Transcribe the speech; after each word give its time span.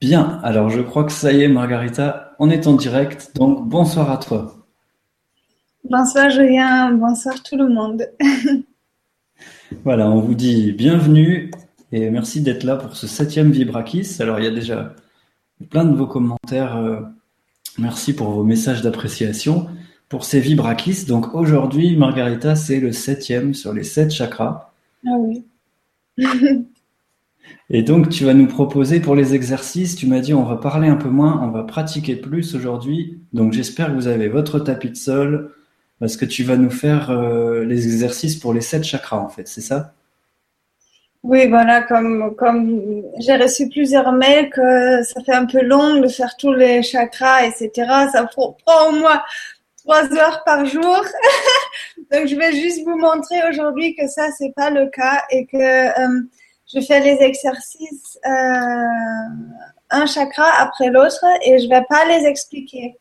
Bien, 0.00 0.38
alors 0.44 0.70
je 0.70 0.80
crois 0.80 1.02
que 1.02 1.10
ça 1.10 1.32
y 1.32 1.42
est, 1.42 1.48
Margarita, 1.48 2.36
on 2.38 2.50
est 2.50 2.68
en 2.68 2.74
direct, 2.74 3.32
donc 3.34 3.68
bonsoir 3.68 4.12
à 4.12 4.18
toi. 4.18 4.54
Bonsoir 5.82 6.30
Julien, 6.30 6.92
bonsoir 6.92 7.42
tout 7.42 7.56
le 7.56 7.68
monde. 7.68 8.06
voilà, 9.84 10.08
on 10.08 10.20
vous 10.20 10.36
dit 10.36 10.70
bienvenue 10.70 11.50
et 11.90 12.10
merci 12.10 12.40
d'être 12.42 12.62
là 12.62 12.76
pour 12.76 12.94
ce 12.94 13.08
septième 13.08 13.50
Vibrakis. 13.50 14.18
Alors 14.20 14.38
il 14.38 14.44
y 14.44 14.48
a 14.48 14.52
déjà 14.52 14.94
plein 15.68 15.84
de 15.84 15.96
vos 15.96 16.06
commentaires, 16.06 16.76
euh, 16.76 17.00
merci 17.76 18.14
pour 18.14 18.30
vos 18.30 18.44
messages 18.44 18.82
d'appréciation 18.82 19.66
pour 20.08 20.24
ces 20.24 20.38
Vibrakis. 20.38 21.06
Donc 21.06 21.34
aujourd'hui, 21.34 21.96
Margarita, 21.96 22.54
c'est 22.54 22.78
le 22.78 22.92
septième 22.92 23.52
sur 23.52 23.72
les 23.72 23.82
sept 23.82 24.12
chakras. 24.12 24.72
Ah 25.04 25.16
oui. 25.18 25.44
Et 27.70 27.82
donc, 27.82 28.08
tu 28.08 28.24
vas 28.24 28.34
nous 28.34 28.46
proposer 28.46 29.00
pour 29.00 29.14
les 29.14 29.34
exercices, 29.34 29.94
tu 29.94 30.06
m'as 30.06 30.20
dit 30.20 30.32
on 30.32 30.44
va 30.44 30.56
parler 30.56 30.88
un 30.88 30.96
peu 30.96 31.08
moins, 31.08 31.40
on 31.42 31.50
va 31.50 31.64
pratiquer 31.64 32.16
plus 32.16 32.54
aujourd'hui. 32.54 33.20
Donc, 33.32 33.52
j'espère 33.52 33.88
que 33.88 33.92
vous 33.92 34.08
avez 34.08 34.28
votre 34.28 34.58
tapis 34.58 34.90
de 34.90 34.96
sol 34.96 35.52
parce 36.00 36.16
que 36.16 36.24
tu 36.24 36.44
vas 36.44 36.56
nous 36.56 36.70
faire 36.70 37.10
euh, 37.10 37.64
les 37.64 37.86
exercices 37.86 38.36
pour 38.36 38.54
les 38.54 38.60
sept 38.60 38.84
chakras, 38.84 39.18
en 39.18 39.28
fait, 39.28 39.48
c'est 39.48 39.60
ça? 39.60 39.92
Oui, 41.24 41.48
voilà, 41.48 41.82
comme, 41.82 42.34
comme 42.36 43.02
j'ai 43.18 43.36
reçu 43.36 43.68
plusieurs 43.68 44.12
mails 44.12 44.50
que 44.50 45.02
ça 45.02 45.20
fait 45.24 45.34
un 45.34 45.46
peu 45.46 45.60
long 45.62 46.00
de 46.00 46.08
faire 46.08 46.36
tous 46.36 46.52
les 46.52 46.82
chakras, 46.82 47.44
etc. 47.44 47.70
Ça 48.12 48.24
prend 48.24 48.56
au 48.88 48.92
moins 48.92 49.20
trois 49.78 50.04
heures 50.14 50.42
par 50.44 50.64
jour. 50.64 51.04
donc, 52.12 52.28
je 52.28 52.36
vais 52.36 52.52
juste 52.52 52.84
vous 52.84 52.96
montrer 52.96 53.40
aujourd'hui 53.50 53.96
que 53.96 54.06
ça, 54.06 54.28
c'est 54.38 54.54
pas 54.54 54.70
le 54.70 54.86
cas 54.90 55.24
et 55.30 55.44
que 55.46 55.56
euh, 55.56 56.20
je 56.74 56.80
fais 56.80 57.00
les 57.00 57.22
exercices 57.22 58.18
euh, 58.26 58.30
un 59.90 60.06
chakra 60.06 60.50
après 60.60 60.90
l'autre 60.90 61.24
et 61.44 61.58
je 61.58 61.68
vais 61.68 61.84
pas 61.88 62.04
les 62.06 62.26
expliquer. 62.26 62.96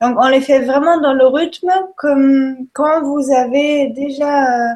Donc, 0.00 0.16
on 0.18 0.28
les 0.28 0.40
fait 0.40 0.60
vraiment 0.60 0.98
dans 1.00 1.12
le 1.12 1.26
rythme 1.26 1.70
comme 1.96 2.66
quand 2.72 3.02
vous 3.02 3.30
avez 3.32 3.88
déjà 3.88 4.70
euh, 4.70 4.74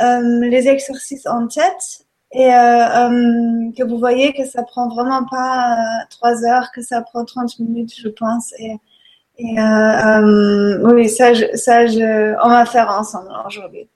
euh 0.00 0.40
les 0.48 0.68
exercices 0.68 1.26
en 1.26 1.46
tête 1.46 2.06
et 2.32 2.52
euh, 2.52 3.70
que 3.76 3.84
vous 3.84 3.98
voyez 3.98 4.32
que 4.32 4.44
ça 4.46 4.62
prend 4.62 4.88
vraiment 4.88 5.24
pas 5.26 5.76
trois 6.10 6.44
heures, 6.44 6.70
que 6.74 6.82
ça 6.82 7.02
prend 7.02 7.24
30 7.24 7.58
minutes, 7.60 7.94
je 7.98 8.08
pense. 8.08 8.52
Et, 8.58 8.76
et 9.38 9.56
oui, 10.82 11.08
ça, 11.08 11.34
ça 11.56 11.86
je, 11.86 12.34
on 12.42 12.48
va 12.48 12.64
faire 12.66 12.88
ensemble 12.90 13.30
aujourd'hui. 13.46 13.88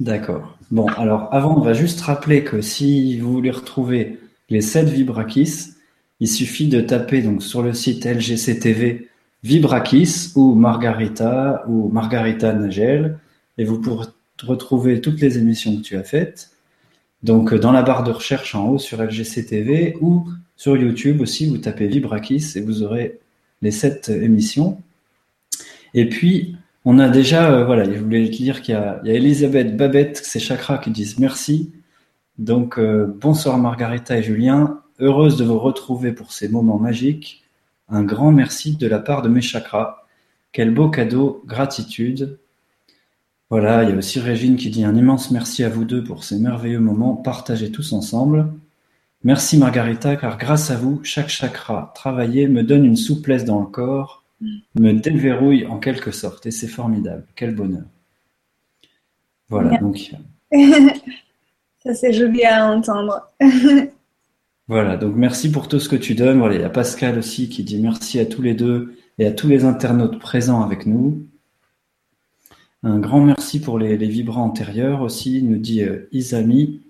D'accord. 0.00 0.56
Bon, 0.70 0.86
alors 0.86 1.28
avant, 1.30 1.56
on 1.58 1.60
va 1.60 1.74
juste 1.74 2.00
rappeler 2.00 2.42
que 2.42 2.62
si 2.62 3.18
vous 3.18 3.32
voulez 3.32 3.50
retrouver 3.50 4.18
les 4.48 4.62
7 4.62 4.88
Vibrakis, 4.88 5.74
il 6.20 6.28
suffit 6.28 6.68
de 6.68 6.80
taper 6.80 7.20
donc 7.20 7.42
sur 7.42 7.62
le 7.62 7.74
site 7.74 8.06
LGCTV 8.06 9.08
Vibrakis 9.42 10.32
ou 10.36 10.54
Margarita 10.54 11.64
ou 11.68 11.90
Margarita 11.90 12.52
Nagel 12.54 13.18
et 13.58 13.64
vous 13.64 13.78
pourrez 13.78 14.06
retrouver 14.42 15.02
toutes 15.02 15.20
les 15.20 15.36
émissions 15.36 15.76
que 15.76 15.82
tu 15.82 15.96
as 15.96 16.02
faites. 16.02 16.50
Donc 17.22 17.54
dans 17.54 17.72
la 17.72 17.82
barre 17.82 18.02
de 18.02 18.10
recherche 18.10 18.54
en 18.54 18.70
haut 18.70 18.78
sur 18.78 19.02
LGCTV 19.02 19.98
ou 20.00 20.26
sur 20.56 20.78
YouTube 20.78 21.20
aussi, 21.20 21.46
vous 21.46 21.58
tapez 21.58 21.88
Vibrakis 21.88 22.52
et 22.56 22.60
vous 22.62 22.82
aurez 22.82 23.18
les 23.60 23.70
7 23.70 24.08
émissions. 24.08 24.80
Et 25.92 26.08
puis, 26.08 26.56
on 26.84 26.98
a 26.98 27.08
déjà, 27.08 27.52
euh, 27.52 27.64
voilà, 27.64 27.84
je 27.84 27.98
voulais 27.98 28.30
te 28.30 28.36
dire 28.36 28.62
qu'il 28.62 28.74
y, 28.74 28.76
a, 28.76 29.00
Elisabeth, 29.04 29.76
Babette, 29.76 30.20
c'est 30.24 30.38
Chakra 30.40 30.78
qui 30.78 30.90
disent 30.90 31.18
merci. 31.18 31.72
Donc, 32.38 32.78
euh, 32.78 33.06
bonsoir 33.20 33.58
Margarita 33.58 34.16
et 34.16 34.22
Julien. 34.22 34.80
Heureuse 34.98 35.36
de 35.36 35.44
vous 35.44 35.58
retrouver 35.58 36.12
pour 36.12 36.32
ces 36.32 36.48
moments 36.48 36.78
magiques. 36.78 37.44
Un 37.88 38.02
grand 38.02 38.32
merci 38.32 38.76
de 38.76 38.86
la 38.86 38.98
part 38.98 39.22
de 39.22 39.28
mes 39.28 39.40
chakras. 39.42 40.04
Quel 40.52 40.72
beau 40.72 40.88
cadeau, 40.88 41.42
gratitude. 41.46 42.38
Voilà, 43.50 43.82
il 43.82 43.90
y 43.90 43.92
a 43.92 43.96
aussi 43.96 44.20
Régine 44.20 44.56
qui 44.56 44.70
dit 44.70 44.84
un 44.84 44.94
immense 44.94 45.30
merci 45.30 45.64
à 45.64 45.68
vous 45.68 45.84
deux 45.84 46.04
pour 46.04 46.24
ces 46.24 46.38
merveilleux 46.38 46.80
moments 46.80 47.14
partagés 47.14 47.70
tous 47.70 47.92
ensemble. 47.92 48.52
Merci 49.22 49.58
Margarita, 49.58 50.16
car 50.16 50.38
grâce 50.38 50.70
à 50.70 50.76
vous, 50.76 51.00
chaque 51.02 51.28
chakra 51.28 51.92
travaillé 51.94 52.48
me 52.48 52.62
donne 52.62 52.84
une 52.86 52.96
souplesse 52.96 53.44
dans 53.44 53.60
le 53.60 53.66
corps 53.66 54.19
me 54.74 54.92
déverrouille 54.92 55.66
en 55.66 55.78
quelque 55.78 56.10
sorte. 56.10 56.46
Et 56.46 56.50
c'est 56.50 56.68
formidable. 56.68 57.24
Quel 57.34 57.54
bonheur. 57.54 57.84
Voilà, 59.48 59.78
donc. 59.78 60.12
Ça, 61.82 61.94
c'est 61.94 62.12
joli 62.12 62.44
à 62.44 62.70
entendre. 62.70 63.30
voilà, 64.68 64.96
donc 64.96 65.16
merci 65.16 65.50
pour 65.50 65.66
tout 65.68 65.80
ce 65.80 65.88
que 65.88 65.96
tu 65.96 66.14
donnes. 66.14 66.38
Voilà, 66.38 66.56
il 66.56 66.60
y 66.60 66.64
a 66.64 66.70
Pascal 66.70 67.18
aussi 67.18 67.48
qui 67.48 67.64
dit 67.64 67.80
merci 67.80 68.20
à 68.20 68.26
tous 68.26 68.42
les 68.42 68.54
deux 68.54 68.96
et 69.18 69.26
à 69.26 69.32
tous 69.32 69.48
les 69.48 69.64
internautes 69.64 70.18
présents 70.18 70.62
avec 70.62 70.86
nous. 70.86 71.26
Un 72.82 72.98
grand 72.98 73.20
merci 73.20 73.60
pour 73.60 73.78
les, 73.78 73.96
vibrants 73.96 74.44
antérieurs 74.44 75.02
aussi, 75.02 75.42
nous 75.42 75.58
dit 75.58 75.82
euh, 75.82 76.08
Isami 76.12 76.80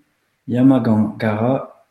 Yamagangara. 0.47 1.87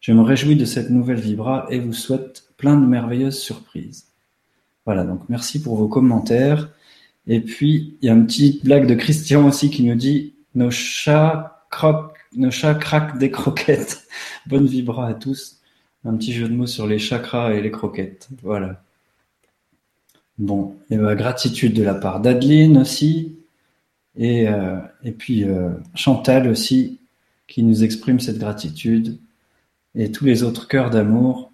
Je 0.00 0.12
me 0.12 0.22
réjouis 0.22 0.56
de 0.56 0.64
cette 0.64 0.90
nouvelle 0.90 1.20
vibra 1.20 1.66
et 1.70 1.78
vous 1.78 1.92
souhaite 1.92 2.48
plein 2.56 2.76
de 2.78 2.86
merveilleuses 2.86 3.38
surprises. 3.38 4.06
Voilà, 4.86 5.04
donc 5.04 5.20
merci 5.28 5.60
pour 5.60 5.76
vos 5.76 5.88
commentaires. 5.88 6.70
Et 7.26 7.40
puis, 7.40 7.96
il 8.00 8.06
y 8.06 8.08
a 8.08 8.14
une 8.14 8.26
petite 8.26 8.64
blague 8.64 8.86
de 8.86 8.94
Christian 8.94 9.46
aussi 9.46 9.68
qui 9.68 9.82
nous 9.82 9.96
dit 9.96 10.34
Nos 10.54 10.70
chats 10.70 11.66
croquent, 11.70 12.14
nos 12.36 12.52
chats 12.52 12.74
craquent 12.74 13.18
des 13.18 13.32
croquettes. 13.32 14.06
Bonne 14.46 14.66
vibra 14.66 15.08
à 15.08 15.14
tous. 15.14 15.60
Un 16.04 16.16
petit 16.16 16.32
jeu 16.32 16.48
de 16.48 16.54
mots 16.54 16.68
sur 16.68 16.86
les 16.86 17.00
chakras 17.00 17.52
et 17.52 17.60
les 17.60 17.72
croquettes. 17.72 18.28
Voilà. 18.42 18.80
Bon, 20.38 20.76
et 20.90 20.96
ben, 20.96 21.16
gratitude 21.16 21.72
de 21.72 21.82
la 21.82 21.94
part 21.94 22.20
d'Adeline 22.20 22.78
aussi. 22.78 23.36
Et, 24.16 24.48
euh, 24.48 24.78
et 25.02 25.10
puis 25.10 25.44
euh, 25.44 25.70
Chantal 25.96 26.48
aussi, 26.48 27.00
qui 27.48 27.64
nous 27.64 27.82
exprime 27.82 28.20
cette 28.20 28.38
gratitude. 28.38 29.18
Et 29.96 30.12
tous 30.12 30.24
les 30.24 30.44
autres 30.44 30.68
cœurs 30.68 30.90
d'amour 30.90 31.45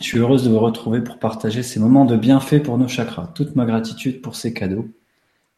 je 0.00 0.04
suis 0.04 0.18
heureuse 0.18 0.44
de 0.44 0.50
vous 0.50 0.60
retrouver 0.60 1.00
pour 1.00 1.18
partager 1.18 1.62
ces 1.62 1.80
moments 1.80 2.04
de 2.04 2.16
bienfait 2.16 2.60
pour 2.60 2.78
nos 2.78 2.88
chakras. 2.88 3.30
Toute 3.34 3.56
ma 3.56 3.64
gratitude 3.64 4.22
pour 4.22 4.36
ces 4.36 4.52
cadeaux. 4.52 4.88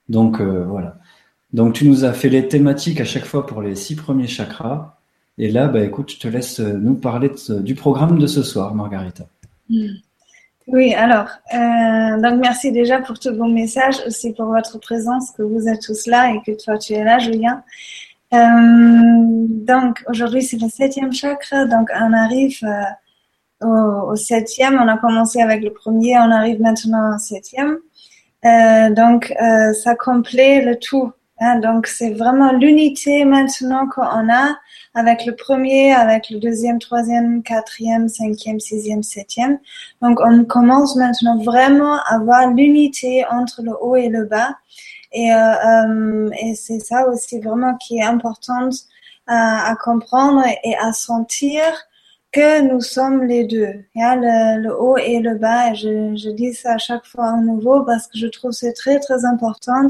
Donc 0.09 0.41
euh, 0.41 0.65
voilà. 0.65 0.97
Donc 1.53 1.75
tu 1.75 1.87
nous 1.87 2.05
as 2.05 2.13
fait 2.13 2.31
les 2.31 2.49
thématiques 2.49 3.01
à 3.01 3.05
chaque 3.05 3.27
fois 3.27 3.47
pour 3.47 3.61
les 3.61 3.75
six 3.75 3.97
premiers 3.97 4.27
chakras. 4.27 4.97
Et 5.37 5.51
là, 5.51 5.69
bah, 5.69 5.81
écoute, 5.81 6.13
je 6.13 6.19
te 6.19 6.29
laisse 6.29 6.61
euh, 6.61 6.73
nous 6.73 6.95
parler 6.95 7.31
du 7.61 7.75
programme 7.75 8.19
de 8.19 8.27
ce 8.27 8.43
soir, 8.43 8.75
Margarita. 8.75 9.25
Hmm. 9.69 9.89
Oui, 10.67 10.95
alors, 10.95 11.29
euh, 11.53 12.21
donc 12.21 12.41
merci 12.41 12.71
déjà 12.71 13.01
pour 13.01 13.19
tous 13.19 13.35
vos 13.35 13.49
messages, 13.49 13.97
aussi 14.07 14.33
pour 14.33 14.47
votre 14.47 14.79
présence, 14.79 15.33
que 15.33 15.43
vous 15.43 15.69
êtes 15.69 15.83
tous 15.83 16.07
là 16.07 16.33
et 16.33 16.41
que 16.47 16.57
toi 16.63 16.79
tu 16.79 16.93
es 16.93 17.03
là, 17.03 17.19
Julien. 17.19 17.63
donc 18.31 20.05
aujourd'hui 20.07 20.43
c'est 20.43 20.61
le 20.61 20.69
septième 20.69 21.13
chakra, 21.13 21.65
donc 21.65 21.89
on 21.93 22.13
arrive 22.13 22.61
au, 23.63 24.17
septième. 24.17 24.79
On 24.83 24.89
a 24.89 24.97
commencé 24.99 25.41
avec 25.41 25.63
le 25.63 25.73
premier, 25.73 26.19
on 26.19 26.31
arrive 26.31 26.61
maintenant 26.61 27.15
au 27.15 27.19
septième. 27.19 27.79
Euh, 28.45 28.91
donc, 28.91 29.35
euh, 29.41 29.73
ça 29.75 29.95
complète 29.95 30.65
le 30.65 30.79
tout. 30.79 31.13
Hein. 31.41 31.59
Donc, 31.61 31.87
c'est 31.87 32.11
vraiment 32.11 32.53
l'unité 32.53 33.25
maintenant 33.25 33.87
qu'on 33.87 34.33
a 34.33 34.57
avec 34.95 35.25
le 35.27 35.37
premier, 35.37 35.93
avec 35.93 36.31
le 36.31 36.39
deuxième, 36.39 36.79
troisième, 36.79 37.43
quatrième, 37.43 38.09
cinquième, 38.09 38.61
sixième, 38.61 39.03
septième. 39.03 39.59
Donc, 40.03 40.21
on 40.21 40.45
commence 40.45 40.97
maintenant 40.97 41.39
vraiment 41.43 41.97
à 41.97 42.17
avoir 42.17 42.49
l'unité 42.49 43.25
entre 43.31 43.63
le 43.63 43.73
haut 43.81 43.97
et 43.97 44.09
le 44.09 44.25
bas. 44.25 44.57
Et, 45.13 45.33
euh, 45.33 45.37
euh 45.37 46.31
et 46.41 46.55
c'est 46.55 46.79
ça 46.79 47.09
aussi 47.09 47.41
vraiment 47.41 47.77
qui 47.77 47.99
est 47.99 48.05
important 48.05 48.71
à, 49.27 49.71
à 49.71 49.77
comprendre 49.77 50.45
et 50.65 50.77
à 50.77 50.93
sentir 50.93 51.63
que 52.33 52.63
nous 52.63 52.81
sommes 52.81 53.25
les 53.25 53.45
deux, 53.45 53.85
le, 53.95 54.63
le, 54.63 54.81
haut 54.81 54.97
et 54.97 55.21
le 55.21 55.35
bas. 55.37 55.75
Je, 55.75 56.15
je, 56.17 56.31
dis 56.31 56.55
ça 56.55 56.75
à 56.75 56.79
chaque 56.79 57.05
fois 57.05 57.31
à 57.31 57.37
nouveau 57.37 57.83
parce 57.85 58.07
que 58.07 58.19
je 58.19 58.27
trouve 58.27 58.53
c'est 58.53 58.73
très 58.73 59.01
très 59.01 59.25
important. 59.25 59.89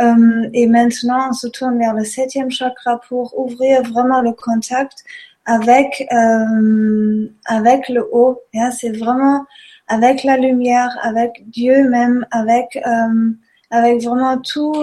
Euh, 0.00 0.48
et 0.52 0.66
maintenant, 0.66 1.30
on 1.30 1.32
se 1.32 1.48
tourne 1.48 1.78
vers 1.78 1.94
le 1.94 2.04
septième 2.04 2.50
chakra 2.50 3.00
pour 3.08 3.38
ouvrir 3.38 3.82
vraiment 3.82 4.20
le 4.22 4.32
contact 4.32 5.04
avec 5.44 6.06
euh, 6.12 7.28
avec 7.46 7.88
le 7.88 8.08
haut. 8.12 8.40
C'est 8.72 8.96
vraiment 8.96 9.44
avec 9.88 10.24
la 10.24 10.36
lumière, 10.36 10.96
avec 11.02 11.42
Dieu 11.50 11.88
même, 11.88 12.26
avec 12.30 12.78
euh, 12.86 13.30
avec 13.70 14.02
vraiment 14.02 14.38
tout, 14.38 14.74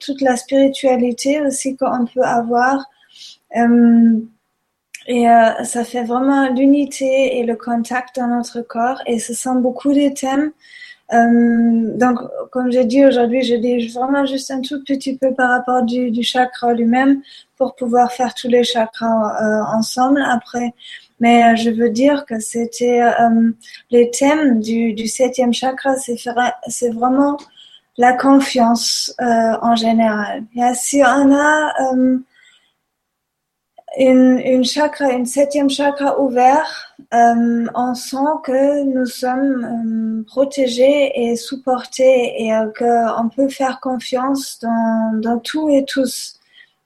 toute 0.00 0.20
la 0.22 0.36
spiritualité 0.36 1.40
aussi 1.40 1.76
qu'on 1.76 2.06
peut 2.06 2.22
avoir. 2.22 2.86
Euh, 5.08 5.12
et 5.12 5.28
euh, 5.28 5.64
ça 5.64 5.84
fait 5.84 6.04
vraiment 6.04 6.48
l'unité 6.50 7.38
et 7.38 7.44
le 7.44 7.56
contact 7.56 8.16
dans 8.16 8.28
notre 8.28 8.60
corps. 8.62 9.00
Et 9.06 9.18
ce 9.18 9.34
sont 9.34 9.56
beaucoup 9.56 9.92
de 9.92 10.08
thèmes 10.10 10.52
Euh, 11.12 11.96
donc, 11.98 12.18
comme 12.52 12.70
j'ai 12.70 12.84
dit 12.84 13.04
aujourd'hui, 13.04 13.42
je 13.42 13.56
dis 13.56 13.88
vraiment 13.88 14.24
juste 14.26 14.50
un 14.50 14.60
tout 14.60 14.82
petit 14.84 15.16
peu 15.16 15.34
par 15.34 15.50
rapport 15.50 15.82
du, 15.82 16.10
du 16.12 16.22
chakra 16.22 16.72
lui-même 16.74 17.22
pour 17.56 17.74
pouvoir 17.74 18.12
faire 18.12 18.32
tous 18.34 18.48
les 18.48 18.64
chakras 18.64 19.36
euh, 19.42 19.76
ensemble 19.76 20.22
après. 20.22 20.72
Mais 21.20 21.44
euh, 21.44 21.56
je 21.56 21.70
veux 21.70 21.90
dire 21.90 22.26
que 22.26 22.38
c'était 22.40 23.02
euh, 23.02 23.50
les 23.90 24.10
thèmes 24.10 24.60
du, 24.60 24.94
du 24.94 25.08
septième 25.08 25.52
chakra, 25.52 25.96
c'est 25.96 26.90
vraiment 26.90 27.36
la 27.98 28.12
confiance 28.14 29.14
en 29.18 29.76
général. 29.76 30.44
Et 30.56 30.74
si 30.74 31.02
on 31.04 31.34
a 31.34 31.72
une, 33.98 34.38
une 34.38 34.64
chakra, 34.64 35.10
une 35.10 35.26
septième 35.26 35.68
chakra 35.68 36.20
ouvert, 36.20 36.94
euh, 37.12 37.66
on 37.74 37.94
sent 37.94 38.16
que 38.44 38.84
nous 38.84 39.06
sommes 39.06 40.22
euh, 40.22 40.24
protégés 40.26 41.10
et 41.14 41.34
supportés 41.36 42.34
et 42.40 42.54
euh, 42.54 42.70
qu'on 42.78 43.28
peut 43.28 43.48
faire 43.48 43.80
confiance 43.80 44.60
dans, 44.60 45.20
dans 45.20 45.38
tout 45.38 45.68
et 45.70 45.84
tous. 45.84 46.38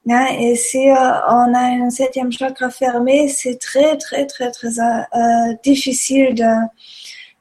Hein? 0.09 0.27
Et 0.39 0.57
si 0.57 0.89
euh, 0.91 0.95
on 0.95 1.55
a 1.55 1.71
une 1.73 1.91
septième 1.91 2.33
chakra 2.33 2.71
fermé, 2.71 3.29
c'est 3.29 3.59
très, 3.59 3.99
très, 3.99 4.25
très, 4.27 4.51
très 4.51 4.81
euh, 4.81 5.55
difficile 5.63 6.35
de, 6.35 6.55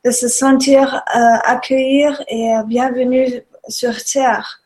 de 0.03 0.11
se 0.11 0.27
sentir 0.27 1.01
accueillir 1.45 2.21
et 2.27 2.51
bienvenue 2.67 3.27
sur 3.69 3.93
Terre. 4.03 4.61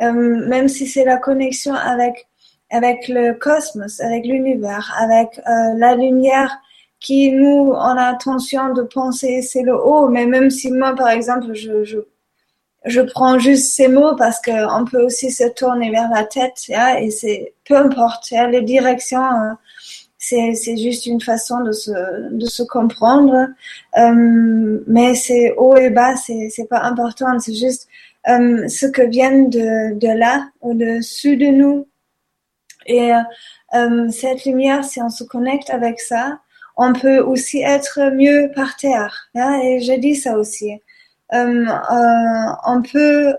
même 0.00 0.68
si 0.68 0.86
c'est 0.86 1.04
la 1.04 1.16
connexion 1.16 1.74
avec 1.74 2.28
avec 2.70 3.08
le 3.08 3.32
cosmos, 3.34 4.00
avec 4.00 4.26
l'univers, 4.26 4.94
avec 4.98 5.38
euh, 5.38 5.74
la 5.76 5.94
lumière 5.94 6.58
qui 7.00 7.30
nous, 7.30 7.72
on 7.72 7.96
a 7.96 8.04
attention 8.04 8.72
de 8.72 8.82
penser 8.82 9.42
c'est 9.42 9.62
le 9.62 9.76
haut, 9.76 10.08
mais 10.08 10.26
même 10.26 10.50
si 10.50 10.70
moi, 10.72 10.94
par 10.94 11.08
exemple, 11.10 11.52
je, 11.52 11.84
je, 11.84 11.98
je 12.84 13.00
prends 13.00 13.38
juste 13.38 13.74
ces 13.74 13.88
mots 13.88 14.16
parce 14.16 14.40
qu'on 14.40 14.84
peut 14.84 15.02
aussi 15.02 15.30
se 15.30 15.44
tourner 15.48 15.90
vers 15.90 16.08
la 16.10 16.24
tête, 16.24 16.62
et 17.00 17.10
c'est 17.10 17.54
peu 17.64 17.76
importe, 17.76 18.30
les 18.30 18.62
directions, 18.62 19.22
euh, 19.22 19.52
c'est, 20.18 20.76
juste 20.76 21.06
une 21.06 21.20
façon 21.20 21.60
de 21.60 21.72
se, 21.72 21.90
de 22.32 22.46
se 22.46 22.62
comprendre, 22.62 23.48
euh, 23.98 24.82
mais 24.86 25.14
c'est 25.14 25.54
haut 25.56 25.76
et 25.76 25.90
bas, 25.90 26.16
c'est 26.16 26.68
pas 26.68 26.82
important, 26.82 27.38
c'est 27.38 27.54
juste 27.54 27.88
euh, 28.28 28.66
ce 28.68 28.86
que 28.86 29.02
vient 29.02 29.42
de, 29.44 29.96
de 29.98 30.18
là, 30.18 30.48
au-dessus 30.60 31.36
de 31.36 31.46
nous, 31.46 31.86
et 32.86 33.12
euh, 33.74 34.08
cette 34.10 34.44
lumière, 34.44 34.84
si 34.84 35.00
on 35.02 35.10
se 35.10 35.24
connecte 35.24 35.70
avec 35.70 36.00
ça, 36.00 36.40
on 36.76 36.92
peut 36.92 37.18
aussi 37.18 37.62
être 37.62 38.10
mieux 38.14 38.50
par 38.54 38.76
terre. 38.76 39.28
Hein, 39.34 39.60
et 39.62 39.80
je 39.80 39.92
dis 39.94 40.14
ça 40.14 40.36
aussi. 40.38 40.72
Euh, 41.34 41.66
euh, 41.66 42.52
on 42.66 42.82
peut 42.82 43.34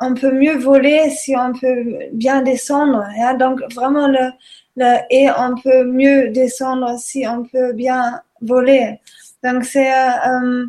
on 0.00 0.14
peut 0.14 0.32
mieux 0.32 0.56
voler 0.56 1.10
si 1.10 1.36
on 1.36 1.52
peut 1.52 1.98
bien 2.12 2.42
descendre. 2.42 3.04
Hein, 3.18 3.34
donc 3.34 3.62
vraiment 3.72 4.08
le, 4.08 4.32
le 4.76 4.96
et 5.10 5.30
on 5.30 5.54
peut 5.54 5.84
mieux 5.84 6.30
descendre 6.30 6.98
si 6.98 7.26
on 7.26 7.44
peut 7.44 7.72
bien 7.72 8.20
voler. 8.40 8.98
Donc 9.44 9.64
c'est 9.64 9.92
euh, 9.92 10.66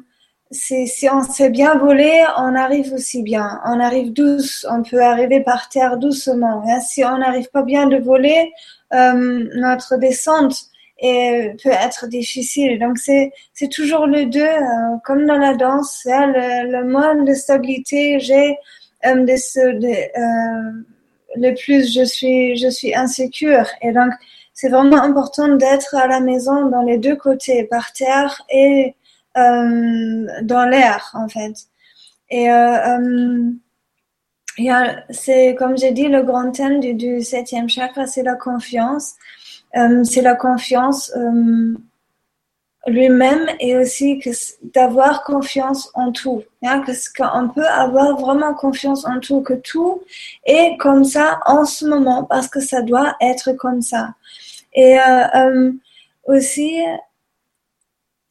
si 0.54 1.10
on 1.12 1.22
sait 1.24 1.50
bien 1.50 1.76
voler, 1.76 2.24
on 2.38 2.56
arrive 2.56 2.94
aussi 2.94 3.24
bien. 3.24 3.60
On 3.66 3.80
arrive 3.80 4.14
douce, 4.14 4.66
on 4.70 4.84
peut 4.84 5.02
arriver 5.02 5.42
par 5.42 5.70
terre 5.70 5.98
doucement. 5.98 6.64
Si 6.82 7.04
on 7.04 7.18
n'arrive 7.18 7.50
pas 7.50 7.64
bien 7.64 7.88
de 7.88 7.98
voler, 7.98 8.52
euh, 8.94 9.50
notre 9.56 9.98
descente 9.98 10.56
peut 11.02 11.70
être 11.70 12.08
difficile. 12.08 12.80
Donc 12.80 12.98
c'est 12.98 13.32
toujours 13.70 14.08
le 14.08 14.26
deux, 14.26 14.42
euh, 14.42 14.98
comme 15.04 15.26
dans 15.26 15.38
la 15.38 15.56
danse. 15.56 16.06
Hein, 16.06 16.28
le, 16.28 16.72
le 16.72 16.86
moins 16.86 17.16
de 17.16 17.34
stabilité 17.34 18.20
j'ai, 18.20 18.58
euh, 19.06 19.16
de, 19.16 19.36
le 21.36 21.54
plus 21.56 21.94
je 21.94 22.04
suis 22.06 22.56
je 22.58 22.70
suis 22.70 22.96
insécure. 22.96 23.68
Et 23.82 23.92
donc 23.92 24.12
c'est 24.54 24.70
vraiment 24.70 25.02
important 25.02 25.50
d'être 25.50 25.96
à 25.96 26.08
la 26.08 26.20
maison 26.20 26.68
dans 26.70 26.84
les 26.84 26.98
deux 26.98 27.16
côtés, 27.16 27.64
par 27.66 27.92
terre 27.92 28.42
et 28.50 28.90
euh, 28.90 29.03
dans 29.36 30.70
l'air 30.70 31.12
en 31.14 31.28
fait. 31.28 31.54
Et 32.30 32.50
euh, 32.50 33.52
euh, 34.60 34.94
c'est 35.10 35.56
comme 35.58 35.78
j'ai 35.78 35.92
dit, 35.92 36.08
le 36.08 36.24
grand 36.24 36.52
thème 36.52 36.80
du, 36.80 37.22
septième 37.22 37.70
chakra, 37.70 38.08
c'est 38.08 38.24
la 38.24 38.36
confiance. 38.36 39.16
c'est 39.74 40.22
la 40.22 40.36
confiance 40.36 41.12
lui-même 42.88 43.48
et 43.60 43.78
aussi 43.78 44.20
d'avoir 44.74 45.24
confiance 45.24 45.90
en 45.94 46.12
tout. 46.12 46.44
Hein, 46.64 46.84
qu'on 47.18 47.50
peut 47.50 47.68
avoir 47.68 48.18
vraiment 48.18 48.54
confiance 48.54 49.06
en 49.06 49.20
tout, 49.20 49.42
que 49.42 49.54
tout 49.54 50.02
est 50.46 50.76
comme 50.78 51.04
ça 51.06 51.40
en 51.46 51.66
ce 51.66 51.86
moment 51.86 52.24
parce 52.24 52.48
que 52.48 52.60
ça 52.60 52.82
doit 52.82 53.16
être 53.22 53.54
comme 53.54 53.82
ça. 53.82 54.14
Et 54.74 54.98
euh, 55.00 55.72
aussi, 56.26 56.78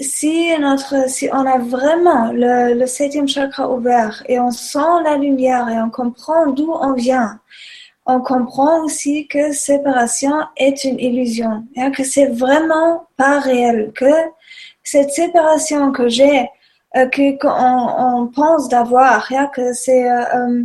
si 0.02 0.56
notre, 0.58 1.08
si 1.08 1.28
on 1.32 1.46
a 1.46 1.58
vraiment 1.58 2.30
le, 2.32 2.86
septième 2.86 3.28
chakra 3.28 3.70
ouvert 3.70 4.22
et 4.28 4.38
on 4.38 4.50
sent 4.50 5.02
la 5.04 5.16
lumière 5.16 5.68
et 5.68 5.80
on 5.80 5.90
comprend 5.90 6.46
d'où 6.48 6.72
on 6.72 6.92
vient, 6.94 7.40
on 8.06 8.20
comprend 8.20 8.82
aussi 8.84 9.28
que 9.28 9.52
séparation 9.52 10.32
est 10.56 10.84
une 10.84 10.98
illusion, 10.98 11.64
hein, 11.76 11.90
que 11.90 12.04
c'est 12.04 12.26
vraiment 12.26 13.06
pas 13.16 13.38
réel, 13.38 13.92
que 13.94 14.12
cette 14.82 15.10
séparation 15.10 15.92
que 15.92 16.08
j'ai, 16.08 16.48
euh, 16.96 17.06
que 17.06 17.38
qu'on 17.38 18.22
on 18.22 18.26
pense 18.28 18.68
d'avoir, 18.68 19.30
hein, 19.32 19.50
que 19.54 19.72
c'est 19.72 20.10
euh, 20.10 20.64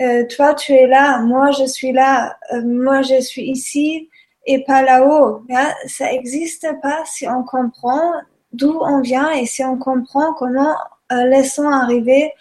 euh, 0.00 0.24
toi 0.34 0.54
tu 0.54 0.72
es 0.72 0.86
là, 0.86 1.18
moi 1.20 1.50
je 1.50 1.64
suis 1.64 1.92
là, 1.92 2.36
moi 2.64 3.02
je 3.02 3.20
suis 3.20 3.42
ici 3.42 4.08
et 4.46 4.62
pas 4.64 4.82
là-haut. 4.82 5.42
Hein, 5.50 5.72
ça 5.86 6.12
existe 6.12 6.68
pas 6.82 7.02
si 7.04 7.28
on 7.28 7.42
comprend 7.42 8.12
d'où 8.56 8.78
on 8.80 9.00
vient 9.00 9.30
et 9.30 9.46
si 9.46 9.62
on 9.62 9.76
comprend 9.76 10.32
comment 10.34 10.74
euh, 11.12 11.24
laissons 11.24 11.68
arriver 11.68 12.32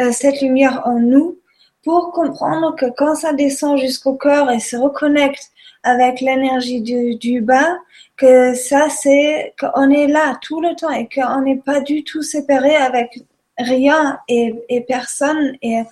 euh, 0.00 0.12
cette 0.12 0.40
lumière 0.40 0.82
en 0.84 0.98
nous 0.98 1.38
pour 1.84 2.12
comprendre 2.12 2.74
que 2.76 2.86
quand 2.96 3.14
ça 3.14 3.32
descend 3.32 3.78
jusqu'au 3.78 4.14
cœur 4.14 4.50
et 4.50 4.60
se 4.60 4.76
reconnecte 4.76 5.50
avec 5.82 6.20
l'énergie 6.20 6.82
du, 6.82 7.40
bas, 7.40 7.78
que 8.18 8.52
ça 8.52 8.90
c'est 8.90 9.54
qu'on 9.58 9.88
est 9.90 10.06
là 10.06 10.38
tout 10.42 10.60
le 10.60 10.76
temps 10.76 10.90
et 10.90 11.08
qu'on 11.08 11.40
n'est 11.40 11.56
pas 11.56 11.80
du 11.80 12.04
tout 12.04 12.22
séparé 12.22 12.76
avec 12.76 13.18
rien 13.56 14.18
et, 14.28 14.84
personne 14.86 15.56
et, 15.62 15.82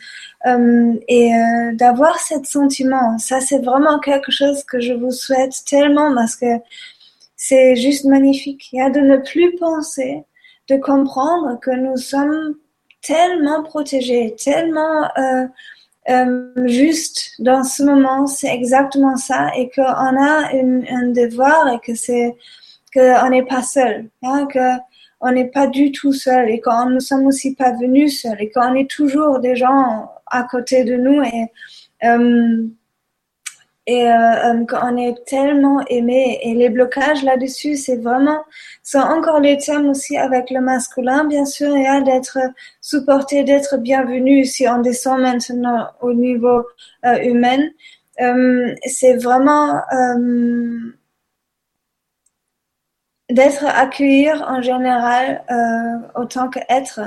euh, 0.46 0.94
et 1.08 1.30
d'avoir 1.72 2.18
cet 2.18 2.44
sentiment, 2.44 3.18
ça 3.18 3.40
c'est 3.40 3.64
vraiment 3.64 3.98
quelque 3.98 4.30
chose 4.30 4.62
que 4.64 4.80
je 4.80 4.92
vous 4.92 5.12
souhaite 5.12 5.54
tellement 5.66 6.14
parce 6.14 6.36
que 6.36 6.60
c'est 7.38 7.76
juste 7.76 8.04
magnifique. 8.04 8.68
Il 8.72 8.80
y 8.80 8.82
a 8.82 8.90
de 8.90 9.00
ne 9.00 9.16
plus 9.16 9.54
penser, 9.56 10.24
de 10.68 10.76
comprendre 10.76 11.58
que 11.60 11.70
nous 11.70 11.96
sommes 11.96 12.56
tellement 13.00 13.62
protégés, 13.62 14.34
tellement 14.42 15.04
euh, 15.16 15.46
euh, 16.10 16.66
juste 16.66 17.34
dans 17.38 17.62
ce 17.62 17.84
moment, 17.84 18.26
c'est 18.26 18.52
exactement 18.52 19.16
ça, 19.16 19.50
et 19.56 19.70
qu'on 19.70 19.82
a 19.82 20.52
une, 20.52 20.84
un 20.90 21.08
devoir 21.08 21.68
et 21.68 21.78
que 21.78 21.94
c'est 21.94 22.34
qu'on 22.92 23.30
n'est 23.30 23.44
pas 23.44 23.62
seul, 23.62 24.10
hein, 24.22 24.46
que 24.52 24.76
on 25.20 25.32
n'est 25.32 25.48
pas 25.48 25.66
du 25.66 25.92
tout 25.92 26.12
seul 26.12 26.48
et 26.48 26.60
qu'on 26.60 26.90
ne 26.90 27.00
sommes 27.00 27.26
aussi 27.26 27.54
pas 27.54 27.72
venus 27.72 28.22
seuls 28.22 28.40
et 28.40 28.50
qu'on 28.50 28.74
est 28.74 28.88
toujours 28.88 29.40
des 29.40 29.56
gens 29.56 30.10
à 30.26 30.44
côté 30.44 30.84
de 30.84 30.94
nous 30.96 31.22
et 31.22 31.46
euh, 32.04 32.66
et 33.88 34.06
euh, 34.06 34.52
euh, 34.52 34.66
qu'on 34.66 34.96
est 34.98 35.24
tellement 35.24 35.80
aimé 35.88 36.38
et 36.42 36.54
les 36.54 36.68
blocages 36.68 37.24
là-dessus 37.24 37.76
c'est 37.76 37.96
vraiment 37.96 38.44
sont 38.82 38.98
encore 38.98 39.40
les 39.40 39.56
thèmes 39.56 39.88
aussi 39.88 40.18
avec 40.18 40.50
le 40.50 40.60
masculin 40.60 41.24
bien 41.24 41.46
sûr 41.46 41.74
et 41.74 42.02
d'être 42.02 42.38
supporté 42.82 43.44
d'être 43.44 43.78
bienvenu 43.78 44.44
si 44.44 44.68
on 44.68 44.80
descend 44.82 45.20
maintenant 45.20 45.88
au 46.00 46.12
niveau 46.12 46.64
euh, 47.06 47.16
humain. 47.22 47.68
Euh, 48.20 48.74
c'est 48.84 49.16
vraiment 49.16 49.80
euh, 49.92 50.92
d'être 53.30 53.64
accueilli 53.64 54.32
en 54.32 54.60
général 54.62 55.44
autant 56.16 56.48
qu'être. 56.48 57.00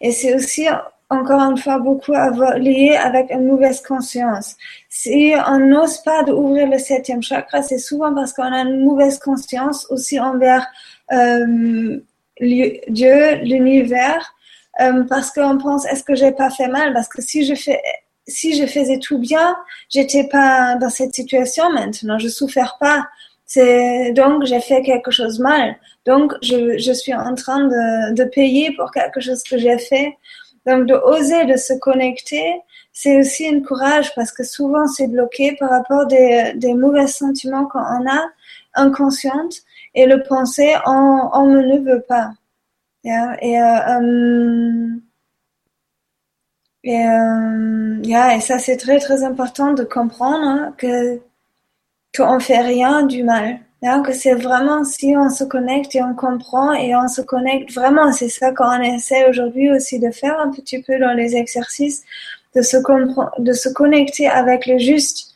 Et 0.00 0.12
c'est 0.12 0.34
aussi 0.34 0.66
encore 1.10 1.40
une 1.40 1.58
fois 1.58 1.78
beaucoup 1.78 2.12
lié 2.12 2.96
avec 2.96 3.30
une 3.30 3.46
mauvaise 3.46 3.82
conscience. 3.82 4.56
Si 4.88 5.34
on 5.48 5.58
n'ose 5.58 5.98
pas 5.98 6.22
d'ouvrir 6.22 6.68
le 6.68 6.78
septième 6.78 7.22
chakra, 7.22 7.62
c'est 7.62 7.78
souvent 7.78 8.14
parce 8.14 8.32
qu'on 8.32 8.44
a 8.44 8.60
une 8.60 8.84
mauvaise 8.84 9.18
conscience 9.18 9.86
aussi 9.90 10.20
envers 10.20 10.64
euh, 11.12 11.98
Dieu, 12.40 13.34
l'univers, 13.42 14.34
euh, 14.80 15.02
parce 15.08 15.32
qu'on 15.32 15.58
pense 15.58 15.84
est-ce 15.86 16.04
que 16.04 16.14
j'ai 16.14 16.30
pas 16.30 16.48
fait 16.48 16.68
mal? 16.68 16.92
Parce 16.94 17.08
que 17.08 17.20
si 17.20 17.44
je 17.44 18.66
faisais 18.66 18.98
tout 19.00 19.18
bien, 19.18 19.56
j'étais 19.88 20.28
pas 20.28 20.76
dans 20.76 20.90
cette 20.90 21.14
situation 21.14 21.70
maintenant, 21.72 22.20
je 22.20 22.28
souffre 22.28 22.78
pas. 22.78 23.04
Donc 24.14 24.44
j'ai 24.44 24.60
fait 24.60 24.82
quelque 24.82 25.10
chose 25.10 25.40
mal. 25.40 25.76
Donc 26.06 26.34
je, 26.40 26.92
suis 26.92 27.12
en 27.12 27.34
train 27.34 27.64
de 27.64 28.24
payer 28.24 28.72
pour 28.76 28.92
quelque 28.92 29.20
chose 29.20 29.42
que 29.42 29.58
j'ai 29.58 29.76
fait 29.78 30.16
Donc 30.66 30.86
de 30.86 30.94
oser 30.94 31.46
de 31.46 31.56
se 31.56 31.72
connecter, 31.74 32.60
c'est 32.92 33.18
aussi 33.18 33.46
un 33.48 33.60
courage 33.62 34.14
parce 34.14 34.32
que 34.32 34.44
souvent 34.44 34.86
c'est 34.86 35.08
bloqué 35.08 35.56
par 35.58 35.70
rapport 35.70 36.06
des, 36.06 36.52
des 36.56 36.74
mauvais 36.74 37.06
sentiments 37.06 37.66
qu'on 37.66 37.78
a 37.78 38.30
inconscientes 38.74 39.62
et 39.94 40.06
le 40.06 40.22
penser 40.22 40.74
on, 40.86 41.30
on 41.32 41.46
ne 41.46 41.60
le 41.60 41.78
veut 41.78 42.02
pas. 42.02 42.32
Et, 43.04 43.10
euh, 43.10 43.98
um, 43.98 45.00
et, 46.84 47.06
euh, 47.06 48.00
yeah, 48.02 48.36
et 48.36 48.40
ça 48.40 48.58
c'est 48.58 48.76
très 48.76 48.98
très 49.00 49.24
important 49.24 49.72
de 49.72 49.84
comprendre 49.84 50.44
hein, 50.46 50.74
que 50.76 51.20
qu'on 52.16 52.40
fait 52.40 52.60
rien 52.60 53.04
du 53.04 53.22
mal. 53.22 53.60
Que 53.82 54.12
c'est 54.12 54.34
vraiment 54.34 54.84
si 54.84 55.14
on 55.16 55.30
se 55.30 55.42
connecte 55.42 55.94
et 55.94 56.02
on 56.02 56.14
comprend 56.14 56.74
et 56.74 56.94
on 56.94 57.08
se 57.08 57.22
connecte 57.22 57.72
vraiment, 57.72 58.12
c'est 58.12 58.28
ça 58.28 58.52
qu'on 58.52 58.80
essaie 58.82 59.26
aujourd'hui 59.28 59.70
aussi 59.72 59.98
de 59.98 60.10
faire 60.10 60.38
un 60.38 60.50
petit 60.50 60.82
peu 60.82 60.98
dans 60.98 61.14
les 61.14 61.34
exercices, 61.34 62.02
de 62.54 62.60
se, 62.60 62.76
de 63.38 63.52
se 63.52 63.70
connecter 63.70 64.28
avec 64.28 64.66
le 64.66 64.78
juste 64.78 65.32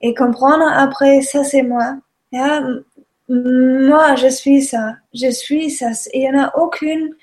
et 0.00 0.14
comprendre 0.14 0.64
après 0.72 1.22
ça 1.22 1.42
c'est 1.42 1.62
moi. 1.62 1.96
Hein, 2.32 2.82
moi 3.28 4.14
je 4.14 4.28
suis 4.28 4.62
ça, 4.62 4.94
je 5.12 5.30
suis 5.30 5.70
ça. 5.70 5.90
Il 6.14 6.20
n'y 6.20 6.30
en 6.30 6.44
a 6.44 6.56
aucune, 6.56 7.14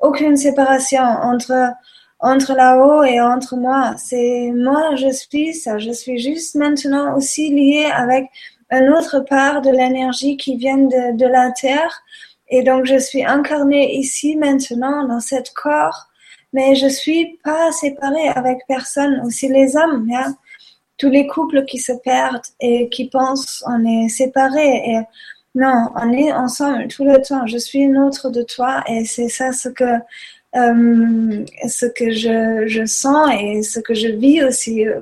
aucune 0.00 0.36
séparation 0.36 1.02
entre 1.02 1.74
entre 2.24 2.54
là-haut 2.54 3.04
et 3.04 3.20
entre 3.20 3.54
moi. 3.54 3.94
C'est 3.98 4.50
moi, 4.54 4.96
je 4.96 5.10
suis 5.12 5.52
ça. 5.52 5.76
Je 5.78 5.90
suis 5.92 6.18
juste 6.18 6.54
maintenant 6.54 7.16
aussi 7.16 7.50
liée 7.50 7.86
avec 7.92 8.30
une 8.74 8.90
autre 8.90 9.20
part 9.20 9.62
de 9.62 9.70
l'énergie 9.70 10.36
qui 10.36 10.56
vient 10.56 10.78
de, 10.78 11.26
la 11.26 11.50
terre. 11.52 12.02
Et 12.48 12.62
donc, 12.62 12.84
je 12.84 12.98
suis 12.98 13.24
incarnée 13.24 13.96
ici 13.96 14.36
maintenant 14.36 15.06
dans 15.06 15.20
cet 15.20 15.52
corps, 15.52 16.08
mais 16.52 16.74
je 16.74 16.86
suis 16.86 17.38
pas 17.42 17.72
séparée 17.72 18.28
avec 18.28 18.58
personne. 18.68 19.20
Aussi 19.24 19.48
les 19.48 19.76
hommes, 19.76 20.08
hein? 20.14 20.36
tous 20.98 21.10
les 21.10 21.26
couples 21.26 21.64
qui 21.64 21.78
se 21.78 21.92
perdent 21.92 22.46
et 22.60 22.88
qui 22.88 23.08
pensent 23.08 23.64
on 23.66 23.84
est 23.84 24.08
séparés. 24.08 24.82
Et 24.86 25.00
non, 25.54 25.88
on 25.96 26.12
est 26.12 26.32
ensemble 26.32 26.88
tout 26.88 27.04
le 27.04 27.20
temps. 27.22 27.46
Je 27.46 27.58
suis 27.58 27.80
une 27.80 27.98
autre 27.98 28.30
de 28.30 28.42
toi 28.42 28.82
et 28.88 29.04
c'est 29.04 29.28
ça 29.28 29.52
ce 29.52 29.68
que 29.68 29.98
euh, 30.56 31.44
ce 31.66 31.86
que 31.86 32.12
je, 32.12 32.68
je, 32.68 32.84
sens 32.86 33.28
et 33.40 33.62
ce 33.64 33.80
que 33.80 33.92
je 33.92 34.06
vis 34.06 34.44
aussi 34.44 34.86
euh, 34.86 35.00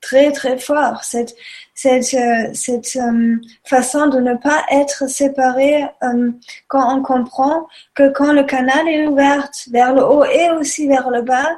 très 0.00 0.32
très 0.32 0.58
fort. 0.58 1.04
Cette 1.04 1.34
cette, 1.78 2.12
euh, 2.14 2.50
cette 2.54 2.96
euh, 2.96 3.36
façon 3.62 4.08
de 4.08 4.18
ne 4.18 4.34
pas 4.34 4.64
être 4.72 5.08
séparé 5.08 5.84
euh, 6.02 6.32
quand 6.66 6.98
on 6.98 7.02
comprend 7.02 7.68
que 7.94 8.08
quand 8.08 8.32
le 8.32 8.42
canal 8.42 8.88
est 8.88 9.06
ouvert 9.06 9.48
vers 9.70 9.94
le 9.94 10.04
haut 10.04 10.24
et 10.24 10.50
aussi 10.58 10.88
vers 10.88 11.08
le 11.08 11.22
bas, 11.22 11.48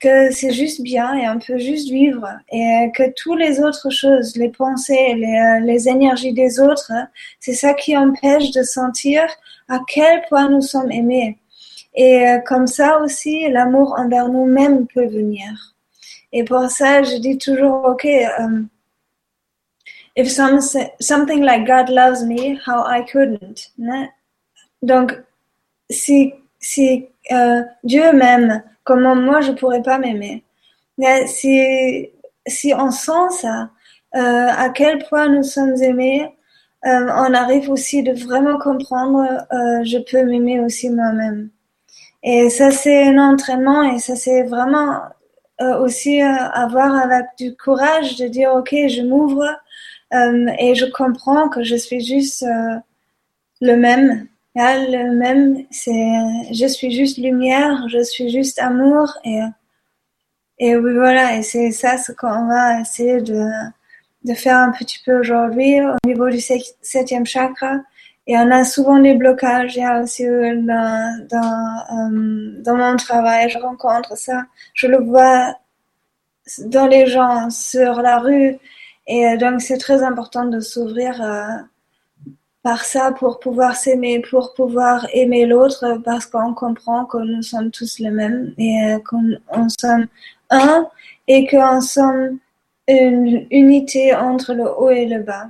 que 0.00 0.32
c'est 0.32 0.50
juste 0.50 0.82
bien 0.82 1.14
et 1.14 1.28
on 1.28 1.38
peut 1.38 1.58
juste 1.58 1.88
vivre 1.88 2.26
et 2.50 2.90
que 2.96 3.12
toutes 3.14 3.38
les 3.38 3.60
autres 3.60 3.90
choses, 3.90 4.34
les 4.34 4.48
pensées, 4.48 5.14
les, 5.14 5.60
les 5.62 5.88
énergies 5.88 6.32
des 6.32 6.58
autres, 6.58 6.90
c'est 7.38 7.52
ça 7.52 7.72
qui 7.74 7.96
empêche 7.96 8.50
de 8.50 8.64
sentir 8.64 9.22
à 9.68 9.78
quel 9.86 10.22
point 10.28 10.48
nous 10.48 10.62
sommes 10.62 10.90
aimés. 10.90 11.38
Et 11.94 12.24
comme 12.46 12.66
ça 12.66 13.00
aussi, 13.00 13.48
l'amour 13.50 13.94
envers 13.98 14.28
nous-mêmes 14.28 14.86
peut 14.86 15.06
venir. 15.06 15.69
Et 16.32 16.44
pour 16.44 16.68
ça, 16.70 17.02
je 17.02 17.16
dis 17.16 17.38
toujours, 17.38 17.84
ok, 17.84 18.06
if 20.16 20.30
some, 20.30 20.60
something 21.00 21.42
like 21.42 21.66
God 21.66 21.88
loves 21.88 22.24
me, 22.24 22.58
how 22.66 22.84
I 22.84 23.02
couldn't. 23.02 23.72
Donc, 24.82 25.12
si, 25.90 26.34
si 26.58 27.08
euh, 27.32 27.62
Dieu 27.84 28.12
m'aime, 28.12 28.62
comment 28.84 29.14
moi 29.14 29.40
je 29.40 29.52
pourrais 29.52 29.82
pas 29.82 29.98
m'aimer? 29.98 30.44
Si, 31.26 32.10
si 32.46 32.74
on 32.74 32.90
sent 32.90 33.30
ça, 33.40 33.70
euh, 34.14 34.48
à 34.48 34.68
quel 34.70 34.98
point 35.06 35.28
nous 35.28 35.42
sommes 35.42 35.76
aimés, 35.82 36.34
euh, 36.86 37.06
on 37.14 37.34
arrive 37.34 37.70
aussi 37.70 38.02
de 38.02 38.12
vraiment 38.12 38.58
comprendre, 38.58 39.46
je 39.84 39.98
peux 39.98 40.24
m'aimer 40.24 40.60
aussi 40.60 40.90
moi-même. 40.90 41.50
Et 42.22 42.50
ça, 42.50 42.70
c'est 42.70 43.08
un 43.08 43.18
entraînement 43.18 43.82
et 43.82 43.98
ça, 43.98 44.14
c'est 44.16 44.42
vraiment 44.42 45.00
aussi 45.60 46.20
avoir 46.20 46.94
avec 46.94 47.26
du 47.38 47.56
courage 47.56 48.16
de 48.16 48.26
dire, 48.26 48.52
OK, 48.54 48.70
je 48.70 49.02
m'ouvre 49.02 49.44
euh, 50.12 50.48
et 50.58 50.74
je 50.74 50.86
comprends 50.86 51.48
que 51.48 51.62
je 51.62 51.76
suis 51.76 52.00
juste 52.04 52.42
euh, 52.42 52.76
le 53.60 53.76
même. 53.76 54.26
le 54.54 55.14
même, 55.14 55.64
c'est 55.70 56.52
je 56.52 56.66
suis 56.66 56.90
juste 56.90 57.18
lumière, 57.18 57.88
je 57.88 58.02
suis 58.02 58.30
juste 58.30 58.58
amour 58.58 59.16
et 59.24 59.40
et 60.58 60.76
oui 60.76 60.92
voilà 60.94 61.36
et 61.36 61.42
c'est 61.42 61.70
ça 61.70 61.96
ce 61.96 62.12
qu'on 62.12 62.46
va 62.46 62.80
essayer 62.80 63.20
de 63.22 63.44
de 64.24 64.34
faire 64.34 64.58
un 64.58 64.72
petit 64.72 64.98
peu 65.04 65.18
aujourd'hui 65.18 65.80
au 65.80 65.96
niveau 66.06 66.28
du 66.28 66.40
septième 66.40 67.26
chakra. 67.26 67.80
Et 68.30 68.36
on 68.38 68.50
a 68.52 68.62
souvent 68.62 69.00
des 69.00 69.14
blocages. 69.14 69.74
Il 69.74 69.80
y 69.80 69.84
a 69.84 70.00
aussi 70.00 70.24
euh, 70.24 70.54
dans, 70.62 71.26
dans, 71.28 72.62
dans 72.62 72.76
mon 72.76 72.96
travail, 72.96 73.50
je 73.50 73.58
rencontre 73.58 74.16
ça. 74.16 74.44
Je 74.74 74.86
le 74.86 74.98
vois 74.98 75.56
dans 76.66 76.86
les 76.86 77.06
gens, 77.06 77.50
sur 77.50 78.02
la 78.02 78.18
rue. 78.18 78.56
Et 79.06 79.26
euh, 79.26 79.36
donc, 79.36 79.60
c'est 79.60 79.78
très 79.78 80.02
important 80.04 80.44
de 80.44 80.60
s'ouvrir 80.60 81.20
euh, 81.20 81.48
par 82.62 82.84
ça 82.84 83.12
pour 83.12 83.40
pouvoir 83.40 83.74
s'aimer, 83.74 84.20
pour 84.20 84.54
pouvoir 84.54 85.06
aimer 85.12 85.46
l'autre, 85.46 86.00
parce 86.04 86.26
qu'on 86.26 86.54
comprend 86.54 87.06
que 87.06 87.18
nous 87.18 87.42
sommes 87.42 87.72
tous 87.72 87.98
les 87.98 88.10
mêmes 88.10 88.54
et 88.58 88.94
euh, 88.94 88.98
qu'on 89.00 89.68
sommes 89.68 90.06
un 90.50 90.86
et 91.26 91.48
qu'on 91.48 91.80
sommes 91.80 92.38
une 92.86 93.46
unité 93.50 94.14
entre 94.14 94.54
le 94.54 94.68
haut 94.70 94.90
et 94.90 95.06
le 95.06 95.22
bas. 95.22 95.48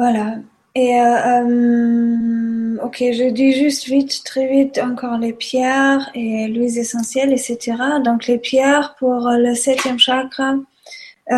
Voilà. 0.00 0.36
Et 0.74 0.98
euh, 0.98 1.42
euh, 1.42 2.78
ok, 2.82 2.96
je 3.00 3.30
dis 3.30 3.52
juste 3.52 3.84
vite, 3.84 4.24
très 4.24 4.46
vite 4.48 4.78
encore 4.78 5.18
les 5.18 5.34
pierres 5.34 6.10
et 6.14 6.48
l'huile 6.48 6.78
essentielle, 6.78 7.34
etc. 7.34 7.76
Donc 8.02 8.26
les 8.26 8.38
pierres 8.38 8.96
pour 8.98 9.28
le 9.30 9.54
septième 9.54 9.98
chakra, 9.98 10.54
euh, 10.54 11.36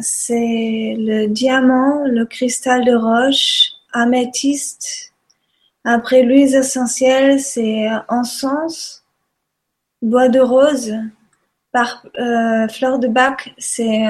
c'est 0.00 0.96
le 0.98 1.26
diamant, 1.28 2.02
le 2.06 2.24
cristal 2.24 2.84
de 2.84 2.94
roche, 2.96 3.70
améthyste. 3.92 5.12
Après 5.84 6.22
l'huile 6.24 6.56
essentielle, 6.56 7.38
c'est 7.38 7.86
encens, 8.08 9.04
bois 10.02 10.28
de 10.28 10.40
rose. 10.40 10.92
Fleur 11.72 12.98
de 12.98 13.06
bac, 13.06 13.54
c'est 13.58 14.06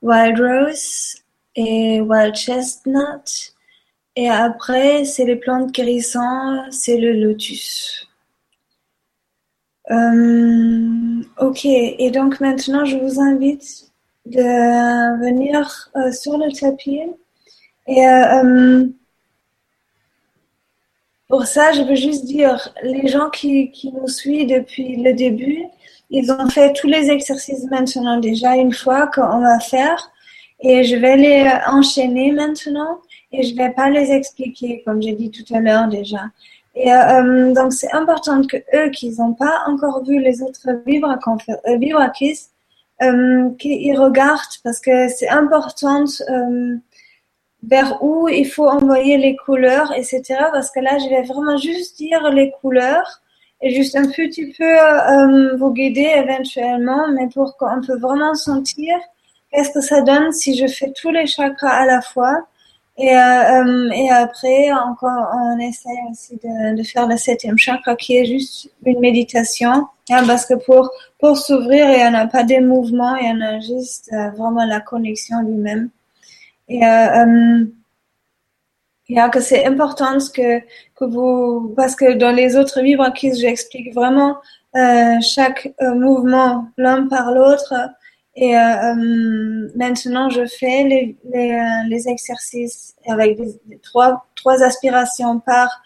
wild 0.00 0.40
rose 0.40 1.19
et 1.60 2.00
wild 2.00 2.34
chestnut. 2.34 3.54
Et 4.16 4.28
après, 4.28 5.04
c'est 5.04 5.24
les 5.24 5.36
plantes 5.36 5.72
guérissantes, 5.72 6.72
c'est 6.72 6.98
le 6.98 7.12
lotus. 7.12 8.08
Euh, 9.90 11.22
ok, 11.38 11.64
et 11.64 12.10
donc 12.10 12.40
maintenant, 12.40 12.84
je 12.84 12.96
vous 12.96 13.20
invite 13.20 13.90
de 14.26 15.20
venir 15.20 15.90
euh, 15.96 16.12
sur 16.12 16.38
le 16.38 16.52
tapis. 16.52 17.00
Et 17.86 18.06
euh, 18.06 18.86
pour 21.28 21.46
ça, 21.46 21.72
je 21.72 21.82
veux 21.82 21.96
juste 21.96 22.24
dire, 22.24 22.72
les 22.82 23.08
gens 23.08 23.30
qui, 23.30 23.70
qui 23.70 23.92
nous 23.92 24.08
suivent 24.08 24.48
depuis 24.48 24.96
le 24.96 25.12
début, 25.12 25.64
ils 26.10 26.32
ont 26.32 26.48
fait 26.48 26.72
tous 26.72 26.88
les 26.88 27.10
exercices 27.10 27.64
maintenant 27.70 28.18
déjà 28.18 28.56
une 28.56 28.72
fois 28.72 29.06
qu'on 29.06 29.40
va 29.40 29.60
faire. 29.60 30.10
Et 30.62 30.84
je 30.84 30.96
vais 30.96 31.16
les 31.16 31.50
enchaîner 31.66 32.32
maintenant 32.32 32.98
et 33.32 33.42
je 33.42 33.54
vais 33.56 33.70
pas 33.70 33.88
les 33.88 34.12
expliquer 34.12 34.82
comme 34.84 35.00
j'ai 35.02 35.12
dit 35.12 35.30
tout 35.30 35.54
à 35.54 35.60
l'heure 35.60 35.88
déjà. 35.88 36.24
Et 36.74 36.92
euh, 36.92 37.52
donc 37.52 37.72
c'est 37.72 37.92
important 37.92 38.42
que 38.42 38.58
eux 38.74 38.90
qui 38.90 39.10
n'ont 39.18 39.34
pas 39.34 39.62
encore 39.66 40.04
vu 40.04 40.20
les 40.20 40.42
autres 40.42 40.68
vivres 40.86 41.08
euh, 41.08 42.06
euh, 43.02 43.50
qu'ils 43.58 43.98
regardent 43.98 44.58
parce 44.62 44.78
que 44.80 45.08
c'est 45.08 45.28
important 45.28 46.04
euh, 46.28 46.76
vers 47.62 48.02
où 48.02 48.28
il 48.28 48.46
faut 48.46 48.68
envoyer 48.68 49.16
les 49.16 49.36
couleurs, 49.36 49.92
etc. 49.92 50.22
Parce 50.52 50.70
que 50.70 50.80
là, 50.80 50.98
je 50.98 51.08
vais 51.08 51.22
vraiment 51.22 51.56
juste 51.56 51.96
dire 51.98 52.30
les 52.30 52.50
couleurs 52.60 53.20
et 53.62 53.74
juste 53.74 53.96
un 53.96 54.06
petit 54.08 54.52
peu 54.56 54.64
euh, 54.64 55.56
vous 55.56 55.72
guider 55.72 56.10
éventuellement, 56.14 57.08
mais 57.08 57.28
pour 57.28 57.56
qu'on 57.56 57.80
peut 57.86 57.98
vraiment 57.98 58.34
sentir 58.34 58.96
qu'est-ce 59.52 59.70
que 59.70 59.80
ça 59.80 60.02
donne 60.02 60.32
si 60.32 60.56
je 60.56 60.66
fais 60.66 60.92
tous 60.92 61.10
les 61.10 61.26
chakras 61.26 61.70
à 61.70 61.86
la 61.86 62.00
fois. 62.00 62.46
Et, 62.98 63.16
euh, 63.16 63.18
euh, 63.18 63.90
et 63.92 64.10
après, 64.10 64.72
encore, 64.72 65.28
on 65.34 65.58
essaie 65.58 65.88
aussi 66.10 66.36
de, 66.36 66.76
de, 66.76 66.82
faire 66.82 67.06
le 67.06 67.16
septième 67.16 67.56
chakra 67.56 67.96
qui 67.96 68.16
est 68.16 68.26
juste 68.26 68.70
une 68.84 69.00
méditation. 69.00 69.86
Hein, 70.10 70.26
parce 70.26 70.44
que 70.44 70.54
pour, 70.54 70.90
pour 71.18 71.38
s'ouvrir, 71.38 71.88
il 71.88 71.96
n'y 71.96 72.04
en 72.04 72.14
a 72.14 72.26
pas 72.26 72.42
des 72.42 72.60
mouvements, 72.60 73.16
il 73.16 73.26
y 73.26 73.30
en 73.30 73.40
a 73.40 73.60
juste 73.60 74.10
euh, 74.12 74.30
vraiment 74.30 74.66
la 74.66 74.80
connexion 74.80 75.40
lui-même. 75.42 75.88
Et, 76.68 76.84
euh, 76.84 77.64
a 79.16 79.28
que 79.28 79.40
c'est 79.40 79.64
important 79.66 80.18
que, 80.34 80.60
que 80.94 81.04
vous, 81.04 81.72
parce 81.76 81.96
que 81.96 82.14
dans 82.14 82.30
les 82.30 82.56
autres 82.56 82.80
livres 82.80 83.10
j'explique 83.14 83.92
vraiment 83.94 84.36
euh, 84.76 85.20
chaque 85.20 85.72
euh, 85.82 85.94
mouvement 85.94 86.68
l'un 86.76 87.08
par 87.08 87.32
l'autre. 87.32 87.74
Et 88.36 88.56
euh, 88.56 88.60
euh, 88.60 89.68
maintenant, 89.74 90.30
je 90.30 90.46
fais 90.46 90.84
les, 90.84 91.16
les, 91.32 91.84
les 91.88 92.08
exercices 92.08 92.94
avec 93.06 93.38
trois, 93.82 94.26
trois 94.36 94.62
aspirations 94.62 95.40
par, 95.40 95.82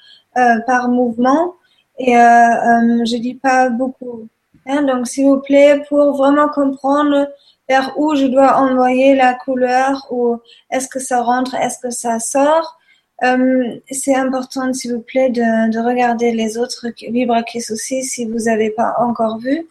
par 0.67 0.89
mouvement. 0.89 1.55
Et 1.99 2.13
je 2.13 3.17
dis 3.17 3.35
pas 3.35 3.71
beaucoup. 3.71 4.29
Hein, 4.67 4.83
donc, 4.83 5.07
s'il 5.07 5.27
vous 5.27 5.41
plaît, 5.41 5.83
pour 5.89 6.17
vraiment 6.17 6.49
comprendre 6.49 7.29
vers 7.69 7.93
où 7.99 8.15
je 8.15 8.27
dois 8.27 8.57
envoyer 8.59 9.15
la 9.15 9.35
couleur 9.35 10.07
ou 10.11 10.39
est-ce 10.71 10.89
que 10.89 10.99
ça 11.01 11.23
rentre, 11.23 11.55
est-ce 11.55 11.79
que 11.79 11.91
ça 11.91 12.19
sort, 12.19 12.79
euh, 13.23 13.77
c'est 13.91 14.15
important, 14.15 14.73
s'il 14.73 14.95
vous 14.95 15.01
plaît, 15.01 15.31
de, 15.31 15.71
de, 15.71 15.79
regarder 15.79 16.33
les 16.33 16.59
autres 16.59 16.87
vibrakis 17.09 17.65
aussi 17.71 18.03
si 18.03 18.27
vous 18.27 18.45
n'avez 18.45 18.71
pas 18.71 18.95
encore 18.99 19.39
vu. 19.39 19.67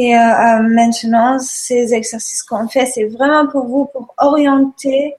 Et 0.00 0.16
euh, 0.16 0.18
euh, 0.18 0.62
maintenant, 0.62 1.38
ces 1.38 1.92
exercices 1.92 2.42
qu'on 2.42 2.66
fait, 2.68 2.86
c'est 2.86 3.04
vraiment 3.04 3.46
pour 3.46 3.66
vous, 3.66 3.84
pour 3.92 4.14
orienter 4.16 5.14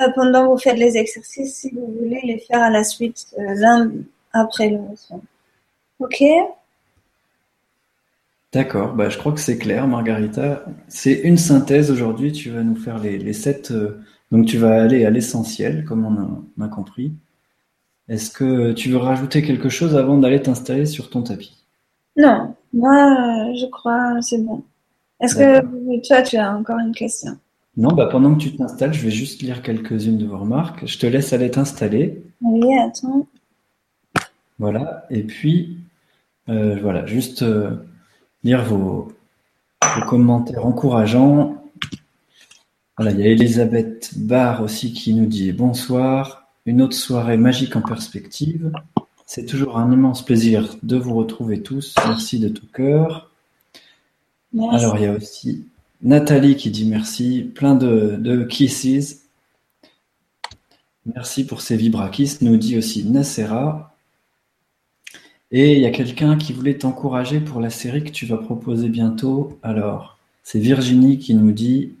euh, 0.00 0.08
pendant 0.12 0.42
que 0.42 0.50
vous 0.50 0.58
faites 0.58 0.76
les 0.76 0.96
exercices, 0.96 1.54
si 1.54 1.70
vous 1.70 1.86
voulez 2.00 2.20
les 2.24 2.40
faire 2.40 2.60
à 2.60 2.68
la 2.68 2.82
suite, 2.82 3.26
euh, 3.38 3.54
l'un 3.54 3.92
après 4.32 4.70
l'autre. 4.70 5.12
Ok? 6.00 6.24
D'accord, 8.52 8.94
bah, 8.94 9.08
je 9.08 9.18
crois 9.18 9.30
que 9.30 9.38
c'est 9.38 9.56
clair, 9.56 9.86
Margarita. 9.86 10.64
C'est 10.88 11.12
une 11.12 11.38
synthèse 11.38 11.92
aujourd'hui, 11.92 12.32
tu 12.32 12.50
vas 12.50 12.64
nous 12.64 12.76
faire 12.76 12.98
les, 12.98 13.18
les 13.18 13.34
sept... 13.34 13.72
Donc 14.32 14.46
tu 14.46 14.58
vas 14.58 14.82
aller 14.82 15.04
à 15.04 15.10
l'essentiel, 15.10 15.84
comme 15.84 16.04
on 16.04 16.64
a, 16.64 16.68
compris. 16.68 17.12
Est-ce 18.08 18.32
que 18.32 18.72
tu 18.72 18.90
veux 18.90 18.96
rajouter 18.96 19.42
quelque 19.42 19.68
chose 19.68 19.96
avant 19.96 20.18
d'aller 20.18 20.42
t'installer 20.42 20.86
sur 20.86 21.08
ton 21.08 21.22
tapis? 21.22 21.63
Non, 22.16 22.54
moi 22.72 23.52
je 23.54 23.66
crois 23.66 24.20
c'est 24.20 24.38
bon. 24.38 24.62
Est-ce 25.20 25.36
que 25.36 26.06
toi 26.06 26.22
tu 26.22 26.36
as 26.36 26.54
encore 26.54 26.78
une 26.78 26.94
question? 26.94 27.36
Non, 27.76 27.92
bah 27.92 28.06
pendant 28.06 28.34
que 28.34 28.40
tu 28.40 28.54
t'installes, 28.54 28.94
je 28.94 29.02
vais 29.02 29.10
juste 29.10 29.42
lire 29.42 29.62
quelques-unes 29.62 30.18
de 30.18 30.26
vos 30.26 30.38
remarques. 30.38 30.86
Je 30.86 30.98
te 30.98 31.06
laisse 31.06 31.32
aller 31.32 31.50
t'installer. 31.50 32.22
Oui, 32.40 32.68
attends. 32.78 33.26
Voilà, 34.60 35.04
et 35.10 35.24
puis 35.24 35.78
euh, 36.48 36.78
voilà, 36.80 37.04
juste 37.06 37.42
euh, 37.42 37.70
lire 38.44 38.64
vos, 38.64 39.12
vos 39.82 40.06
commentaires 40.06 40.64
encourageants 40.64 41.64
voilà, 42.96 43.10
il 43.10 43.20
y 43.20 43.24
a 43.24 43.26
Elisabeth 43.26 44.12
Barr 44.16 44.62
aussi 44.62 44.92
qui 44.92 45.14
nous 45.14 45.26
dit 45.26 45.52
bonsoir. 45.52 46.46
Une 46.64 46.80
autre 46.80 46.94
soirée 46.94 47.36
magique 47.36 47.74
en 47.74 47.82
perspective. 47.82 48.70
C'est 49.26 49.46
toujours 49.46 49.78
un 49.78 49.90
immense 49.90 50.24
plaisir 50.24 50.76
de 50.82 50.96
vous 50.96 51.14
retrouver 51.14 51.62
tous. 51.62 51.94
Merci 52.06 52.38
de 52.38 52.48
tout 52.48 52.66
cœur. 52.72 53.30
Alors, 54.70 54.96
il 54.96 55.02
y 55.02 55.06
a 55.06 55.12
aussi 55.12 55.66
Nathalie 56.02 56.56
qui 56.56 56.70
dit 56.70 56.86
merci. 56.86 57.50
Plein 57.54 57.74
de, 57.74 58.16
de 58.18 58.44
kisses. 58.44 59.24
Merci 61.06 61.46
pour 61.46 61.60
ces 61.60 61.76
vibrakis, 61.76 62.38
nous 62.40 62.56
dit 62.56 62.78
aussi 62.78 63.04
Nacera. 63.04 63.94
Et 65.50 65.74
il 65.74 65.80
y 65.80 65.86
a 65.86 65.90
quelqu'un 65.90 66.36
qui 66.36 66.52
voulait 66.52 66.78
t'encourager 66.78 67.40
pour 67.40 67.60
la 67.60 67.70
série 67.70 68.04
que 68.04 68.10
tu 68.10 68.26
vas 68.26 68.38
proposer 68.38 68.88
bientôt. 68.88 69.58
Alors, 69.62 70.18
c'est 70.42 70.58
Virginie 70.58 71.18
qui 71.18 71.34
nous 71.34 71.52
dit 71.52 71.92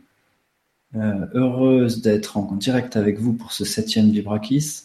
euh, 0.96 1.26
heureuse 1.34 2.02
d'être 2.02 2.36
en 2.36 2.52
direct 2.56 2.96
avec 2.96 3.18
vous 3.18 3.32
pour 3.32 3.52
ce 3.52 3.64
septième 3.64 4.10
Vibrakis. 4.10 4.84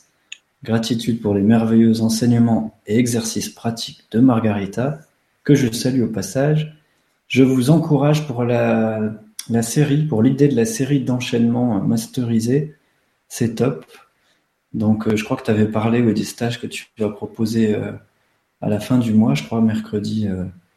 Gratitude 0.63 1.21
pour 1.21 1.33
les 1.33 1.41
merveilleux 1.41 2.01
enseignements 2.01 2.79
et 2.85 2.97
exercices 2.97 3.49
pratiques 3.49 4.03
de 4.11 4.19
Margarita, 4.19 4.99
que 5.43 5.55
je 5.55 5.71
salue 5.71 6.03
au 6.03 6.07
passage. 6.07 6.75
Je 7.27 7.43
vous 7.43 7.69
encourage 7.69 8.27
pour 8.27 8.43
la, 8.43 9.13
série, 9.61 10.03
pour 10.03 10.21
l'idée 10.23 10.47
de 10.47 10.55
la 10.55 10.65
série 10.65 11.01
d'enchaînement 11.01 11.81
masterisé. 11.81 12.75
C'est 13.27 13.55
top. 13.55 13.85
Donc, 14.73 15.07
euh, 15.07 15.15
je 15.15 15.23
crois 15.23 15.37
que 15.37 15.43
tu 15.43 15.51
avais 15.51 15.67
parlé 15.67 16.01
des 16.13 16.23
stages 16.23 16.59
que 16.59 16.67
tu 16.67 16.87
vas 16.97 17.09
proposer 17.09 17.75
euh, 17.75 17.91
à 18.61 18.69
la 18.69 18.79
fin 18.79 18.97
du 18.97 19.13
mois, 19.13 19.35
je 19.35 19.43
crois, 19.43 19.61
mercredi. 19.61 20.27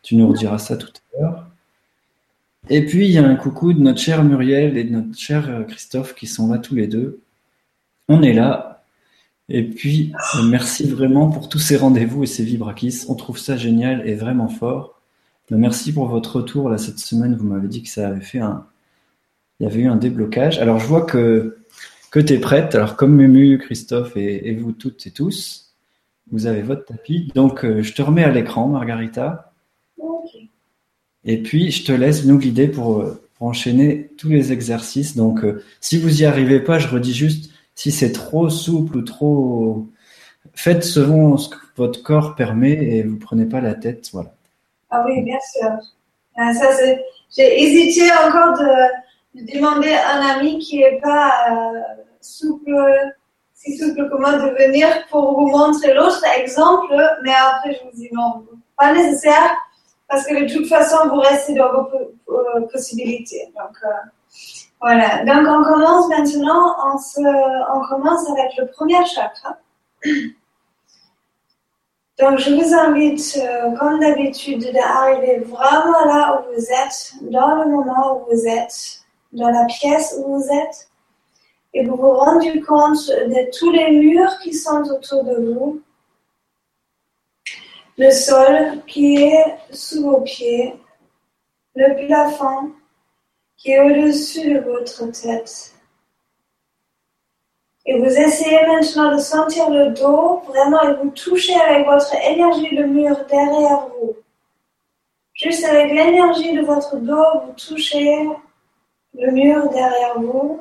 tu 0.02 0.16
nous 0.16 0.28
rediras 0.28 0.58
ça 0.58 0.76
tout 0.76 0.88
à 0.88 1.20
l'heure. 1.20 1.52
Et 2.68 2.86
puis, 2.86 3.06
il 3.06 3.12
y 3.12 3.18
a 3.18 3.26
un 3.26 3.34
coucou 3.34 3.72
de 3.72 3.80
notre 3.80 4.00
cher 4.00 4.22
Muriel 4.22 4.76
et 4.76 4.84
de 4.84 4.90
notre 4.90 5.18
cher 5.18 5.48
euh, 5.48 5.64
Christophe 5.64 6.14
qui 6.14 6.26
sont 6.26 6.52
là 6.52 6.58
tous 6.58 6.74
les 6.74 6.86
deux. 6.86 7.20
On 8.08 8.22
est 8.22 8.32
là. 8.32 8.71
Et 9.54 9.64
puis, 9.64 10.12
euh, 10.36 10.42
merci 10.44 10.88
vraiment 10.88 11.28
pour 11.28 11.48
tous 11.48 11.58
ces 11.58 11.76
rendez-vous 11.76 12.24
et 12.24 12.26
ces 12.26 12.42
vibrakis. 12.42 13.04
On 13.08 13.14
trouve 13.14 13.38
ça 13.38 13.56
génial 13.56 14.08
et 14.08 14.14
vraiment 14.14 14.48
fort. 14.48 15.00
Euh, 15.52 15.56
merci 15.58 15.92
pour 15.92 16.06
votre 16.06 16.36
retour 16.36 16.70
là 16.70 16.78
cette 16.78 16.98
semaine. 16.98 17.36
Vous 17.36 17.46
m'avez 17.46 17.68
dit 17.68 17.82
que 17.82 17.90
ça 17.90 18.08
avait 18.08 18.22
fait 18.22 18.38
un, 18.38 18.66
il 19.60 19.64
y 19.64 19.66
avait 19.66 19.80
eu 19.80 19.88
un 19.88 19.96
déblocage. 19.96 20.58
Alors, 20.58 20.80
je 20.80 20.86
vois 20.86 21.02
que 21.02 21.58
que 22.10 22.20
tu 22.20 22.32
es 22.32 22.38
prête. 22.38 22.74
Alors, 22.74 22.96
comme 22.96 23.14
Mumu, 23.14 23.58
Christophe 23.58 24.16
et, 24.16 24.54
vous 24.54 24.72
toutes 24.72 25.06
et 25.06 25.10
tous, 25.10 25.74
vous 26.30 26.46
avez 26.46 26.62
votre 26.62 26.84
tapis. 26.84 27.30
Donc, 27.34 27.64
je 27.64 27.92
te 27.92 28.02
remets 28.02 28.24
à 28.24 28.30
l'écran, 28.30 28.68
Margarita. 28.68 29.52
Et 31.24 31.42
puis, 31.42 31.70
je 31.70 31.84
te 31.84 31.92
laisse 31.92 32.24
nous 32.24 32.38
guider 32.38 32.68
pour, 32.68 33.00
euh, 33.00 33.22
pour 33.34 33.46
enchaîner 33.46 34.10
tous 34.18 34.28
les 34.28 34.52
exercices. 34.52 35.16
Donc, 35.16 35.44
euh, 35.44 35.62
si 35.80 35.98
vous 35.98 36.22
y 36.22 36.24
arrivez 36.24 36.60
pas, 36.60 36.78
je 36.78 36.88
redis 36.88 37.14
juste, 37.14 37.51
si 37.74 37.90
c'est 37.90 38.12
trop 38.12 38.48
souple 38.50 38.98
ou 38.98 39.02
trop, 39.02 39.86
faites 40.54 40.84
selon 40.84 41.36
ce 41.36 41.48
que 41.50 41.56
votre 41.76 42.02
corps 42.02 42.34
permet 42.34 42.72
et 42.72 43.02
vous 43.02 43.18
prenez 43.18 43.46
pas 43.46 43.60
la 43.60 43.74
tête, 43.74 44.08
voilà. 44.12 44.32
Ah 44.90 45.02
oui, 45.06 45.22
bien 45.22 45.38
sûr. 45.54 45.70
Ah, 46.36 46.52
j'ai 47.34 47.62
hésité 47.62 48.10
encore 48.12 48.58
de, 48.58 49.52
demander 49.54 49.92
à 49.92 50.16
un 50.16 50.38
ami 50.38 50.58
qui 50.58 50.82
est 50.82 51.00
pas 51.00 51.32
euh, 51.50 51.80
souple, 52.20 52.74
si 53.54 53.76
souple 53.78 54.08
que 54.10 54.16
moi 54.16 54.34
de 54.34 54.50
venir 54.64 54.88
pour 55.10 55.34
vous 55.34 55.48
montrer 55.48 55.94
l'autre 55.94 56.22
exemple, 56.38 56.94
mais 57.22 57.32
après 57.32 57.74
je 57.74 57.84
vous 57.84 57.96
dis 57.96 58.08
non, 58.12 58.44
pas 58.76 58.92
nécessaire 58.92 59.56
parce 60.12 60.26
que 60.26 60.42
de 60.42 60.52
toute 60.52 60.68
façon, 60.68 61.08
vous 61.08 61.20
restez 61.20 61.54
dans 61.54 61.72
vos 61.72 62.66
possibilités. 62.70 63.50
Donc, 63.56 63.74
euh, 63.82 63.88
voilà. 64.82 65.24
Donc, 65.24 65.46
on 65.46 65.62
commence 65.62 66.08
maintenant, 66.08 66.74
on, 66.84 67.80
commence 67.88 68.28
avec 68.30 68.56
le 68.58 68.66
premier 68.66 69.06
chakra. 69.06 69.56
Donc, 72.18 72.38
je 72.38 72.52
vous 72.52 72.74
invite, 72.74 73.38
euh, 73.40 73.76
comme 73.76 74.00
d'habitude, 74.00 74.72
d'arriver 74.72 75.38
vraiment 75.38 76.04
là 76.04 76.40
où 76.40 76.52
vous 76.52 76.66
êtes, 76.66 77.14
dans 77.22 77.62
le 77.62 77.70
moment 77.70 78.18
où 78.18 78.34
vous 78.34 78.46
êtes, 78.48 79.04
dans 79.32 79.50
la 79.50 79.66
pièce 79.66 80.16
où 80.18 80.36
vous 80.36 80.48
êtes, 80.52 80.88
et 81.74 81.86
vous 81.86 81.96
vous 81.96 82.12
rendez 82.14 82.60
compte 82.60 83.06
de 83.08 83.56
tous 83.56 83.70
les 83.70 83.92
murs 83.92 84.36
qui 84.42 84.52
sont 84.52 84.82
autour 84.90 85.22
de 85.22 85.54
vous, 85.54 85.80
le 87.98 88.10
sol 88.10 88.82
qui 88.88 89.22
est 89.22 89.58
sous 89.70 90.02
vos 90.02 90.22
pieds, 90.22 90.74
le 91.76 92.06
plafond 92.06 92.72
qui 93.62 93.70
est 93.70 93.80
au-dessus 93.80 94.54
de 94.54 94.58
votre 94.58 95.06
tête. 95.12 95.72
Et 97.86 97.96
vous 97.96 98.06
essayez 98.06 98.66
maintenant 98.66 99.14
de 99.14 99.20
sentir 99.20 99.70
le 99.70 99.90
dos 99.90 100.42
vraiment 100.48 100.82
et 100.82 100.94
vous 100.94 101.10
touchez 101.10 101.54
avec 101.54 101.86
votre 101.86 102.12
énergie 102.26 102.74
le 102.74 102.86
mur 102.86 103.16
derrière 103.30 103.86
vous. 103.86 104.16
Juste 105.34 105.64
avec 105.64 105.92
l'énergie 105.92 106.54
de 106.54 106.62
votre 106.62 106.96
dos, 106.96 107.40
vous 107.46 107.52
touchez 107.52 108.28
le 109.14 109.30
mur 109.30 109.70
derrière 109.70 110.20
vous. 110.20 110.60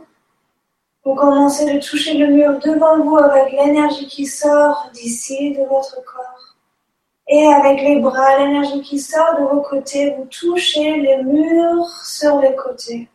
Vous 1.03 1.15
commencez 1.15 1.73
de 1.73 1.79
toucher 1.79 2.19
le 2.19 2.27
mur 2.27 2.59
devant 2.59 3.03
vous 3.03 3.17
avec 3.17 3.51
l'énergie 3.51 4.07
qui 4.07 4.27
sort 4.27 4.91
d'ici, 4.93 5.53
de 5.53 5.63
votre 5.63 6.03
corps. 6.03 6.30
Et 7.33 7.47
avec 7.47 7.81
les 7.81 7.97
bras, 8.01 8.39
l'énergie 8.39 8.81
qui 8.81 8.99
sort 8.99 9.37
de 9.39 9.45
vos 9.45 9.61
côtés, 9.61 10.13
vous 10.17 10.25
touchez 10.25 10.97
les 10.97 11.23
murs 11.23 11.87
sur 12.03 12.41
les 12.41 12.53
côtés. 12.57 13.07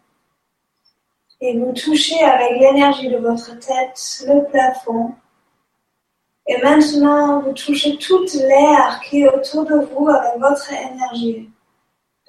Et 1.42 1.59
vous 1.59 1.72
touchez 1.74 2.24
avec 2.24 2.59
l'énergie 2.59 3.11
de 3.11 3.18
votre 3.18 3.59
tête 3.59 4.24
le 4.26 4.42
plafond. 4.50 5.14
Et 6.46 6.57
maintenant, 6.62 7.42
vous 7.42 7.52
touchez 7.52 7.98
toute 7.98 8.33
l'air 8.33 9.02
qui 9.05 9.20
est 9.20 9.29
autour 9.29 9.66
de 9.66 9.81
vous 9.81 10.09
avec 10.09 10.40
votre 10.40 10.72
énergie. 10.72 11.50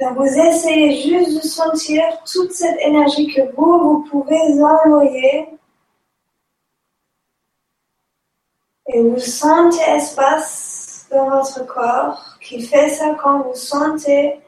Donc, 0.02 0.18
vous 0.18 0.26
essayez 0.26 1.02
juste 1.10 1.38
de 1.38 1.48
sentir 1.48 2.04
toute 2.30 2.52
cette 2.52 2.82
énergie 2.82 3.34
que 3.34 3.50
vous, 3.56 3.80
vous 3.80 4.00
pouvez 4.10 4.62
envoyer. 4.62 5.48
Et 8.88 9.02
vous 9.02 9.20
sentez 9.20 9.82
espace 9.96 10.87
dans 11.12 11.30
votre 11.30 11.66
corps 11.66 12.38
qui 12.42 12.62
fait 12.62 12.90
ça 12.90 13.16
quand 13.22 13.42
vous 13.42 13.56
sentez 13.56 14.40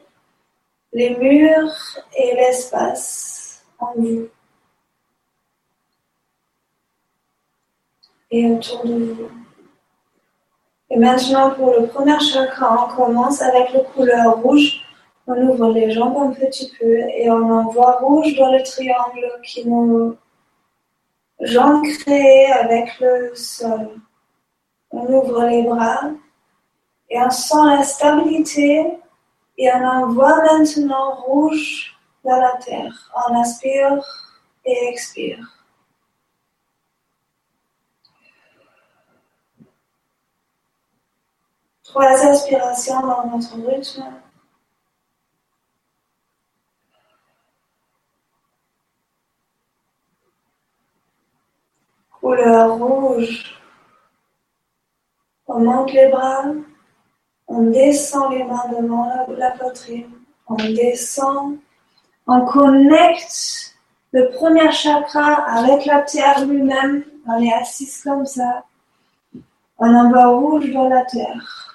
les 0.92 1.16
murs 1.16 1.72
et 2.16 2.34
l'espace 2.34 3.64
en 3.78 3.92
vous. 3.96 4.28
et 8.30 8.46
autour 8.50 8.84
de 8.84 8.94
vous. 8.94 9.28
Et 10.90 10.98
maintenant, 10.98 11.50
pour 11.50 11.72
le 11.78 11.86
premier 11.86 12.18
chakra, 12.20 12.86
on 12.86 12.96
commence 12.96 13.42
avec 13.42 13.72
la 13.72 13.80
couleur 13.80 14.42
rouge. 14.42 14.80
On 15.26 15.36
ouvre 15.48 15.72
les 15.72 15.92
jambes 15.92 16.16
un 16.18 16.32
petit 16.32 16.72
peu 16.78 16.86
et 16.86 17.30
on 17.30 17.50
envoie 17.50 17.98
rouge 17.98 18.34
dans 18.36 18.50
le 18.52 18.62
triangle 18.62 19.40
qui 19.44 19.66
nous 19.68 20.16
créées 21.82 22.52
avec 22.52 22.98
le 23.00 23.32
sol. 23.34 23.90
On 24.90 25.06
ouvre 25.06 25.44
les 25.44 25.62
bras 25.62 26.10
et 27.10 27.18
on 27.18 27.30
sent 27.30 27.66
la 27.66 27.82
stabilité 27.82 28.98
et 29.58 29.72
on 29.72 29.84
envoie 29.84 30.42
maintenant 30.42 31.16
rouge 31.16 31.98
dans 32.24 32.36
la 32.36 32.56
terre. 32.64 33.10
On 33.28 33.34
inspire 33.34 34.02
et 34.64 34.88
expire. 34.88 35.56
Trois 41.82 42.24
inspirations 42.24 43.00
dans 43.00 43.26
notre 43.26 43.56
rythme. 43.66 44.04
Couleur 52.12 52.76
rouge. 52.78 53.60
On 55.48 55.58
monte 55.58 55.92
les 55.92 56.08
bras, 56.08 56.44
on 57.50 57.70
descend 57.70 58.32
les 58.32 58.44
mains 58.44 58.68
devant 58.70 59.10
la, 59.36 59.50
poitrine, 59.50 60.08
on 60.48 60.54
descend, 60.54 61.58
on 62.26 62.46
connecte 62.46 63.74
le 64.12 64.30
premier 64.30 64.70
chakra 64.70 65.34
avec 65.58 65.84
la 65.84 66.02
terre 66.02 66.46
lui-même, 66.46 67.04
on 67.26 67.42
est 67.42 67.52
assis 67.52 67.90
comme 68.04 68.24
ça, 68.24 68.64
on 69.78 69.94
envoie 69.94 70.28
rouge 70.28 70.70
dans 70.72 70.88
la 70.88 71.04
terre. 71.04 71.69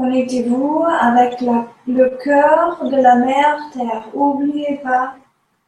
Connectez-vous 0.00 0.82
avec 0.98 1.42
le 1.42 2.08
cœur 2.24 2.82
de 2.82 2.96
la 2.96 3.16
mère 3.16 3.58
Terre. 3.74 4.08
N'oubliez 4.14 4.80
pas 4.82 5.12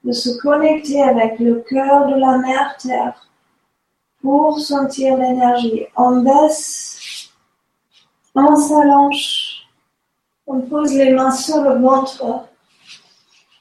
de 0.05 0.13
se 0.13 0.41
connecter 0.41 1.03
avec 1.03 1.39
le 1.39 1.57
cœur 1.69 2.07
de 2.07 2.15
la 2.15 2.39
mère 2.39 2.75
Terre 2.79 3.29
pour 4.23 4.59
sentir 4.59 5.19
l'énergie. 5.19 5.85
On 5.99 6.23
baisse, 6.23 7.29
on 8.35 8.57
s'allonge, 8.57 9.67
on 10.47 10.63
pose 10.63 10.95
les 10.95 11.13
mains 11.13 11.33
sur 11.33 11.61
le 11.61 11.79
ventre, 11.83 12.49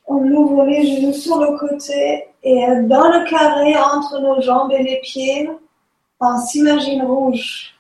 on 0.08 0.24
ouvre 0.24 0.64
les 0.68 0.88
genoux 0.88 1.14
sur 1.14 1.38
le 1.38 1.58
côté 1.58 2.28
et 2.44 2.66
dans 2.84 3.10
le 3.10 3.30
carré 3.30 3.76
entre 3.76 4.22
nos 4.22 4.40
jambes 4.40 4.72
et 4.72 4.84
les 4.84 5.02
pieds, 5.02 5.50
on 6.22 6.38
s'imagine 6.38 7.04
rouge. 7.04 7.76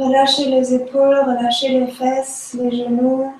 Relâchez 0.00 0.46
les 0.46 0.72
épaules, 0.72 1.18
relâchez 1.26 1.78
les 1.78 1.86
fesses, 1.88 2.56
les 2.58 2.70
genoux. 2.70 3.34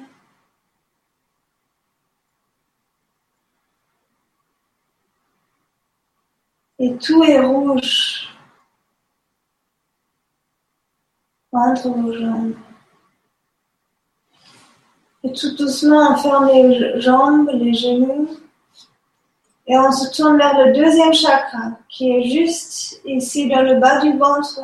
Et 6.78 6.98
tout 6.98 7.24
est 7.24 7.40
rouge 7.40 8.28
entre 11.50 11.88
vos 11.88 12.12
jambes. 12.12 12.54
Et 15.24 15.32
tout 15.32 15.56
doucement, 15.56 16.12
on 16.12 16.16
ferme 16.18 16.48
les 16.48 17.00
jambes, 17.00 17.48
les 17.54 17.72
genoux. 17.72 18.28
Et 19.66 19.78
on 19.78 19.90
se 19.90 20.14
tourne 20.14 20.36
vers 20.36 20.66
le 20.66 20.74
deuxième 20.74 21.14
chakra, 21.14 21.78
qui 21.88 22.10
est 22.10 22.28
juste 22.28 23.00
ici 23.06 23.48
dans 23.48 23.62
le 23.62 23.80
bas 23.80 24.02
du 24.02 24.18
ventre. 24.18 24.60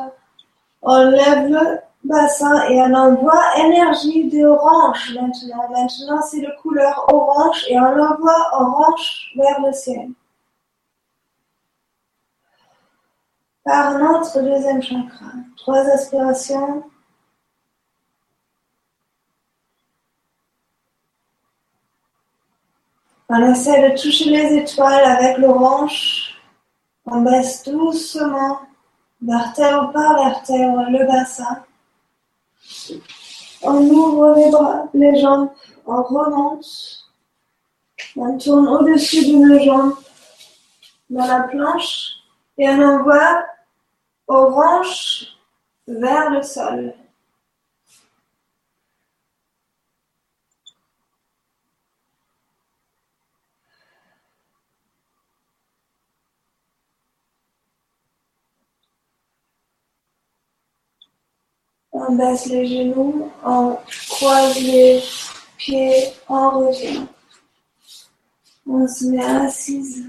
On 0.83 1.09
lève 1.09 1.81
bassin 2.03 2.67
et 2.69 2.81
on 2.81 2.93
envoie 2.93 3.57
énergie 3.57 4.29
d'orange 4.29 5.13
maintenant. 5.13 5.69
Maintenant, 5.69 6.21
c'est 6.21 6.41
de 6.41 6.61
couleur 6.61 7.05
orange 7.13 7.65
et 7.69 7.79
on 7.79 7.99
envoie 7.99 8.49
orange 8.53 9.31
vers 9.35 9.61
le 9.61 9.73
ciel. 9.73 10.09
Par 13.63 13.97
notre 13.97 14.41
deuxième 14.41 14.81
chakra. 14.81 15.31
Trois 15.57 15.85
aspirations. 15.89 16.83
On 23.29 23.51
essaie 23.51 23.89
de 23.89 24.01
toucher 24.01 24.29
les 24.29 24.57
étoiles 24.59 25.03
avec 25.03 25.37
l'orange. 25.39 26.39
On 27.05 27.21
baisse 27.21 27.63
doucement, 27.63 28.59
vertèbre 29.21 29.91
par 29.91 30.15
vertèbre, 30.15 30.85
le 30.89 31.05
bassin. 31.05 31.66
On 33.61 33.81
ouvre 33.81 34.35
les 34.35 34.51
bras, 34.51 34.85
les 34.93 35.19
jambes, 35.19 35.49
on 35.85 36.03
remonte. 36.03 37.03
On 38.15 38.37
tourne 38.37 38.67
au-dessus 38.67 39.25
de 39.25 39.37
nos 39.37 39.63
jambes 39.63 39.95
dans 41.09 41.25
la 41.25 41.41
planche 41.41 42.11
et 42.57 42.69
on 42.69 42.81
envoie 42.81 43.43
orange 44.27 45.27
vers 45.87 46.29
le 46.31 46.43
sol. 46.43 46.93
On 61.99 62.13
baisse 62.13 62.45
les 62.45 62.67
genoux, 62.67 63.31
on 63.43 63.75
croise 64.09 64.61
les 64.61 65.01
pieds, 65.57 66.13
on 66.29 66.49
revient. 66.59 67.07
On 68.69 68.87
se 68.87 69.05
met 69.05 69.23
assise. 69.23 70.05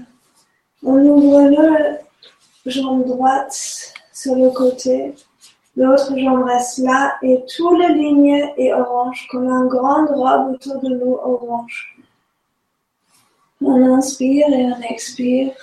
On 0.83 0.97
ouvre 1.03 1.49
le 1.49 2.69
jambe 2.69 3.07
droite 3.07 3.93
sur 4.13 4.35
le 4.35 4.51
côté. 4.51 5.15
L'autre 5.75 6.15
jambe 6.15 6.43
reste 6.43 6.77
là 6.77 7.15
et 7.23 7.43
tout 7.55 7.75
les 7.75 7.93
lignes 7.95 8.51
est 8.57 8.71
orange, 8.71 9.27
comme 9.31 9.49
un 9.49 9.65
grand 9.65 10.05
robe 10.05 10.53
autour 10.53 10.79
de 10.81 10.89
nous 10.89 11.17
orange. 11.23 11.97
On 13.61 13.95
inspire 13.95 14.47
et 14.49 14.65
on 14.65 14.81
expire. 14.81 15.53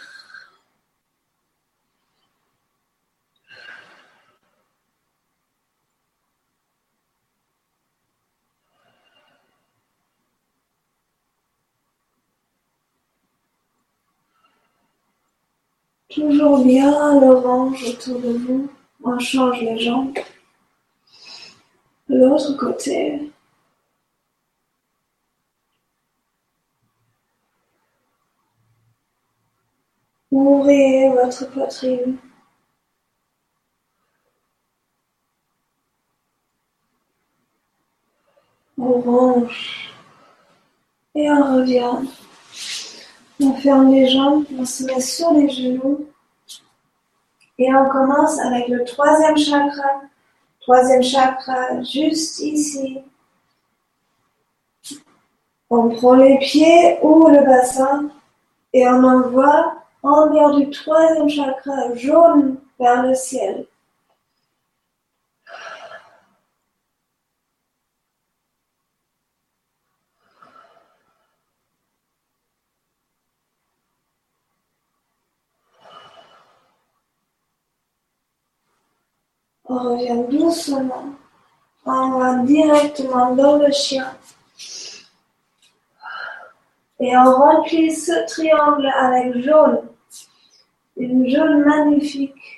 Toujours 16.17 16.65
bien 16.65 17.21
l'orange 17.21 17.85
autour 17.85 18.19
de 18.19 18.39
vous. 18.39 18.71
On 19.05 19.19
change 19.19 19.61
les 19.61 19.79
jambes. 19.79 20.19
L'autre 22.09 22.57
côté. 22.57 23.31
Ouvrez 30.31 31.11
votre 31.11 31.51
poitrine. 31.51 32.17
Orange. 38.79 39.91
Et 41.15 41.31
on 41.31 41.57
revient 41.57 42.09
on 43.41 43.55
ferme 43.55 43.91
les 43.93 44.09
jambes, 44.09 44.45
on 44.59 44.65
se 44.65 44.85
met 44.85 45.01
sur 45.01 45.33
les 45.33 45.49
genoux. 45.49 46.07
Et 47.59 47.75
on 47.75 47.89
commence 47.89 48.39
avec 48.41 48.69
le 48.69 48.85
troisième 48.85 49.37
chakra. 49.37 50.03
Troisième 50.61 51.03
chakra 51.03 51.83
juste 51.83 52.41
ici. 52.41 52.99
On 55.71 55.89
prend 55.89 56.15
les 56.15 56.39
pieds 56.39 56.99
ou 57.03 57.29
le 57.29 57.45
bassin 57.45 58.11
et 58.73 58.87
on 58.89 59.03
envoie 59.03 59.75
en 60.03 60.31
vers 60.31 60.55
du 60.55 60.71
troisième 60.71 61.29
chakra 61.29 61.95
jaune 61.95 62.59
vers 62.79 63.03
le 63.03 63.15
ciel. 63.15 63.67
Revient 79.79 80.25
doucement. 80.29 81.05
On 81.85 82.19
va 82.19 82.39
directement 82.39 83.35
dans 83.35 83.59
le 83.59 83.71
chien. 83.71 84.13
Et 86.99 87.17
on 87.17 87.25
remplit 87.25 87.95
ce 87.95 88.27
triangle 88.27 88.87
avec 88.87 89.39
jaune. 89.45 89.81
Une 90.97 91.29
jaune 91.29 91.65
magnifique. 91.65 92.56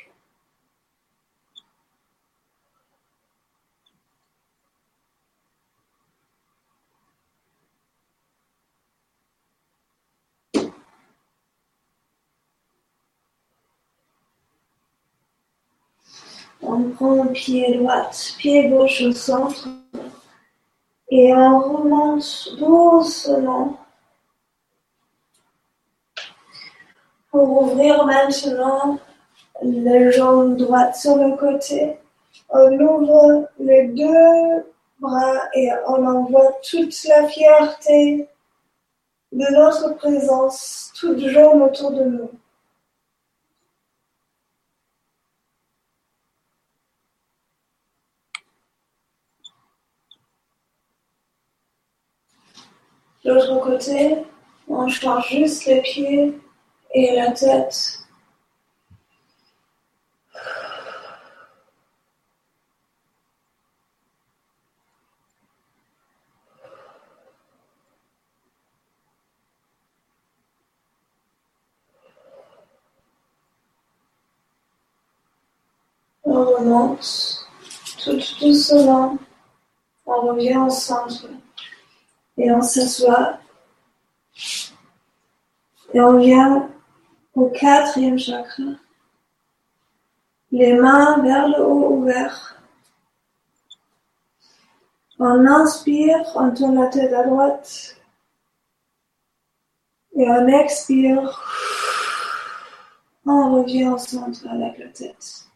On 16.79 16.91
prend 16.91 17.27
pied 17.27 17.75
droit, 17.75 18.09
pied 18.39 18.69
gauche 18.69 19.03
au 19.03 19.11
centre 19.11 19.67
et 21.11 21.35
on 21.35 21.59
remonte 21.59 22.49
doucement 22.57 23.81
pour 27.33 27.63
ouvrir 27.63 28.07
maintenant 28.07 29.01
les 29.61 30.13
jambes 30.13 30.57
droites 30.57 30.95
sur 30.95 31.17
le 31.17 31.37
côté. 31.37 31.99
On 32.51 32.71
ouvre 32.79 33.49
les 33.59 33.89
deux 33.89 34.65
bras 35.01 35.49
et 35.55 35.71
on 35.89 36.07
envoie 36.07 36.53
toute 36.63 36.95
la 37.09 37.27
fierté 37.27 38.29
de 39.33 39.53
notre 39.53 39.97
présence 39.97 40.93
toute 40.95 41.27
jaune 41.27 41.61
autour 41.61 41.91
de 41.91 42.05
nous. 42.05 42.31
L'autre 53.29 53.61
côté, 53.61 54.17
on 54.69 54.89
change 54.89 55.29
juste 55.29 55.67
les 55.67 55.83
pieds 55.83 56.39
et 56.95 57.17
la 57.17 57.33
tête. 57.33 57.99
On 76.25 76.45
remonte 76.45 77.47
tout 78.03 78.21
doucement. 78.41 79.19
On 80.07 80.21
revient 80.29 80.57
au 80.57 80.71
centre 80.71 81.27
et 82.39 82.51
on 82.53 82.63
s'assoit. 82.63 83.39
Et 85.93 86.01
on 86.01 86.19
vient 86.19 86.71
au 87.35 87.51
quatrième 87.51 88.19
chakra. 88.19 88.63
Les 90.53 90.75
mains 90.75 91.21
vers 91.23 91.49
le 91.49 91.63
haut 91.63 91.97
ouverts. 91.97 92.57
On 95.19 95.47
inspire, 95.47 96.21
on 96.37 96.51
tourne 96.53 96.81
la 96.81 96.87
tête 96.87 97.13
à 97.13 97.25
droite. 97.25 97.97
Et 100.15 100.29
on 100.29 100.47
expire. 100.47 101.45
On 103.27 103.57
revient 103.57 103.89
au 103.89 103.99
centre 103.99 104.49
avec 104.49 104.79
la 104.79 104.89
tête. 104.89 105.49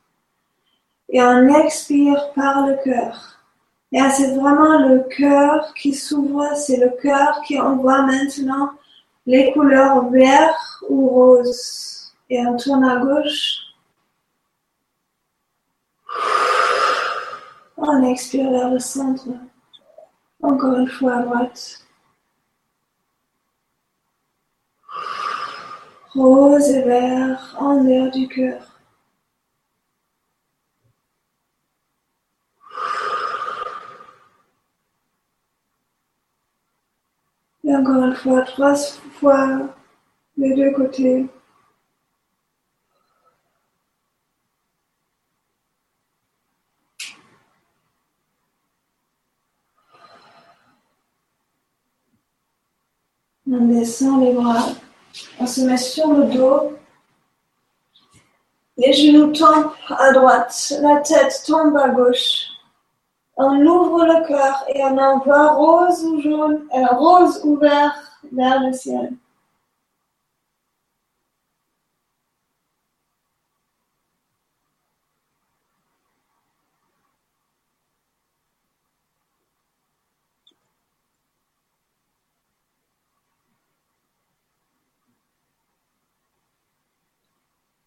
Et 1.09 1.23
on 1.23 1.47
expire 1.65 2.33
par 2.35 2.67
le 2.67 2.77
cœur. 2.83 3.42
Et 3.93 4.01
c'est 4.11 4.35
vraiment 4.35 4.89
le 4.89 5.01
cœur 5.01 5.75
qui 5.75 5.93
s'ouvre, 5.93 6.55
c'est 6.57 6.79
le 6.79 6.91
cœur 7.03 7.43
qui 7.47 7.61
envoie 7.61 8.03
maintenant 8.03 8.71
les 9.27 9.53
couleurs 9.53 10.09
vert 10.09 10.83
ou 10.89 11.09
rose. 11.09 12.15
Et 12.31 12.41
on 12.47 12.57
tourne 12.57 12.85
à 12.85 12.97
gauche. 12.97 13.59
On 17.77 18.03
expire 18.05 18.51
vers 18.51 18.71
le 18.71 18.79
centre. 18.79 19.29
Encore 20.43 20.79
une 20.79 20.89
fois 20.89 21.17
à 21.17 21.23
droite. 21.23 21.87
Rose 26.15 26.69
et 26.71 26.83
vert 26.83 27.57
en 27.59 27.83
l'air 27.83 28.11
du 28.11 28.27
cœur. 28.29 28.72
Encore 37.75 38.05
une 38.05 38.15
fois, 38.15 38.43
trois 38.43 38.75
fois 38.75 39.61
les 40.37 40.55
deux 40.55 40.73
côtés. 40.73 41.27
On 53.51 53.67
descend 53.67 54.23
les 54.23 54.33
bras, 54.33 54.67
on 55.39 55.47
se 55.47 55.63
met 55.63 55.77
sur 55.77 56.13
le 56.13 56.25
dos, 56.25 56.79
les 58.79 58.93
genoux 58.93 59.33
tombent 59.33 59.73
à 59.89 60.13
droite, 60.13 60.73
la 60.81 61.01
tête 61.01 61.43
tombe 61.47 61.77
à 61.77 61.89
gauche. 61.89 62.52
On 63.37 63.65
ouvre 63.67 64.05
le 64.05 64.27
cœur 64.27 64.65
et 64.69 64.83
on 64.85 64.99
envoie 64.99 65.53
rose 65.55 66.05
ou 66.05 66.21
jaune, 66.21 66.67
euh, 66.75 66.87
rose 66.97 67.41
ou 67.45 67.57
vert 67.57 67.95
vers 68.31 68.61
le 68.61 68.73
ciel. 68.73 69.15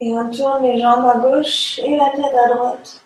Et 0.01 0.13
on 0.13 0.29
tourne 0.29 0.63
les 0.63 0.79
jambes 0.79 1.05
à 1.05 1.17
gauche 1.17 1.79
et 1.79 1.95
la 1.97 2.09
tête 2.11 2.35
à 2.35 2.53
droite. 2.53 3.04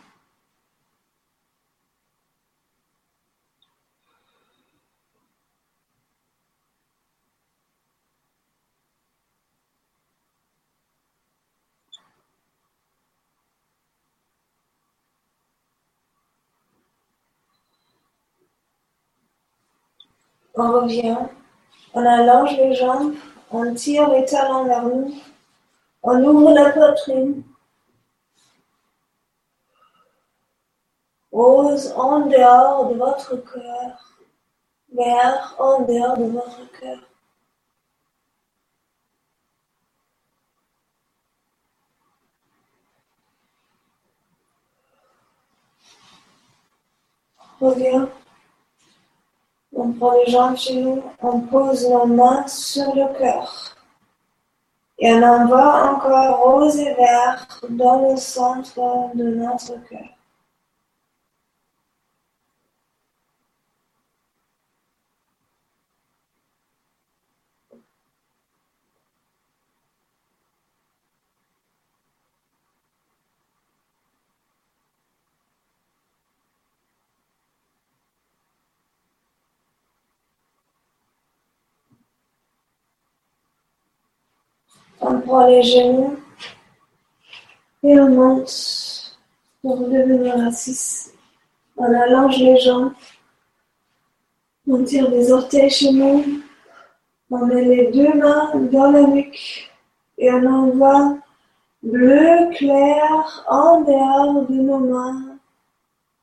On 20.62 20.74
revient, 20.74 21.16
on 21.94 22.06
allonge 22.06 22.58
les 22.58 22.76
jambes, 22.76 23.16
on 23.50 23.74
tire 23.74 24.10
les 24.10 24.26
talons 24.26 24.66
vers 24.66 24.84
nous, 24.84 25.14
on 26.04 26.22
ouvre 26.22 26.52
la 26.52 26.72
poitrine. 26.72 27.44
Rose 31.32 31.94
en 31.96 32.26
dehors 32.26 32.90
de 32.90 32.96
votre 32.98 33.38
cœur, 33.38 34.18
vert 34.94 35.56
en 35.60 35.84
dehors 35.84 36.18
de 36.18 36.26
votre 36.26 36.70
cœur. 36.78 37.00
Reviens. 47.62 48.10
On 49.82 49.94
prend 49.94 50.12
les 50.12 50.30
jambes 50.30 50.58
chez 50.58 50.76
nous, 50.82 51.02
on 51.22 51.40
pose 51.40 51.88
nos 51.88 52.06
mains 52.06 52.46
sur 52.48 52.94
le 52.94 53.18
cœur. 53.18 53.78
Et 54.98 55.14
on 55.14 55.24
envoie 55.24 55.94
encore 55.94 56.38
rose 56.44 56.78
et 56.78 56.94
vert 56.96 57.48
dans 57.70 58.10
le 58.10 58.18
centre 58.18 59.10
de 59.16 59.24
notre 59.36 59.82
cœur. 59.88 60.19
Les 85.38 85.62
genoux 85.62 86.18
et 87.84 88.00
on 88.00 88.10
monte 88.10 89.16
pour 89.62 89.78
devenir 89.78 90.36
assis. 90.48 91.12
On 91.78 91.84
allonge 91.84 92.40
les 92.40 92.60
jambes. 92.60 92.94
On 94.68 94.84
tire 94.84 95.10
des 95.12 95.32
orteils 95.32 95.70
chez 95.70 95.92
nous. 95.92 96.42
On 97.30 97.46
met 97.46 97.62
les 97.62 97.92
deux 97.92 98.12
mains 98.16 98.56
dans 98.72 98.92
la 98.92 99.04
nuque 99.04 99.72
et 100.18 100.32
on 100.32 100.46
envoie 100.48 101.18
bleu 101.84 102.50
clair 102.58 103.46
en 103.48 103.82
dehors 103.82 104.48
de 104.48 104.56
nos 104.56 104.80
mains, 104.80 105.38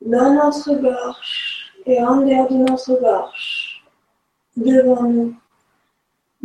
dans 0.01 0.33
notre 0.33 0.75
gorge 0.75 1.71
et 1.85 2.03
en 2.03 2.17
dehors 2.17 2.49
de 2.49 2.57
notre 2.57 2.99
gorge, 2.99 3.85
devant 4.57 5.03
nous. 5.03 5.33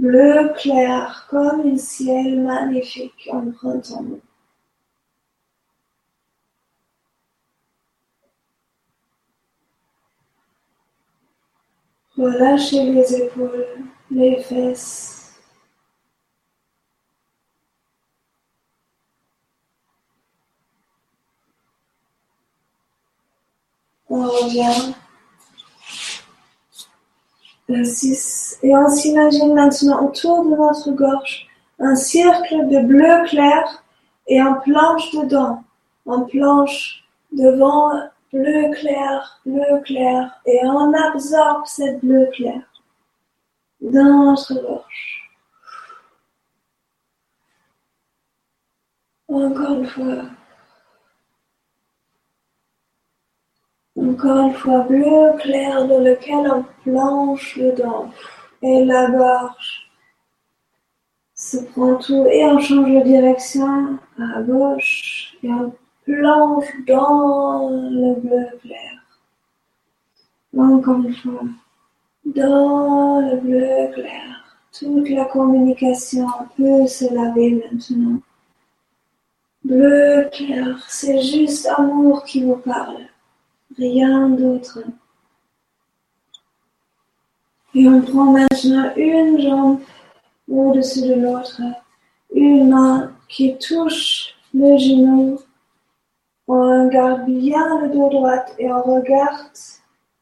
Bleu 0.02 0.52
clair 0.56 1.28
comme 1.30 1.60
un 1.60 1.76
ciel 1.76 2.42
magnifique 2.42 3.28
en 3.32 3.52
printemps. 3.52 4.18
Relâchez 12.16 12.82
les 12.92 13.14
épaules, 13.14 13.64
les 14.10 14.42
fesses. 14.42 15.38
On 24.08 24.24
revient. 24.24 24.94
Le 27.72 27.84
6. 27.84 28.58
Et 28.62 28.76
on 28.76 28.86
s'imagine 28.90 29.54
maintenant 29.54 30.04
autour 30.04 30.44
de 30.44 30.50
notre 30.50 30.90
gorge 30.90 31.48
un 31.78 31.94
cercle 31.94 32.68
de 32.68 32.86
bleu 32.86 33.26
clair 33.28 33.82
et 34.26 34.38
un 34.38 34.54
planche 34.54 35.10
dedans. 35.12 35.64
Un 36.06 36.20
planche 36.20 37.02
devant 37.32 37.92
bleu 38.30 38.70
clair, 38.78 39.40
bleu 39.46 39.80
clair, 39.84 40.38
et 40.44 40.58
on 40.64 40.92
absorbe 40.92 41.64
cette 41.64 42.04
bleu 42.04 42.26
clair 42.34 42.60
dans 43.80 44.32
notre 44.32 44.54
gorge. 44.54 45.32
Encore 49.28 49.76
une 49.76 49.86
fois. 49.86 50.41
Encore 53.96 54.48
une 54.48 54.54
fois, 54.54 54.80
bleu 54.80 55.36
clair 55.38 55.86
dans 55.86 56.00
lequel 56.00 56.50
on 56.50 56.64
planche 56.82 57.58
dedans. 57.58 58.10
Et 58.62 58.84
la 58.84 59.10
gorge 59.10 59.90
se 61.34 61.58
prend 61.58 61.96
tout 61.96 62.24
et 62.26 62.44
on 62.44 62.58
change 62.60 62.90
de 62.90 63.02
direction 63.02 63.98
à 64.18 64.42
gauche 64.42 65.36
et 65.42 65.48
on 65.50 65.74
plonge 66.04 66.66
dans 66.86 67.68
le 67.70 68.20
bleu 68.20 68.46
clair. 68.60 69.02
Encore 70.56 70.96
une 70.96 71.14
fois, 71.14 71.42
dans 72.24 73.20
le 73.20 73.36
bleu 73.36 73.92
clair. 73.94 74.22
Toute 74.72 75.10
la 75.10 75.26
communication 75.26 76.26
peut 76.56 76.86
se 76.86 77.12
laver 77.12 77.62
maintenant. 77.62 78.20
Bleu 79.64 80.28
clair, 80.32 80.82
c'est 80.88 81.20
juste 81.20 81.66
amour 81.76 82.24
qui 82.24 82.42
vous 82.44 82.56
parle, 82.56 83.06
rien 83.76 84.28
d'autre. 84.30 84.80
Et 87.74 87.88
on 87.88 88.02
prend 88.02 88.32
maintenant 88.32 88.92
une 88.96 89.40
jambe 89.40 89.80
au-dessus 90.48 91.02
de 91.02 91.14
l'autre, 91.14 91.60
une 92.34 92.68
main 92.68 93.12
qui 93.28 93.56
touche 93.58 94.34
le 94.52 94.76
genou 94.76 95.38
on 96.48 96.86
regarde 96.86 97.24
bien 97.26 97.80
le 97.80 97.88
dos 97.88 98.10
droit 98.10 98.44
et 98.58 98.70
on 98.70 98.82
regarde 98.82 99.46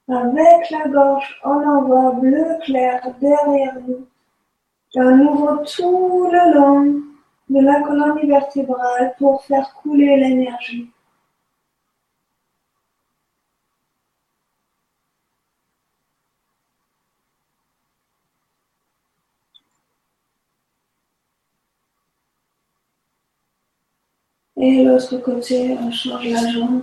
avec 0.08 0.70
la 0.70 0.88
gorge, 0.88 1.40
on 1.44 1.66
envoie 1.66 2.12
bleu 2.20 2.44
clair 2.64 3.00
derrière 3.20 3.76
nous. 3.86 4.06
Et 4.94 5.00
on 5.00 5.18
ouvre 5.20 5.62
tout 5.64 6.28
le 6.30 6.54
long 6.54 7.02
de 7.48 7.60
la 7.60 7.80
colonne 7.82 8.28
vertébrale 8.28 9.14
pour 9.18 9.42
faire 9.44 9.72
couler 9.82 10.16
l'énergie. 10.18 10.90
Et 24.62 24.84
l'autre 24.84 25.16
côté, 25.18 25.74
on 25.80 25.90
change 25.90 26.26
la 26.26 26.52
jambe. 26.52 26.82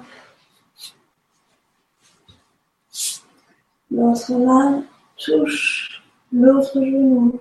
L'autre 3.91 4.33
main 4.33 4.83
touche 5.15 6.03
l'autre 6.31 6.73
genou. 6.73 7.39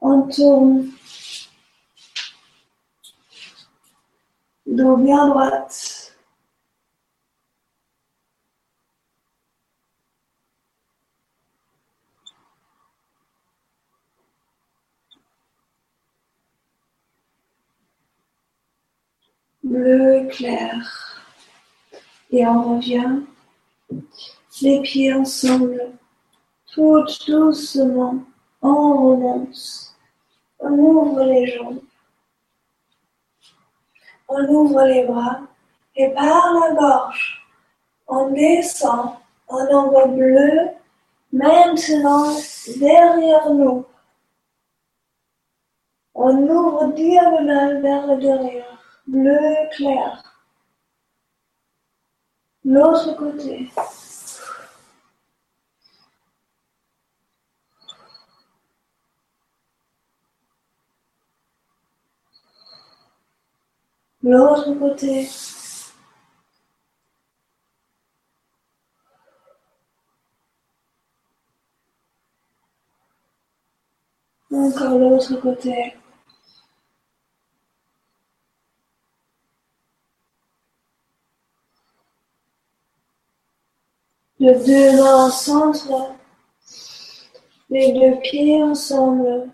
On 0.00 0.22
tourne. 0.22 0.86
Dos 4.66 4.96
bien 4.96 5.28
droite. 5.28 5.99
Bleu 19.80 20.28
clair. 20.28 20.74
Et 22.30 22.46
on 22.46 22.76
revient, 22.76 23.22
les 24.62 24.80
pieds 24.82 25.12
ensemble, 25.12 25.92
tout 26.72 27.04
doucement, 27.26 28.22
on 28.62 29.10
remonte, 29.10 29.96
on 30.60 30.70
ouvre 30.70 31.24
les 31.24 31.46
jambes, 31.56 31.80
on 34.28 34.44
ouvre 34.48 34.84
les 34.84 35.04
bras. 35.06 35.40
Et 35.96 36.10
par 36.10 36.54
la 36.54 36.74
gorge, 36.74 37.42
on 38.06 38.30
descend, 38.30 39.16
on 39.48 39.66
envoie 39.74 40.06
bleu. 40.06 40.68
Maintenant 41.32 42.36
derrière 42.78 43.50
nous. 43.50 43.84
On 46.14 46.36
ouvre 46.48 46.92
diagonal 46.92 47.80
vers 47.82 48.06
le 48.08 48.16
derrière 48.16 48.79
bleu 49.10 49.68
clair. 49.76 50.22
L'autre 52.64 53.16
côté. 53.16 53.70
L'autre 64.22 64.74
côté. 64.78 65.28
Encore 74.52 74.98
l'autre 74.98 75.36
côté. 75.40 75.99
Mains 84.40 85.26
au 85.26 85.30
centre, 85.30 86.14
les 87.68 87.92
deux 87.92 88.18
pieds 88.20 88.62
ensemble 88.62 89.50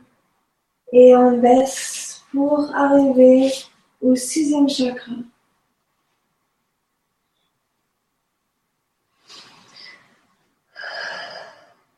et 0.93 1.17
on 1.17 1.39
baisse 1.39 2.23
pour 2.31 2.73
arriver 2.73 3.53
au 4.01 4.15
sixième 4.15 4.69
chakra. 4.69 5.13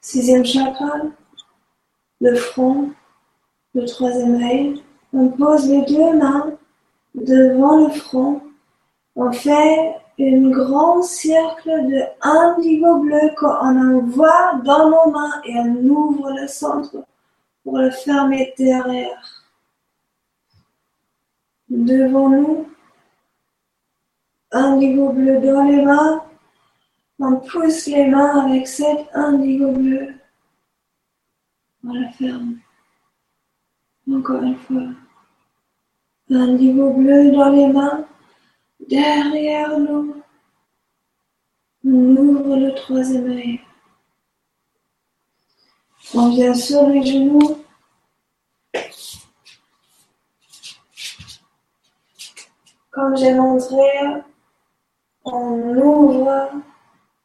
Sixième 0.01 0.47
chakra, 0.47 1.03
le 2.23 2.35
front, 2.37 2.93
le 3.75 3.85
troisième 3.85 4.43
œil. 4.43 4.83
On 5.13 5.29
pose 5.29 5.69
les 5.69 5.83
deux 5.83 6.17
mains 6.17 6.57
devant 7.15 7.87
le 7.87 7.93
front. 7.93 8.41
On 9.15 9.31
fait 9.31 9.95
un 10.21 10.51
grand 10.51 11.03
cercle 11.03 11.71
de 11.89 12.03
indigo 12.23 12.99
bleu 12.99 13.31
qu'on 13.37 13.97
envoie 13.97 14.61
dans 14.65 14.91
nos 14.91 15.11
mains 15.13 15.41
et 15.45 15.57
on 15.59 15.77
ouvre 15.89 16.33
le 16.33 16.49
centre 16.49 17.05
pour 17.63 17.79
le 17.79 17.91
fermer 17.91 18.53
derrière. 18.59 19.45
Devant 21.69 22.31
nous, 22.31 22.69
indigo 24.51 25.13
bleu 25.13 25.39
dans 25.41 25.65
les 25.65 25.83
mains, 25.83 26.25
on 27.21 27.37
pousse 27.37 27.87
les 27.87 28.07
mains 28.07 28.45
avec 28.45 28.67
cet 28.67 29.09
indigo 29.15 29.73
bleu. 29.73 30.15
On 31.85 31.93
la 31.93 32.11
ferme. 32.11 32.59
Encore 34.11 34.43
une 34.43 34.57
fois. 34.57 34.83
Indigo 36.31 36.93
bleu 36.93 37.31
dans 37.31 37.51
les 37.51 37.69
mains. 37.69 38.05
Derrière 38.81 39.79
nous. 39.79 40.23
On 41.85 42.17
ouvre 42.17 42.57
le 42.57 42.75
troisième 42.75 43.31
œil. 43.31 43.61
On 46.15 46.31
vient 46.31 46.55
sur 46.55 46.89
les 46.89 47.05
genoux. 47.05 47.65
Comme 52.91 53.17
j'ai 53.17 53.35
montré, 53.35 53.87
on 55.25 55.77
ouvre, 55.77 56.51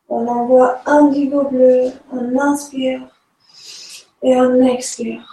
on 0.09 0.27
envoie 0.27 0.81
un 0.85 1.07
digo 1.07 1.49
bleu, 1.49 1.91
on 2.11 2.37
inspire 2.39 3.07
et 4.21 4.35
on 4.35 4.61
expire. 4.65 5.29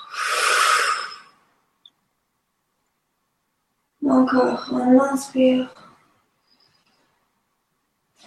Encore, 4.08 4.68
on 4.72 5.00
inspire, 5.00 5.72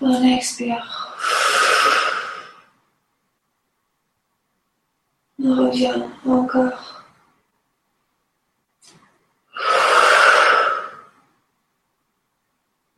on 0.04 0.24
expire. 0.24 0.86
On 5.42 5.56
revient 5.56 6.04
encore. 6.26 7.04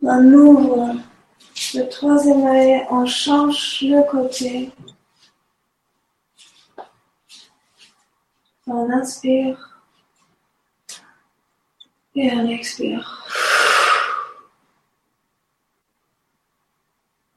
On 0.01 0.33
ouvre 0.33 0.95
le 1.73 1.89
troisième 1.89 2.45
œil, 2.45 2.85
on 2.89 3.05
change 3.05 3.79
le 3.81 4.03
côté. 4.09 4.71
On 8.67 8.89
inspire 8.91 9.81
et 12.15 12.31
on 12.31 12.47
expire. 12.47 13.54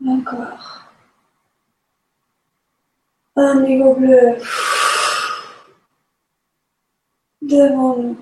Encore. 0.09 0.84
Un 3.36 3.61
niveau 3.61 3.94
bleu 3.94 4.38
devant 7.42 7.96
nous. 7.98 8.18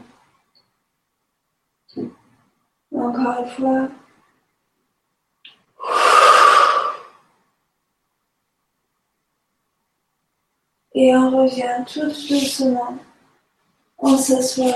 Encore 2.92 3.44
une 3.44 3.50
fois. 3.50 3.88
Et 10.92 11.14
on 11.14 11.30
revient 11.30 11.84
tout 11.86 12.00
doucement. 12.28 12.98
On 13.98 14.18
s'assoit. 14.18 14.74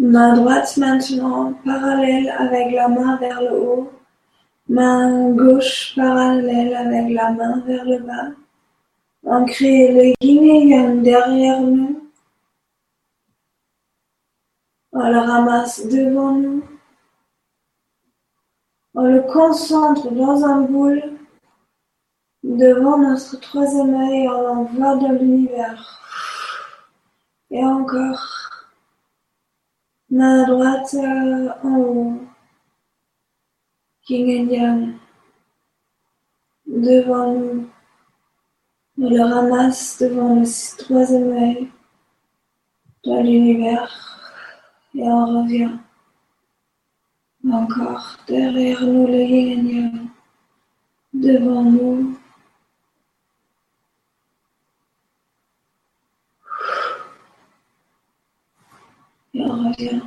Main 0.00 0.36
droite 0.36 0.76
maintenant 0.76 1.54
parallèle 1.64 2.30
avec 2.38 2.72
la 2.72 2.86
main 2.86 3.16
vers 3.16 3.42
le 3.42 3.52
haut. 3.52 3.92
Main 4.68 5.30
gauche 5.30 5.92
parallèle 5.96 6.72
avec 6.76 7.12
la 7.12 7.32
main 7.32 7.60
vers 7.66 7.84
le 7.84 7.98
bas. 7.98 8.28
On 9.24 9.44
crée 9.44 9.92
le 9.92 10.24
yin 10.24 11.02
derrière 11.02 11.60
nous. 11.60 12.10
On 14.92 15.10
le 15.10 15.18
ramasse 15.18 15.84
devant 15.88 16.30
nous. 16.30 16.62
On 18.94 19.02
le 19.02 19.22
concentre 19.22 20.12
dans 20.12 20.44
un 20.44 20.60
boule 20.60 21.02
devant 22.44 22.98
notre 22.98 23.40
troisième 23.40 23.94
œil 23.94 24.28
on 24.28 24.42
l'envoie 24.42 24.94
dans 24.94 25.12
l'univers. 25.12 26.00
Et 27.50 27.64
encore. 27.64 28.47
Main 30.10 30.46
droite 30.46 30.94
euh, 30.94 31.50
en 31.62 31.76
haut. 31.76 32.20
Yin 34.08 34.48
Yang. 34.48 34.94
Devant 36.66 37.34
nous. 37.34 37.68
On 39.00 39.10
le 39.10 39.22
ramasse 39.22 39.98
devant 40.00 40.34
le 40.36 40.76
troisième 40.78 41.30
œil 41.32 41.70
dans 43.04 43.22
l'univers 43.22 43.92
et 44.94 45.02
on 45.02 45.42
revient. 45.42 45.76
Encore 47.48 48.16
derrière 48.26 48.82
nous 48.82 49.06
le 49.06 49.22
yin 49.22 49.68
yang, 49.68 50.08
devant 51.12 51.62
nous. 51.62 52.18
On 59.40 59.70
revient. 59.70 60.00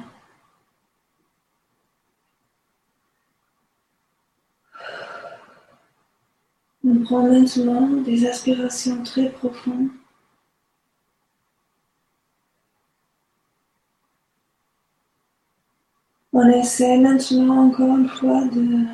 On 6.84 6.96
prend 7.04 7.24
maintenant 7.24 7.88
des 8.02 8.28
aspirations 8.28 9.02
très 9.04 9.30
profondes. 9.30 9.90
On 16.34 16.48
essaie 16.50 16.98
maintenant 16.98 17.68
encore 17.68 17.98
une 17.98 18.10
fois 18.10 18.44
de 18.46 18.86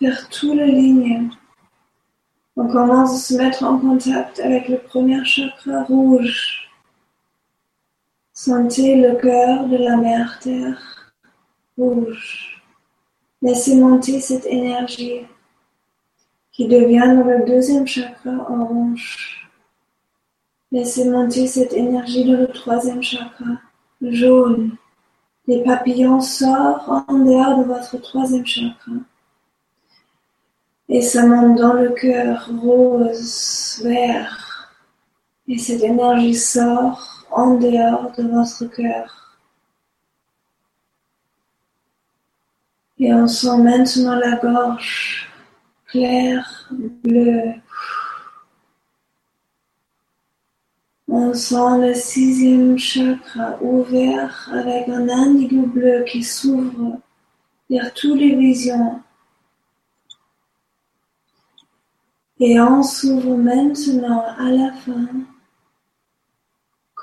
faire 0.00 0.28
tout 0.30 0.54
le 0.54 0.64
ligne. 0.64 1.30
On 2.56 2.66
commence 2.68 3.14
à 3.14 3.18
se 3.18 3.34
mettre 3.34 3.62
en 3.62 3.78
contact 3.78 4.40
avec 4.40 4.68
le 4.68 4.78
premier 4.78 5.24
chakra 5.24 5.84
rouge. 5.84 6.63
Sentez 8.36 8.96
le 8.96 9.14
cœur 9.14 9.68
de 9.68 9.76
la 9.76 9.96
mère 9.96 10.40
Terre 10.40 11.14
rouge. 11.78 12.60
Laissez 13.40 13.76
monter 13.76 14.20
cette 14.20 14.44
énergie 14.46 15.20
qui 16.50 16.66
devient 16.66 17.14
le 17.24 17.46
deuxième 17.46 17.86
chakra 17.86 18.32
orange. 18.50 19.48
Laissez 20.72 21.08
monter 21.08 21.46
cette 21.46 21.74
énergie 21.74 22.24
dans 22.24 22.40
le 22.40 22.48
troisième 22.48 23.04
chakra 23.04 23.60
jaune. 24.02 24.72
Les 25.46 25.62
papillons 25.62 26.20
sortent 26.20 26.88
en 26.88 27.04
dehors 27.12 27.58
de 27.58 27.64
votre 27.64 27.98
troisième 27.98 28.44
chakra. 28.44 28.94
Et 30.88 31.02
ça 31.02 31.24
monte 31.24 31.56
dans 31.56 31.74
le 31.74 31.90
cœur 31.90 32.50
rose, 32.60 33.80
vert. 33.84 34.74
Et 35.46 35.56
cette 35.56 35.84
énergie 35.84 36.34
sort 36.34 37.23
en 37.34 37.54
dehors 37.56 38.12
de 38.12 38.22
votre 38.22 38.64
cœur. 38.66 39.38
Et 42.98 43.12
on 43.12 43.26
sent 43.26 43.58
maintenant 43.58 44.14
la 44.14 44.36
gorge 44.36 45.28
claire, 45.86 46.68
bleue. 46.70 47.54
On 51.08 51.34
sent 51.34 51.78
le 51.80 51.94
sixième 51.94 52.78
chakra 52.78 53.60
ouvert 53.60 54.48
avec 54.52 54.88
un 54.88 55.08
indigo 55.08 55.66
bleu 55.66 56.04
qui 56.04 56.22
s'ouvre 56.22 56.98
vers 57.68 57.92
toutes 57.94 58.18
les 58.18 58.36
visions. 58.36 59.02
Et 62.38 62.60
on 62.60 62.82
s'ouvre 62.82 63.36
maintenant 63.36 64.24
à 64.38 64.50
la 64.50 64.72
fin. 64.72 65.06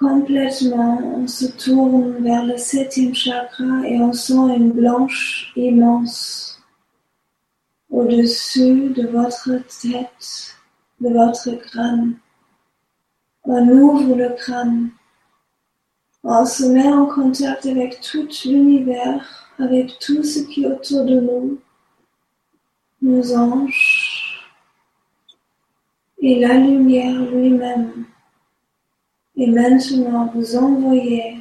Complètement, 0.02 0.98
on 1.16 1.28
se 1.28 1.46
tourne 1.46 2.24
vers 2.24 2.44
le 2.44 2.58
septième 2.58 3.14
chakra 3.14 3.88
et 3.88 4.02
on 4.02 4.12
sent 4.12 4.56
une 4.58 4.72
blanche 4.72 5.54
immense 5.56 6.60
au-dessus 7.92 8.90
de 8.90 9.06
votre 9.06 9.52
tête, 9.80 10.58
de 11.02 11.10
votre 11.10 11.52
crâne. 11.68 12.16
On 13.44 13.68
ouvre 13.70 14.16
le 14.16 14.30
crâne. 14.30 14.90
On 16.24 16.48
se 16.48 16.64
met 16.64 16.92
en 16.92 17.06
contact 17.06 17.68
avec 17.68 18.02
tout 18.02 18.28
l'univers, 18.46 19.54
avec 19.60 20.00
tout 20.00 20.24
ce 20.24 20.40
qui 20.40 20.64
est 20.64 20.68
autour 20.68 21.06
de 21.06 21.20
nous, 21.20 21.60
nos 23.04 23.38
anges 23.38 24.50
et 26.18 26.40
la 26.40 26.56
lumière 26.56 27.22
lui-même. 27.22 28.06
Et 29.42 29.48
maintenant, 29.48 30.32
vous 30.36 30.56
envoyez 30.56 31.40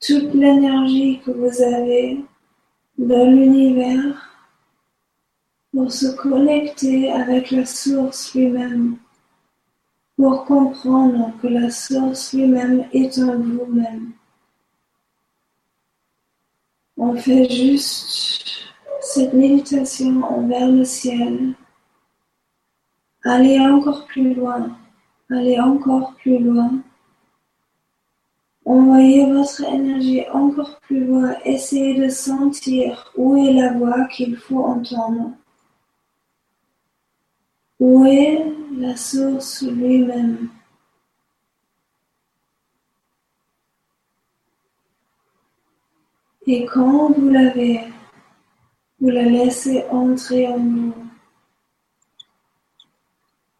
toute 0.00 0.32
l'énergie 0.32 1.20
que 1.20 1.30
vous 1.30 1.60
avez 1.60 2.24
dans 2.96 3.30
l'univers 3.30 4.30
pour 5.74 5.92
se 5.92 6.06
connecter 6.16 7.12
avec 7.12 7.50
la 7.50 7.66
source 7.66 8.34
lui-même 8.34 8.96
pour 10.16 10.46
comprendre 10.46 11.34
que 11.42 11.48
la 11.48 11.68
source 11.70 12.32
lui-même 12.32 12.86
est 12.94 13.18
en 13.18 13.36
vous-même. 13.38 14.12
On 16.96 17.14
fait 17.14 17.46
juste 17.50 18.48
cette 19.02 19.34
méditation 19.34 20.24
envers 20.24 20.66
le 20.66 20.84
ciel 20.86 21.54
Allez 23.22 23.60
encore 23.60 24.06
plus 24.06 24.32
loin, 24.32 24.78
allez 25.28 25.60
encore 25.60 26.14
plus 26.14 26.38
loin. 26.38 26.82
Envoyez 28.64 29.26
votre 29.32 29.64
énergie 29.64 30.24
encore 30.32 30.78
plus 30.80 31.04
loin. 31.04 31.34
Essayez 31.44 31.94
de 32.00 32.08
sentir 32.08 33.12
où 33.16 33.36
est 33.36 33.52
la 33.52 33.72
voix 33.72 34.06
qu'il 34.06 34.36
faut 34.36 34.64
entendre. 34.64 35.32
Où 37.80 38.06
est 38.06 38.46
la 38.76 38.96
source 38.96 39.62
lui-même? 39.62 40.48
Et 46.46 46.64
quand 46.66 47.12
vous 47.12 47.28
l'avez, 47.28 47.80
vous 49.00 49.10
la 49.10 49.24
laissez 49.24 49.84
entrer 49.90 50.48
en 50.48 50.58
vous. 50.58 50.94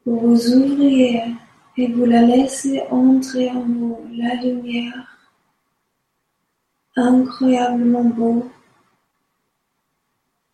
Vous 0.05 0.19
vous 0.19 0.55
ouvriez 0.55 1.23
et 1.77 1.91
vous 1.93 2.05
la 2.05 2.23
laissez 2.23 2.83
entrer 2.91 3.51
en 3.51 3.63
vous, 3.63 4.07
la 4.13 4.35
lumière, 4.35 5.19
incroyablement 6.97 8.05
beau, 8.05 8.51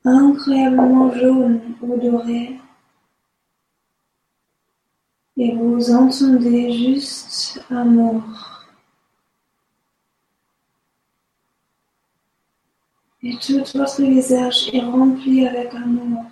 incroyablement 0.04 1.12
jaune 1.12 1.60
ou 1.82 1.96
doré. 1.96 2.60
Et 5.36 5.54
vous 5.54 5.90
entendez 5.92 6.72
juste 6.72 7.64
amour. 7.70 8.22
Et 13.22 13.36
tout 13.38 13.64
votre 13.74 14.02
visage 14.02 14.70
est 14.72 14.80
rempli 14.80 15.46
avec 15.46 15.74
amour. 15.74 16.24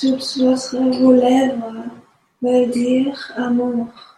Toutes 0.00 0.38
vos 0.38 1.12
lèvres 1.12 1.84
veulent 2.40 2.70
dire 2.70 3.32
amour. 3.36 4.16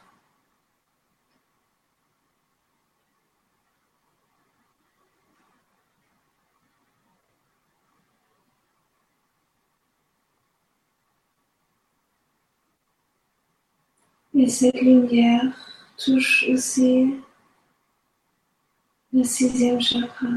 Et 14.35 14.49
cette 14.49 14.81
lumière 14.81 15.53
touche 15.99 16.45
aussi 16.49 17.17
le 19.13 19.25
sixième 19.25 19.81
chakra, 19.81 20.29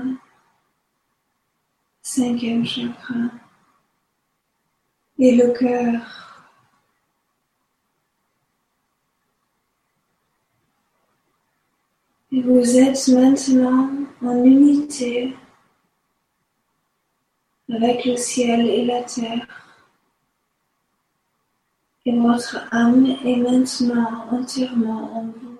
cinquième 2.02 2.66
chakra 2.66 3.45
et 5.18 5.36
le 5.36 5.52
cœur. 5.54 6.52
Et 12.32 12.42
vous 12.42 12.78
êtes 12.78 13.08
maintenant 13.08 13.90
en 14.22 14.44
unité 14.44 15.36
avec 17.70 18.06
le 18.06 18.18
ciel 18.18 18.68
et 18.68 18.86
la 18.86 19.04
terre. 19.04 19.48
Et 22.06 22.18
votre 22.20 22.68
âme 22.72 23.06
est 23.06 23.38
maintenant 23.38 24.28
entièrement 24.32 25.18
en 25.18 25.24
vous. 25.24 25.58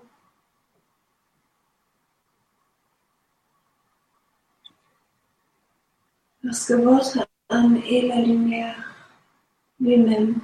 Parce 6.44 6.68
que 6.68 6.74
votre 6.74 7.28
âme 7.50 7.78
est 7.78 8.08
la 8.08 8.22
lumière 8.22 8.95
lui-même. 9.86 10.36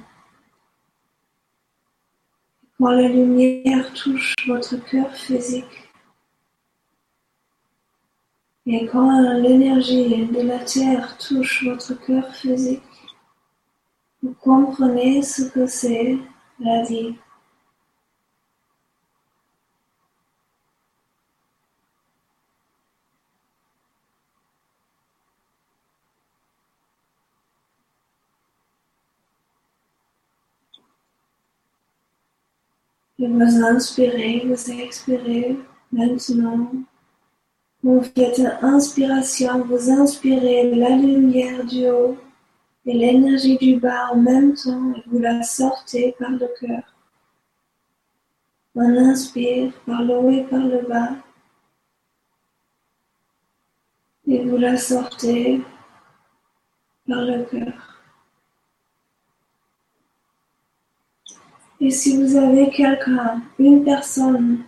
Quand 2.78 2.90
la 2.90 3.08
lumière 3.08 3.92
touche 3.92 4.34
votre 4.46 4.76
cœur 4.88 5.12
physique, 5.14 5.90
et 8.66 8.86
quand 8.86 9.10
l'énergie 9.40 10.26
de 10.26 10.42
la 10.42 10.60
terre 10.60 11.18
touche 11.18 11.64
votre 11.64 11.94
cœur 12.06 12.32
physique, 12.32 12.82
vous 14.22 14.34
comprenez 14.40 15.22
ce 15.22 15.42
que 15.42 15.66
c'est 15.66 16.16
la 16.60 16.84
vie. 16.84 17.16
Vous 33.26 33.64
inspirez, 33.64 34.44
vous 34.46 34.70
expirez 34.70 35.56
maintenant. 35.92 36.70
Vous 37.82 38.02
faites 38.02 38.38
une 38.38 38.52
inspiration, 38.62 39.64
vous 39.64 39.90
inspirez 39.90 40.74
la 40.74 40.90
lumière 40.90 41.64
du 41.64 41.88
haut 41.88 42.16
et 42.86 42.94
l'énergie 42.94 43.58
du 43.58 43.76
bas 43.76 44.10
en 44.12 44.16
même 44.16 44.54
temps 44.54 44.92
et 44.94 45.02
vous 45.06 45.18
la 45.18 45.42
sortez 45.42 46.14
par 46.18 46.30
le 46.30 46.48
cœur. 46.60 46.82
On 48.74 48.96
inspire 48.96 49.72
par 49.84 50.02
le 50.02 50.14
haut 50.14 50.30
et 50.30 50.44
par 50.44 50.64
le 50.64 50.86
bas 50.88 51.10
et 54.26 54.44
vous 54.44 54.56
la 54.56 54.76
sortez 54.76 55.60
par 57.06 57.22
le 57.22 57.44
cœur. 57.44 57.91
Et 61.84 61.90
si 61.90 62.16
vous 62.16 62.36
avez 62.36 62.70
quelqu'un, 62.70 63.42
une 63.58 63.82
personne 63.82 64.62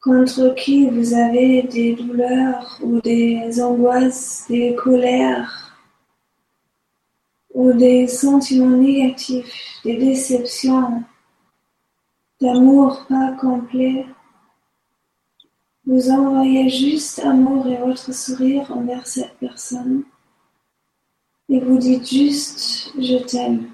contre 0.00 0.54
qui 0.54 0.88
vous 0.88 1.12
avez 1.12 1.62
des 1.64 1.92
douleurs 1.92 2.78
ou 2.82 3.02
des 3.02 3.62
angoisses, 3.62 4.46
des 4.48 4.74
colères 4.76 5.76
ou 7.52 7.74
des 7.74 8.06
sentiments 8.06 8.78
négatifs, 8.78 9.82
des 9.84 9.98
déceptions, 9.98 11.04
d'amour 12.40 13.04
pas 13.06 13.32
complet, 13.32 14.06
vous 15.84 16.10
envoyez 16.10 16.70
juste 16.70 17.18
amour 17.18 17.66
et 17.66 17.76
votre 17.76 18.14
sourire 18.14 18.72
envers 18.72 19.06
cette 19.06 19.36
personne 19.38 20.04
et 21.50 21.60
vous 21.60 21.76
dites 21.76 22.08
juste 22.08 22.94
je 22.98 23.18
t'aime. 23.18 23.68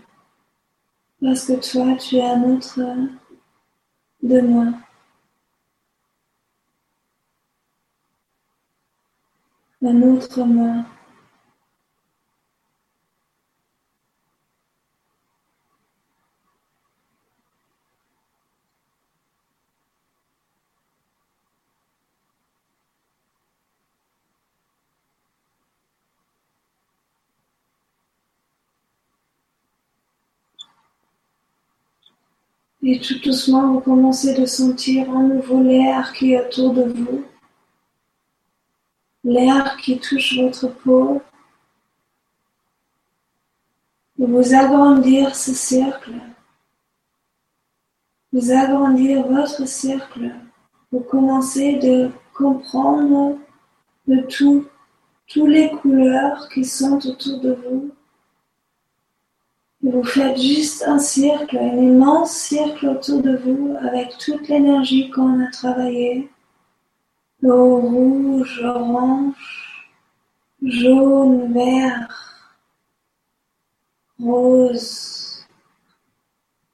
Parce 1.27 1.45
que 1.45 1.55
toi, 1.55 1.97
tu 1.97 2.19
es 2.19 2.23
un 2.23 2.41
autre 2.45 2.81
de 4.23 4.41
moi. 4.43 4.67
Un 9.83 10.03
autre 10.03 10.45
moi. 10.45 10.85
Et 32.89 33.01
tout 33.01 33.19
doucement, 33.19 33.73
vous 33.73 33.81
commencez 33.81 34.33
de 34.41 34.47
sentir 34.47 35.11
en 35.11 35.25
nouveau 35.25 35.61
l'air 35.61 36.13
qui 36.13 36.35
est 36.35 36.47
autour 36.47 36.73
de 36.73 36.85
vous, 36.85 37.25
l'air 39.25 39.77
qui 39.79 39.99
touche 39.99 40.39
votre 40.39 40.69
peau. 40.69 41.21
Vous 44.17 44.55
agrandir 44.55 45.35
ce 45.35 45.53
cercle, 45.53 46.13
vous 48.33 48.53
agrandir 48.53 49.27
votre 49.27 49.67
cercle. 49.67 50.31
Vous 50.93 51.01
commencez 51.01 51.81
de 51.81 52.13
comprendre 52.33 53.37
de 54.07 54.21
tout, 54.29 54.65
toutes 55.27 55.49
les 55.49 55.71
couleurs 55.71 56.49
qui 56.51 56.65
sont 56.65 57.05
autour 57.05 57.41
de 57.41 57.53
vous. 57.53 57.96
Vous 59.83 60.03
faites 60.03 60.41
juste 60.41 60.83
un 60.87 60.99
cercle, 60.99 61.59
un 61.59 61.77
immense 61.77 62.33
cercle 62.33 62.89
autour 62.89 63.23
de 63.23 63.37
vous 63.37 63.77
avec 63.81 64.17
toute 64.19 64.49
l'énergie 64.49 65.11
qu'on 65.11 65.45
a 65.45 65.51
travaillé. 65.51 66.31
Le 67.41 67.53
rouge, 67.53 68.63
orange, 68.65 69.87
jaune, 70.63 71.53
vert, 71.53 72.57
rose, 74.19 75.47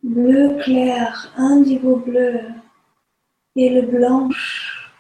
bleu 0.02 0.58
clair, 0.62 1.32
indigo 1.36 1.96
bleu 1.96 2.40
et 3.56 3.68
le 3.68 3.82
blanche 3.82 4.92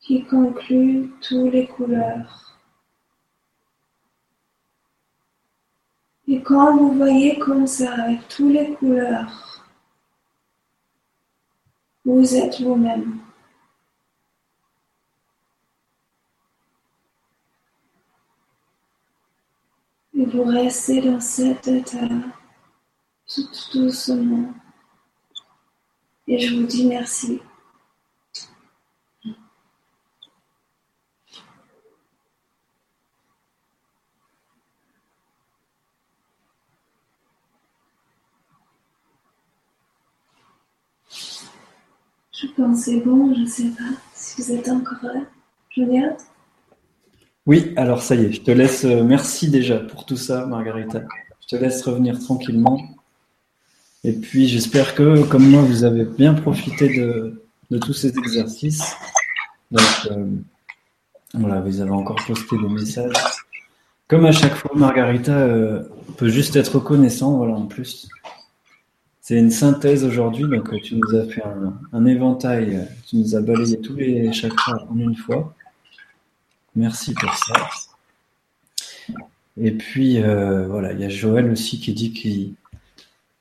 qui 0.00 0.24
conclut 0.24 1.12
toutes 1.20 1.52
les 1.52 1.68
couleurs. 1.68 2.41
Et 6.32 6.40
quand 6.40 6.78
vous 6.78 6.92
voyez 6.92 7.38
comme 7.38 7.66
ça, 7.66 7.92
avec 7.92 8.26
toutes 8.26 8.54
les 8.54 8.72
couleurs, 8.72 9.62
vous 12.06 12.34
êtes 12.34 12.58
vous-même. 12.62 13.18
Et 20.16 20.24
vous 20.24 20.44
restez 20.44 21.02
dans 21.02 21.20
cet 21.20 21.68
état 21.68 22.08
tout 23.26 23.48
doucement. 23.74 24.54
Et 26.26 26.38
je 26.38 26.56
vous 26.56 26.66
dis 26.66 26.86
merci. 26.86 27.42
Je 42.42 42.48
pense 42.48 42.80
c'est 42.80 42.96
bon, 42.96 43.32
je 43.34 43.40
ne 43.40 43.46
sais 43.46 43.68
pas 43.68 43.94
si 44.14 44.42
vous 44.42 44.50
êtes 44.50 44.68
encore 44.68 44.98
là. 45.04 45.20
Julien 45.70 46.16
Oui, 47.46 47.72
alors 47.76 48.02
ça 48.02 48.16
y 48.16 48.24
est, 48.24 48.32
je 48.32 48.40
te 48.40 48.50
laisse. 48.50 48.84
Euh, 48.84 49.04
merci 49.04 49.48
déjà 49.48 49.78
pour 49.78 50.04
tout 50.06 50.16
ça, 50.16 50.44
Margarita. 50.46 51.02
Je 51.40 51.56
te 51.56 51.62
laisse 51.62 51.82
revenir 51.82 52.18
tranquillement. 52.18 52.82
Et 54.02 54.12
puis 54.12 54.48
j'espère 54.48 54.96
que, 54.96 55.22
comme 55.22 55.48
moi, 55.48 55.62
vous 55.62 55.84
avez 55.84 56.04
bien 56.04 56.34
profité 56.34 56.88
de, 56.88 57.78
tous 57.78 57.92
ces 57.92 58.08
exercices. 58.18 58.96
Donc 59.70 60.10
euh, 60.10 60.26
voilà, 61.34 61.60
vous 61.60 61.80
avez 61.80 61.92
encore 61.92 62.18
posté 62.26 62.56
des 62.58 62.68
messages. 62.68 63.12
Comme 64.08 64.26
à 64.26 64.32
chaque 64.32 64.56
fois, 64.56 64.72
Margarita 64.74 65.32
euh, 65.32 65.84
peut 66.16 66.28
juste 66.28 66.56
être 66.56 66.74
reconnaissant, 66.74 67.36
voilà, 67.36 67.54
en 67.54 67.66
plus. 67.66 68.08
C'est 69.32 69.38
une 69.38 69.50
synthèse 69.50 70.04
aujourd'hui, 70.04 70.44
donc 70.44 70.78
tu 70.82 70.94
nous 70.94 71.16
as 71.16 71.24
fait 71.24 71.42
un, 71.94 72.04
éventail, 72.04 72.86
tu 73.06 73.16
nous 73.16 73.34
as 73.34 73.40
balayé 73.40 73.80
tous 73.80 73.96
les 73.96 74.30
chakras 74.30 74.84
en 74.90 74.98
une 74.98 75.16
fois. 75.16 75.54
Merci 76.76 77.14
pour 77.14 77.32
ça. 77.32 77.54
Et 79.56 79.70
puis, 79.70 80.22
euh, 80.22 80.66
voilà, 80.66 80.92
il 80.92 81.00
y 81.00 81.04
a 81.06 81.08
Joël 81.08 81.50
aussi 81.50 81.80
qui 81.80 81.94
dit 81.94 82.12
qu'il 82.12 82.52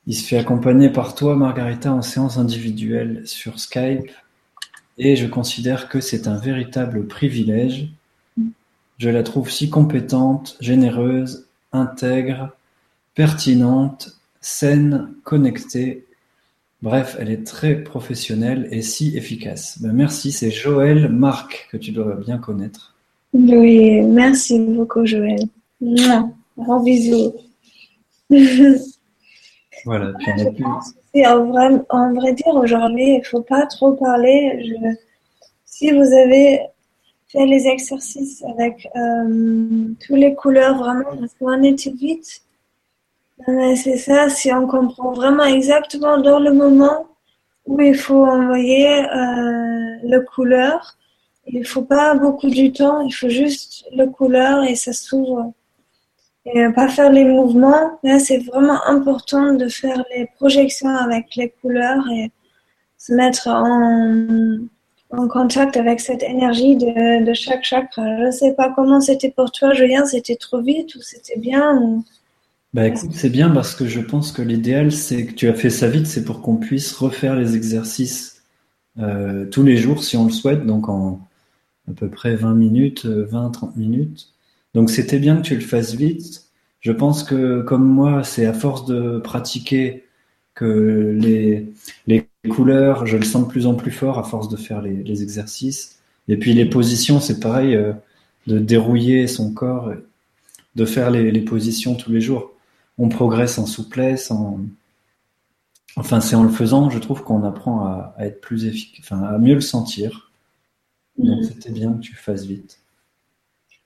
il 0.07 0.15
se 0.15 0.25
fait 0.25 0.37
accompagner 0.37 0.89
par 0.89 1.13
toi, 1.13 1.35
Margarita, 1.35 1.91
en 1.91 2.01
séance 2.01 2.37
individuelle 2.37 3.23
sur 3.25 3.59
Skype. 3.59 4.11
Et 4.97 5.17
je 5.17 5.27
considère 5.27 5.89
que 5.89 5.99
c'est 5.99 6.25
un 6.25 6.37
véritable 6.37 7.05
privilège. 7.05 7.89
Je 8.97 9.09
la 9.09 9.23
trouve 9.23 9.51
si 9.51 9.69
compétente, 9.69 10.55
généreuse, 10.61 11.47
intègre, 11.73 12.55
pertinente 13.13 14.20
saine, 14.41 15.13
connectée. 15.23 16.05
Bref, 16.81 17.15
elle 17.19 17.29
est 17.29 17.45
très 17.45 17.75
professionnelle 17.75 18.67
et 18.71 18.81
si 18.81 19.15
efficace. 19.15 19.79
Ben, 19.81 19.93
merci, 19.93 20.31
c'est 20.31 20.49
Joël 20.49 21.09
Marc 21.09 21.69
que 21.71 21.77
tu 21.77 21.91
dois 21.91 22.15
bien 22.15 22.39
connaître. 22.39 22.95
Oui, 23.33 24.01
merci 24.01 24.59
beaucoup 24.59 25.05
Joël. 25.05 25.45
Gros 26.57 26.79
bisous. 26.81 27.33
voilà, 29.85 30.13
puis 30.19 30.31
on 30.35 30.47
a 30.47 30.51
pu... 30.51 30.63
En 31.25 31.45
vrai, 31.45 31.69
en 31.89 32.13
vrai 32.13 32.33
dire, 32.33 32.55
aujourd'hui, 32.55 33.15
il 33.15 33.19
ne 33.19 33.23
faut 33.23 33.41
pas 33.41 33.65
trop 33.67 33.91
parler. 33.93 34.73
Si 35.65 35.91
vous 35.91 36.13
avez 36.13 36.61
fait 37.27 37.45
les 37.45 37.67
exercices 37.67 38.43
avec 38.43 38.87
euh, 38.95 39.89
toutes 39.99 40.17
les 40.17 40.33
couleurs, 40.35 40.77
vraiment, 40.77 41.17
parce 41.19 41.33
qu'on 41.39 41.63
était 41.63 41.91
vite, 41.91 42.41
c'est 43.75 43.97
ça, 43.97 44.29
si 44.29 44.51
on 44.53 44.67
comprend 44.67 45.13
vraiment 45.13 45.43
exactement 45.43 46.17
dans 46.19 46.39
le 46.39 46.53
moment 46.53 47.07
où 47.65 47.79
il 47.81 47.95
faut 47.95 48.25
envoyer 48.25 48.99
euh, 48.99 49.97
le 50.03 50.19
couleur, 50.21 50.97
il 51.47 51.65
faut 51.65 51.83
pas 51.83 52.15
beaucoup 52.15 52.49
du 52.49 52.71
temps, 52.71 53.01
il 53.01 53.11
faut 53.11 53.29
juste 53.29 53.85
le 53.95 54.05
couleur 54.07 54.63
et 54.63 54.75
ça 54.75 54.93
s'ouvre. 54.93 55.53
Et 56.45 56.67
pas 56.69 56.87
faire 56.87 57.11
les 57.11 57.23
mouvements, 57.23 57.99
là 58.03 58.17
c'est 58.19 58.39
vraiment 58.39 58.83
important 58.85 59.53
de 59.53 59.67
faire 59.67 60.03
les 60.15 60.25
projections 60.37 60.89
avec 60.89 61.35
les 61.35 61.49
couleurs 61.61 62.03
et 62.11 62.31
se 62.97 63.13
mettre 63.13 63.47
en, 63.47 65.27
contact 65.27 65.75
avec 65.77 65.99
cette 65.99 66.23
énergie 66.23 66.77
de, 66.77 67.33
chaque 67.33 67.63
chakra. 67.63 68.25
Je 68.25 68.31
sais 68.31 68.53
pas 68.53 68.71
comment 68.75 69.01
c'était 69.01 69.29
pour 69.29 69.51
toi, 69.51 69.73
Julien, 69.73 70.05
c'était 70.05 70.35
trop 70.35 70.61
vite 70.61 70.95
ou 70.95 71.01
c'était 71.01 71.37
bien. 71.37 72.03
Bah 72.73 72.87
écoute, 72.87 73.11
c'est 73.13 73.29
bien 73.29 73.49
parce 73.49 73.75
que 73.75 73.85
je 73.85 73.99
pense 73.99 74.31
que 74.31 74.41
l'idéal, 74.41 74.93
c'est 74.93 75.25
que 75.25 75.33
tu 75.33 75.49
as 75.49 75.53
fait 75.53 75.69
ça 75.69 75.89
vite, 75.89 76.07
c'est 76.07 76.23
pour 76.23 76.41
qu'on 76.41 76.55
puisse 76.55 76.93
refaire 76.93 77.35
les 77.35 77.55
exercices 77.57 78.43
euh, 78.99 79.45
tous 79.47 79.63
les 79.63 79.77
jours 79.77 80.03
si 80.03 80.17
on 80.17 80.25
le 80.25 80.31
souhaite, 80.31 80.65
donc 80.65 80.89
en 80.89 81.21
à 81.89 81.93
peu 81.93 82.09
près 82.09 82.35
20 82.35 82.55
minutes, 82.55 83.05
20-30 83.05 83.65
euh, 83.65 83.67
minutes. 83.77 84.33
Donc 84.75 84.89
c'était 84.91 85.19
bien 85.19 85.37
que 85.37 85.43
tu 85.43 85.55
le 85.55 85.61
fasses 85.61 85.95
vite. 85.95 86.45
Je 86.81 86.91
pense 86.93 87.23
que 87.23 87.61
comme 87.63 87.85
moi, 87.85 88.23
c'est 88.23 88.45
à 88.45 88.53
force 88.53 88.85
de 88.85 89.19
pratiquer 89.19 90.05
que 90.55 91.15
les, 91.19 91.73
les 92.07 92.27
couleurs, 92.49 93.05
je 93.07 93.17
le 93.17 93.23
sens 93.25 93.45
de 93.45 93.49
plus 93.51 93.67
en 93.67 93.75
plus 93.75 93.91
fort 93.91 94.19
à 94.19 94.23
force 94.23 94.49
de 94.49 94.57
faire 94.57 94.81
les, 94.81 95.03
les 95.03 95.23
exercices. 95.23 95.99
Et 96.29 96.37
puis 96.37 96.53
les 96.53 96.65
positions, 96.65 97.19
c'est 97.19 97.39
pareil, 97.41 97.75
euh, 97.75 97.93
de 98.47 98.59
dérouiller 98.59 99.27
son 99.27 99.53
corps, 99.53 99.93
de 100.75 100.85
faire 100.85 101.11
les, 101.11 101.31
les 101.31 101.41
positions 101.41 101.95
tous 101.95 102.11
les 102.11 102.21
jours 102.21 102.53
on 102.97 103.09
progresse 103.09 103.57
en 103.57 103.65
souplesse, 103.65 104.31
en... 104.31 104.59
enfin 105.95 106.21
c'est 106.21 106.35
en 106.35 106.43
le 106.43 106.49
faisant, 106.49 106.89
je 106.89 106.99
trouve 106.99 107.23
qu'on 107.23 107.43
apprend 107.43 107.85
à, 107.85 108.15
être 108.19 108.41
plus 108.41 108.65
efficace, 108.65 109.05
enfin 109.05 109.23
à 109.23 109.37
mieux 109.37 109.55
le 109.55 109.61
sentir. 109.61 110.31
Donc 111.17 111.39
mm. 111.39 111.43
c'était 111.43 111.71
bien 111.71 111.93
que 111.93 112.01
tu 112.01 112.15
fasses 112.15 112.45
vite. 112.45 112.79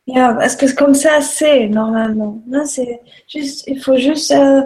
parce 0.08 0.56
que 0.56 0.74
comme 0.74 0.96
ça 0.96 1.22
c'est 1.22 1.68
normalement. 1.68 2.42
c'est 2.66 3.02
juste, 3.28 3.64
il 3.68 3.80
faut 3.80 3.98
juste 3.98 4.32
euh, 4.32 4.62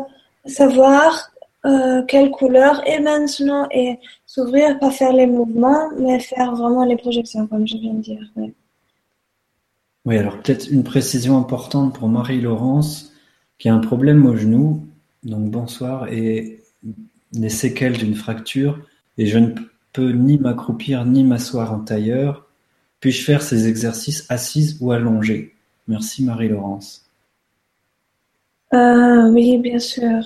savoir 0.45 1.31
euh, 1.65 2.03
quelle 2.07 2.31
couleur 2.31 2.81
est 2.87 3.01
maintenant 3.01 3.67
et 3.71 3.99
s'ouvrir, 4.25 4.79
pas 4.79 4.91
faire 4.91 5.11
les 5.11 5.27
mouvements, 5.27 5.89
mais 5.97 6.19
faire 6.19 6.55
vraiment 6.55 6.85
les 6.85 6.95
projections, 6.95 7.47
comme 7.47 7.67
je 7.67 7.77
viens 7.77 7.93
de 7.93 8.01
dire. 8.01 8.21
Oui, 10.05 10.17
alors 10.17 10.37
peut-être 10.37 10.69
une 10.71 10.83
précision 10.83 11.37
importante 11.37 11.93
pour 11.93 12.07
Marie-Laurence 12.07 13.08
qui 13.59 13.69
a 13.69 13.73
un 13.75 13.79
problème 13.79 14.25
au 14.25 14.35
genou, 14.35 14.87
donc 15.23 15.51
bonsoir, 15.51 16.11
et 16.11 16.61
des 17.33 17.49
séquelles 17.49 17.97
d'une 17.97 18.15
fracture, 18.15 18.79
et 19.17 19.27
je 19.27 19.37
ne 19.37 19.53
peux 19.93 20.11
ni 20.11 20.37
m'accroupir 20.37 21.05
ni 21.05 21.23
m'asseoir 21.23 21.73
en 21.73 21.79
tailleur. 21.79 22.47
Puis-je 23.01 23.23
faire 23.23 23.41
ces 23.41 23.67
exercices 23.67 24.25
assises 24.29 24.77
ou 24.81 24.91
allongées? 24.91 25.53
Merci 25.87 26.23
Marie-Laurence. 26.23 27.05
Euh, 28.73 29.29
oui, 29.31 29.57
bien 29.57 29.79
sûr. 29.79 30.21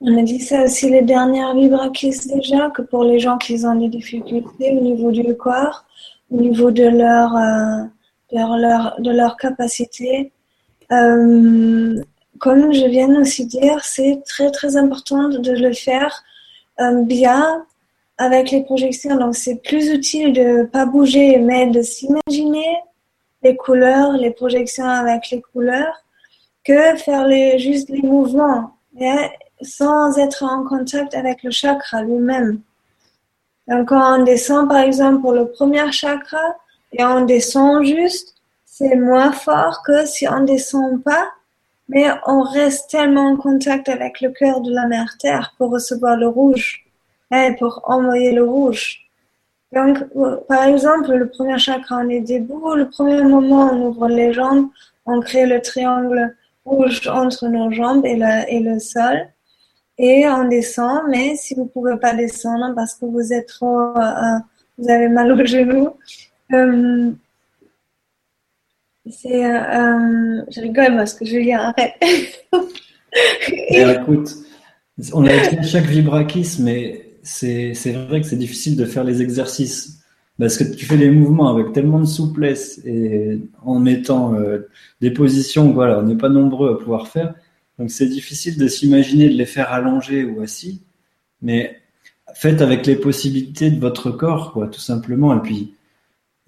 On 0.00 0.18
a 0.18 0.22
dit 0.22 0.40
ça 0.40 0.64
aussi 0.64 0.90
les 0.90 1.02
dernières 1.02 1.54
vibrakis 1.54 2.28
déjà, 2.34 2.70
que 2.70 2.82
pour 2.82 3.04
les 3.04 3.18
gens 3.18 3.38
qui 3.38 3.64
ont 3.64 3.74
des 3.74 3.88
difficultés 3.88 4.76
au 4.76 4.80
niveau 4.80 5.10
du 5.10 5.34
corps, 5.36 5.84
au 6.30 6.40
niveau 6.40 6.70
de 6.70 6.84
leur, 6.84 7.34
euh, 7.36 7.84
de 8.32 8.60
leur, 8.60 9.00
de 9.00 9.10
leur 9.10 9.36
capacité, 9.36 10.32
euh, 10.92 12.02
comme 12.38 12.72
je 12.72 12.86
viens 12.86 13.20
aussi 13.20 13.46
dire, 13.46 13.84
c'est 13.84 14.22
très 14.26 14.50
très 14.50 14.76
important 14.76 15.28
de 15.28 15.52
le 15.52 15.72
faire 15.72 16.22
euh, 16.80 17.02
bien 17.02 17.64
avec 18.18 18.50
les 18.50 18.62
projections. 18.62 19.16
Donc 19.16 19.34
c'est 19.34 19.56
plus 19.62 19.88
utile 19.90 20.32
de 20.32 20.64
pas 20.64 20.86
bouger, 20.86 21.38
mais 21.38 21.66
de 21.68 21.82
s'imaginer 21.82 22.80
les 23.42 23.56
couleurs, 23.56 24.12
les 24.12 24.30
projections 24.30 24.88
avec 24.88 25.30
les 25.30 25.40
couleurs, 25.40 26.02
que 26.64 26.96
faire 26.96 27.26
les, 27.26 27.58
juste 27.58 27.88
les 27.90 28.02
mouvements, 28.02 28.76
sans 29.62 30.18
être 30.18 30.42
en 30.42 30.64
contact 30.64 31.14
avec 31.14 31.42
le 31.42 31.50
chakra 31.50 32.02
lui-même. 32.02 32.60
Donc 33.68 33.88
quand 33.88 34.20
on 34.20 34.24
descend 34.24 34.68
par 34.68 34.78
exemple 34.78 35.20
pour 35.20 35.32
le 35.32 35.50
premier 35.50 35.90
chakra 35.92 36.56
et 36.92 37.04
on 37.04 37.24
descend 37.24 37.84
juste, 37.84 38.34
c'est 38.64 38.96
moins 38.96 39.32
fort 39.32 39.82
que 39.84 40.06
si 40.06 40.28
on 40.28 40.40
descend 40.40 41.02
pas 41.02 41.30
mais 41.88 42.06
on 42.26 42.42
reste 42.42 42.90
tellement 42.90 43.30
en 43.30 43.36
contact 43.36 43.88
avec 43.88 44.20
le 44.20 44.30
cœur 44.30 44.60
de 44.60 44.72
la 44.72 44.86
mère 44.86 45.16
Terre 45.18 45.54
pour 45.56 45.70
recevoir 45.70 46.16
le 46.16 46.28
rouge 46.28 46.84
et 47.32 47.54
pour 47.58 47.82
envoyer 47.84 48.32
le 48.32 48.44
rouge. 48.44 49.06
Donc, 49.72 49.98
par 50.48 50.64
exemple, 50.64 51.12
le 51.12 51.28
premier 51.28 51.58
chakra, 51.58 51.98
on 51.98 52.08
est 52.08 52.20
debout. 52.20 52.74
Le 52.74 52.88
premier 52.88 53.22
moment, 53.22 53.70
on 53.72 53.88
ouvre 53.88 54.08
les 54.08 54.32
jambes, 54.32 54.68
on 55.04 55.20
crée 55.20 55.46
le 55.46 55.60
triangle 55.60 56.34
rouge 56.64 57.06
entre 57.08 57.48
nos 57.48 57.70
jambes 57.70 58.04
et 58.04 58.16
le, 58.16 58.48
et 58.48 58.60
le 58.60 58.78
sol. 58.78 59.28
Et 59.98 60.28
on 60.28 60.46
descend, 60.48 61.02
mais 61.08 61.36
si 61.36 61.54
vous 61.54 61.66
pouvez 61.66 61.96
pas 61.96 62.14
descendre 62.14 62.74
parce 62.74 62.94
que 62.94 63.06
vous 63.06 63.32
êtes 63.32 63.48
trop, 63.48 63.80
euh, 63.80 63.98
euh, 63.98 64.38
vous 64.76 64.90
avez 64.90 65.08
mal 65.08 65.32
au 65.32 65.44
genou, 65.44 65.90
euh, 66.52 67.10
c'est, 69.10 69.44
euh, 69.44 70.42
je 70.50 70.60
rigole 70.60 70.96
parce 70.96 71.14
que 71.14 71.24
Julien 71.24 71.72
arrête. 71.76 71.94
écoute, 73.70 74.34
on 75.12 75.22
dit 75.22 75.30
à 75.30 75.62
chaque 75.62 75.84
vibrakis, 75.84 76.56
mais 76.60 77.06
c'est 77.22 77.72
vrai 78.08 78.20
que 78.20 78.26
c'est 78.26 78.36
difficile 78.36 78.76
de 78.76 78.84
faire 78.84 79.04
les 79.04 79.22
exercices. 79.22 80.00
Parce 80.38 80.58
que 80.58 80.64
tu 80.64 80.84
fais 80.84 80.98
les 80.98 81.10
mouvements 81.10 81.48
avec 81.48 81.72
tellement 81.72 81.98
de 81.98 82.04
souplesse 82.04 82.80
et 82.84 83.40
en 83.62 83.78
mettant 83.78 84.34
euh, 84.34 84.68
des 85.00 85.10
positions, 85.10 85.72
voilà, 85.72 85.98
on 86.00 86.02
n'est 86.02 86.16
pas 86.16 86.28
nombreux 86.28 86.74
à 86.74 86.78
pouvoir 86.78 87.08
faire. 87.08 87.34
Donc 87.78 87.90
c'est 87.90 88.06
difficile 88.08 88.58
de 88.58 88.68
s'imaginer 88.68 89.30
de 89.30 89.34
les 89.34 89.46
faire 89.46 89.72
allongés 89.72 90.24
ou 90.24 90.42
assis. 90.42 90.82
Mais 91.40 91.78
faites 92.34 92.60
avec 92.60 92.86
les 92.86 92.96
possibilités 92.96 93.70
de 93.70 93.80
votre 93.80 94.10
corps, 94.10 94.52
quoi, 94.52 94.68
tout 94.68 94.80
simplement. 94.80 95.34
Et 95.34 95.40
puis, 95.40 95.74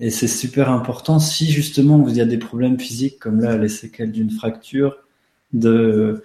et 0.01 0.11
c'est 0.11 0.29
super 0.29 0.71
important 0.71 1.19
si 1.19 1.51
justement 1.51 1.99
vous 1.99 2.19
avez 2.19 2.27
des 2.29 2.39
problèmes 2.39 2.79
physiques 2.79 3.19
comme 3.19 3.41
là 3.41 3.57
les 3.57 3.69
séquelles 3.69 4.13
d'une 4.13 4.31
fracture, 4.31 4.97
de 5.53 6.23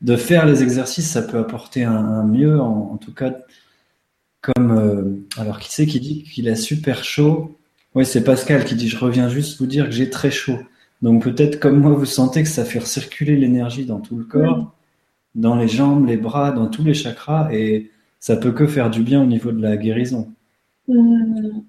de 0.00 0.16
faire 0.16 0.46
les 0.46 0.62
exercices, 0.62 1.10
ça 1.10 1.22
peut 1.22 1.38
apporter 1.38 1.84
un, 1.84 2.24
mieux, 2.24 2.60
en, 2.60 2.96
tout 2.96 3.12
cas, 3.12 3.36
comme 4.40 4.70
euh, 4.72 5.40
alors 5.40 5.58
qui 5.58 5.70
c'est 5.70 5.86
qui 5.86 6.00
dit 6.00 6.22
qu'il 6.24 6.48
a 6.48 6.56
super 6.56 7.04
chaud? 7.04 7.58
Oui, 7.94 8.06
c'est 8.06 8.24
Pascal 8.24 8.64
qui 8.64 8.74
dit 8.76 8.88
je 8.88 8.96
reviens 8.98 9.28
juste 9.28 9.58
vous 9.60 9.66
dire 9.66 9.86
que 9.86 9.90
j'ai 9.92 10.10
très 10.10 10.30
chaud. 10.30 10.58
Donc 11.02 11.22
peut-être 11.24 11.60
comme 11.60 11.80
moi 11.80 11.92
vous 11.92 12.06
sentez 12.06 12.42
que 12.42 12.48
ça 12.48 12.64
fait 12.64 12.80
circuler 12.86 13.36
l'énergie 13.36 13.84
dans 13.84 14.00
tout 14.00 14.16
le 14.16 14.24
corps, 14.24 14.74
dans 15.34 15.56
les 15.56 15.68
jambes, 15.68 16.06
les 16.06 16.16
bras, 16.16 16.52
dans 16.52 16.68
tous 16.68 16.84
les 16.84 16.94
chakras 16.94 17.52
et 17.52 17.90
ça 18.20 18.36
peut 18.36 18.52
que 18.52 18.66
faire 18.66 18.90
du 18.90 19.02
bien 19.02 19.22
au 19.22 19.26
niveau 19.26 19.52
de 19.52 19.60
la 19.60 19.76
guérison. 19.76 20.32
Hmm. 20.88 21.62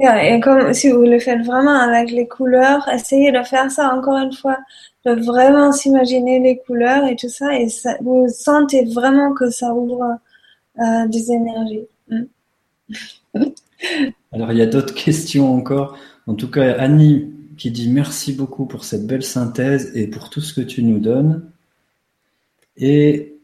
Et 0.00 0.40
comme 0.40 0.72
si 0.72 0.90
vous 0.90 1.02
le 1.02 1.18
faites 1.18 1.44
vraiment 1.44 1.78
avec 1.78 2.10
les 2.10 2.26
couleurs, 2.26 2.88
essayez 2.88 3.32
de 3.32 3.42
faire 3.42 3.70
ça 3.70 3.94
encore 3.94 4.16
une 4.16 4.32
fois, 4.32 4.58
de 5.04 5.12
vraiment 5.12 5.72
s'imaginer 5.72 6.40
les 6.40 6.58
couleurs 6.58 7.04
et 7.06 7.16
tout 7.16 7.28
ça, 7.28 7.58
et 7.58 7.68
vous 8.00 8.26
sentez 8.28 8.86
vraiment 8.86 9.34
que 9.34 9.50
ça 9.50 9.74
ouvre 9.74 10.16
euh, 10.78 11.06
des 11.08 11.30
énergies. 11.32 11.86
Hmm. 12.08 12.24
Alors 14.32 14.52
il 14.52 14.58
y 14.58 14.62
a 14.62 14.66
d'autres 14.66 14.94
questions 14.94 15.54
encore. 15.54 15.98
En 16.26 16.34
tout 16.34 16.50
cas, 16.50 16.74
Annie 16.78 17.30
qui 17.60 17.70
dit 17.70 17.90
merci 17.90 18.32
beaucoup 18.32 18.64
pour 18.64 18.84
cette 18.84 19.06
belle 19.06 19.22
synthèse 19.22 19.94
et 19.94 20.06
pour 20.06 20.30
tout 20.30 20.40
ce 20.40 20.54
que 20.54 20.62
tu 20.62 20.82
nous 20.82 20.98
donnes. 20.98 21.52
Et 22.78 23.36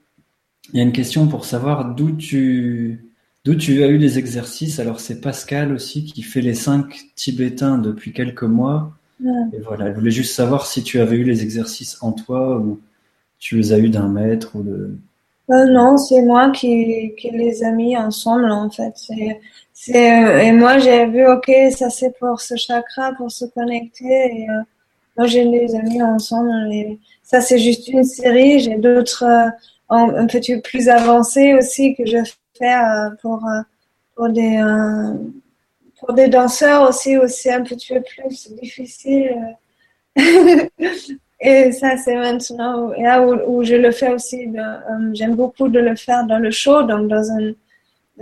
il 0.72 0.78
y 0.78 0.80
a 0.80 0.82
une 0.82 0.92
question 0.92 1.28
pour 1.28 1.44
savoir 1.44 1.94
d'où 1.94 2.12
tu, 2.12 3.05
d'où 3.46 3.54
tu 3.54 3.84
as 3.84 3.86
eu 3.86 3.96
les 3.96 4.18
exercices. 4.18 4.80
Alors 4.80 4.98
c'est 4.98 5.20
Pascal 5.20 5.72
aussi 5.72 6.04
qui 6.04 6.22
fait 6.22 6.40
les 6.40 6.54
cinq 6.54 7.06
tibétains 7.14 7.78
depuis 7.78 8.12
quelques 8.12 8.42
mois. 8.42 8.92
Et 9.20 9.60
voilà, 9.64 9.90
je 9.90 9.98
voulais 9.98 10.10
juste 10.10 10.34
savoir 10.34 10.66
si 10.66 10.82
tu 10.82 11.00
avais 11.00 11.16
eu 11.16 11.24
les 11.24 11.42
exercices 11.42 11.96
en 12.02 12.12
toi 12.12 12.58
ou 12.58 12.80
tu 13.38 13.56
les 13.56 13.72
as 13.72 13.78
eu 13.78 13.88
d'un 13.88 14.08
maître 14.08 14.50
ou 14.56 14.62
de. 14.62 14.96
Euh, 15.50 15.64
non, 15.66 15.96
c'est 15.96 16.22
moi 16.22 16.50
qui, 16.50 17.14
qui 17.16 17.30
les 17.30 17.62
ai 17.62 17.70
mis 17.70 17.96
ensemble 17.96 18.50
en 18.50 18.68
fait. 18.68 18.94
C'est, 19.72 20.24
euh, 20.24 20.38
et 20.40 20.52
moi 20.52 20.78
j'ai 20.78 21.06
vu, 21.06 21.26
ok, 21.26 21.50
ça 21.70 21.88
c'est 21.88 22.18
pour 22.18 22.40
ce 22.40 22.56
chakra, 22.56 23.12
pour 23.12 23.30
se 23.30 23.44
connecter. 23.44 24.40
Et, 24.40 24.50
euh, 24.50 24.62
moi 25.16 25.28
j'ai 25.28 25.44
les 25.44 25.74
ai 25.76 25.82
mis 25.82 26.02
ensemble. 26.02 26.50
Et 26.72 26.98
ça 27.22 27.40
c'est 27.40 27.60
juste 27.60 27.86
une 27.88 28.04
série. 28.04 28.58
J'ai 28.58 28.76
d'autres 28.76 29.24
un 29.88 30.26
petit 30.26 30.56
peu 30.56 30.62
plus 30.62 30.88
avancés 30.88 31.54
aussi 31.54 31.94
que 31.94 32.04
je 32.04 32.18
fais 32.58 32.76
pour, 33.22 33.44
pour 34.14 34.28
des 34.30 34.60
pour 35.98 36.12
des 36.12 36.28
danseurs 36.28 36.88
aussi, 36.88 37.16
aussi 37.16 37.50
un 37.50 37.62
petit 37.62 37.94
peu 37.94 38.02
plus 38.02 38.52
difficile. 38.60 39.56
Et 41.40 41.70
ça, 41.72 41.96
c'est 41.98 42.16
maintenant 42.16 42.88
là 42.98 43.20
où, 43.22 43.62
je 43.62 43.74
le 43.74 43.90
fais 43.90 44.10
aussi. 44.12 44.48
Euh, 44.56 45.10
j'aime 45.12 45.34
beaucoup 45.34 45.68
de 45.68 45.78
le 45.78 45.94
faire 45.94 46.24
dans 46.26 46.38
le 46.38 46.50
show, 46.50 46.82
donc 46.82 47.08
dans 47.08 47.30
un, 47.30 47.52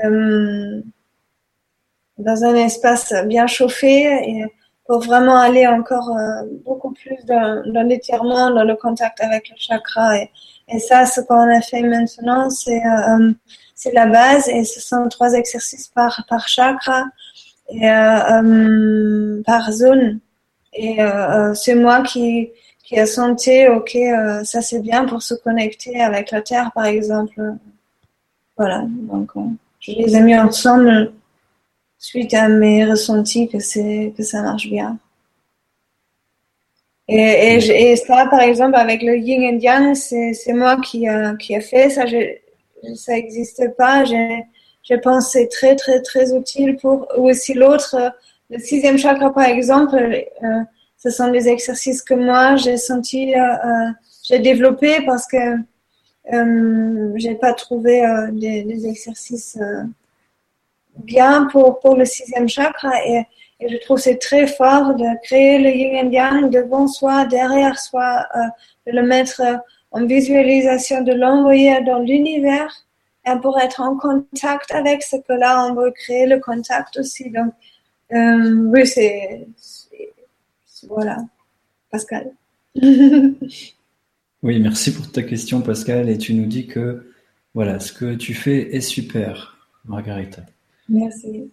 euh, 0.05 0.83
dans 2.19 2.45
un 2.45 2.55
espace 2.57 3.15
bien 3.27 3.47
chauffé, 3.47 4.03
et 4.03 4.45
pour 4.87 4.99
vraiment 4.99 5.37
aller 5.37 5.67
encore 5.67 6.11
euh, 6.11 6.43
beaucoup 6.65 6.93
plus 6.93 7.25
dans, 7.27 7.63
dans 7.73 7.83
l'étirement, 7.83 8.51
dans 8.51 8.65
le 8.65 8.75
contact 8.75 9.21
avec 9.23 9.49
le 9.49 9.55
chakra. 9.59 10.19
Et, 10.19 10.31
et 10.69 10.79
ça, 10.81 11.07
ce 11.07 11.21
qu'on 11.21 11.49
a 11.57 11.61
fait 11.61 11.83
maintenant, 11.83 12.51
c'est 12.51 12.83
c'est 13.75 13.93
la 13.93 14.07
base, 14.07 14.49
et 14.49 14.65
ce 14.65 14.81
sont 14.81 15.09
trois 15.09 15.35
exercices 15.35 15.89
par, 15.89 16.25
par 16.29 16.49
chakra 16.49 17.05
et, 17.69 17.91
euh, 17.91 19.43
par 19.45 19.73
zone. 19.73 20.21
Et 20.73 21.01
euh, 21.01 21.55
c'est 21.55 21.75
moi 21.75 22.03
qui, 22.03 22.51
qui 22.85 22.99
a 22.99 23.07
senti, 23.07 23.67
ok, 23.69 23.95
euh, 23.97 24.45
ça 24.45 24.61
c'est 24.63 24.81
bien 24.81 25.05
pour 25.05 25.23
se 25.23 25.35
connecter 25.35 26.01
avec 26.01 26.31
la 26.31 26.43
Terre, 26.43 26.71
par 26.75 26.87
exemple. 26.87 27.41
Voilà, 28.57 28.85
donc 28.89 29.31
je 29.81 29.93
les 29.93 30.17
ai 30.17 30.21
mis 30.21 30.39
ensemble 30.39 31.13
suite 31.99 32.35
à 32.35 32.49
mes 32.49 32.85
ressentis 32.85 33.49
que 33.49 33.59
c'est 33.59 34.13
que 34.17 34.23
ça 34.23 34.43
marche 34.43 34.69
bien. 34.69 34.99
Et, 37.09 37.17
et, 37.17 37.91
et, 37.91 37.97
ça, 37.97 38.27
par 38.31 38.41
exemple, 38.41 38.77
avec 38.77 39.03
le 39.03 39.19
yin 39.19 39.55
and 39.55 39.59
yang, 39.61 39.95
c'est 39.95 40.53
moi 40.55 40.81
qui 40.81 41.07
a, 41.07 41.35
qui 41.35 41.55
a 41.55 41.61
fait 41.61 41.91
ça. 41.91 42.05
Ça 42.95 43.13
n'existe 43.13 43.75
pas. 43.77 44.05
J'ai 44.05 44.45
je 44.85 44.95
pense 44.95 45.33
c'est 45.33 45.49
très 45.49 45.75
très 45.75 46.01
très 46.03 46.37
utile 46.37 46.77
pour 46.77 47.09
ou 47.17 47.31
aussi 47.31 47.55
l'autre 47.55 47.97
le 48.51 48.59
sixième 48.59 48.99
chakra 48.99 49.33
par 49.33 49.45
exemple 49.45 49.97
euh, 49.97 50.63
ce 50.99 51.11
sont 51.11 51.31
des 51.31 51.49
exercices 51.49 52.03
que 52.03 52.15
moi 52.15 52.57
j'ai 52.57 52.77
senti 52.77 53.35
euh, 53.35 53.41
euh 53.41 53.91
j'ai 54.27 54.39
développé 54.39 55.03
parce 55.05 55.27
que 55.27 55.37
euh, 56.33 57.13
j'ai 57.17 57.35
pas 57.35 57.53
trouvé 57.53 58.07
euh, 58.07 58.31
des, 58.33 58.87
exercices 58.87 59.59
bien 60.97 61.47
pour 61.51 61.81
pour 61.81 61.97
le 61.97 62.07
sixième 62.07 62.49
chakra 62.49 62.93
et, 63.07 63.23
et 63.61 63.69
je 63.69 63.77
trouve 63.79 63.99
c'est 63.99 64.19
très 64.19 64.47
fort 64.47 64.95
de 64.95 65.09
créer 65.25 65.59
le 65.59 65.71
yin 65.71 66.13
et 66.13 66.17
yang 66.17 66.51
devant 66.51 66.87
soi 66.87 67.27
derrière 67.27 67.79
soi 67.79 68.27
de 68.87 68.93
le 68.93 69.03
mettre 69.03 69.43
en 69.95 70.07
visualisation 70.07 71.03
de 71.03 71.13
l'envoyer 71.13 71.81
dans 71.85 72.01
l'univers 72.01 72.85
pour 73.41 73.59
être 73.59 73.81
en 73.81 73.97
contact 73.97 74.71
avec 74.73 75.03
ce 75.03 75.17
que 75.17 75.33
là, 75.33 75.67
on 75.67 75.75
veut 75.75 75.93
créer 75.93 76.27
le 76.27 76.41
contact 76.41 76.99
aussi. 76.99 77.31
Donc, 77.31 77.55
euh, 78.13 78.55
oui, 78.73 78.87
c'est, 78.87 79.47
voilà, 80.89 81.19
Pascal. 81.91 82.33
oui, 82.75 84.61
merci 84.61 84.93
pour 84.93 85.11
ta 85.11 85.23
question, 85.23 85.63
Pascal. 85.63 86.11
Et 86.11 86.19
tu 86.19 86.35
nous 86.35 86.47
dis 86.47 86.67
que, 86.67 87.13
voilà, 87.55 87.79
ce 87.79 87.93
que 87.93 88.15
tu 88.15 88.35
fais 88.35 88.75
est 88.75 88.81
super, 88.81 89.69
Margarita. 89.85 90.43
Merci. 90.89 91.51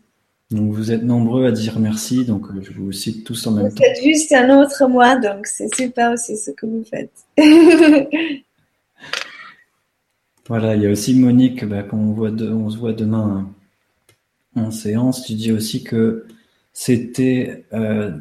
Donc, 0.52 0.74
vous 0.74 0.92
êtes 0.92 1.04
nombreux 1.04 1.46
à 1.46 1.52
dire 1.52 1.80
merci, 1.80 2.26
donc 2.26 2.48
euh, 2.48 2.62
je 2.62 2.74
vous 2.74 2.92
cite 2.92 3.24
tous 3.24 3.48
en 3.48 3.52
même 3.52 3.74
temps. 3.74 3.84
Vous 3.84 4.04
juste 4.04 4.34
un 4.34 4.62
autre 4.62 4.86
moi, 4.88 5.16
donc 5.16 5.48
c'est 5.48 5.74
super 5.74 6.12
aussi 6.12 6.36
ce 6.38 6.52
que 6.52 6.66
vous 6.66 6.84
faites. 6.84 7.12
Voilà, 10.48 10.76
il 10.76 10.82
y 10.82 10.88
a 10.88 10.90
aussi 10.90 11.14
Monique, 11.18 11.64
bah, 11.64 11.82
quand 11.84 11.96
on, 11.96 12.12
voit 12.12 12.30
on 12.30 12.70
se 12.70 12.78
voit 12.78 12.92
demain 12.92 13.50
en 14.56 14.70
séance, 14.70 15.24
tu 15.24 15.34
dis 15.34 15.54
aussi 15.54 15.82
que 15.82 16.26
c'était, 16.74 17.64
euh, 17.72 18.12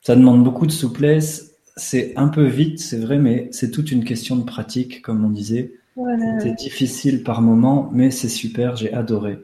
ça 0.00 0.16
demande 0.16 0.42
beaucoup 0.42 0.66
de 0.66 0.72
souplesse, 0.72 1.54
c'est 1.76 2.14
un 2.16 2.28
peu 2.28 2.46
vite, 2.46 2.78
c'est 2.78 2.98
vrai, 2.98 3.18
mais 3.18 3.48
c'est 3.52 3.70
toute 3.70 3.92
une 3.92 4.04
question 4.04 4.36
de 4.36 4.44
pratique, 4.44 5.02
comme 5.02 5.22
on 5.24 5.28
disait. 5.28 5.74
C'était 6.38 6.54
difficile 6.54 7.22
par 7.22 7.42
moment, 7.42 7.90
mais 7.92 8.10
c'est 8.10 8.28
super, 8.30 8.76
j'ai 8.76 8.92
adoré. 8.94 9.38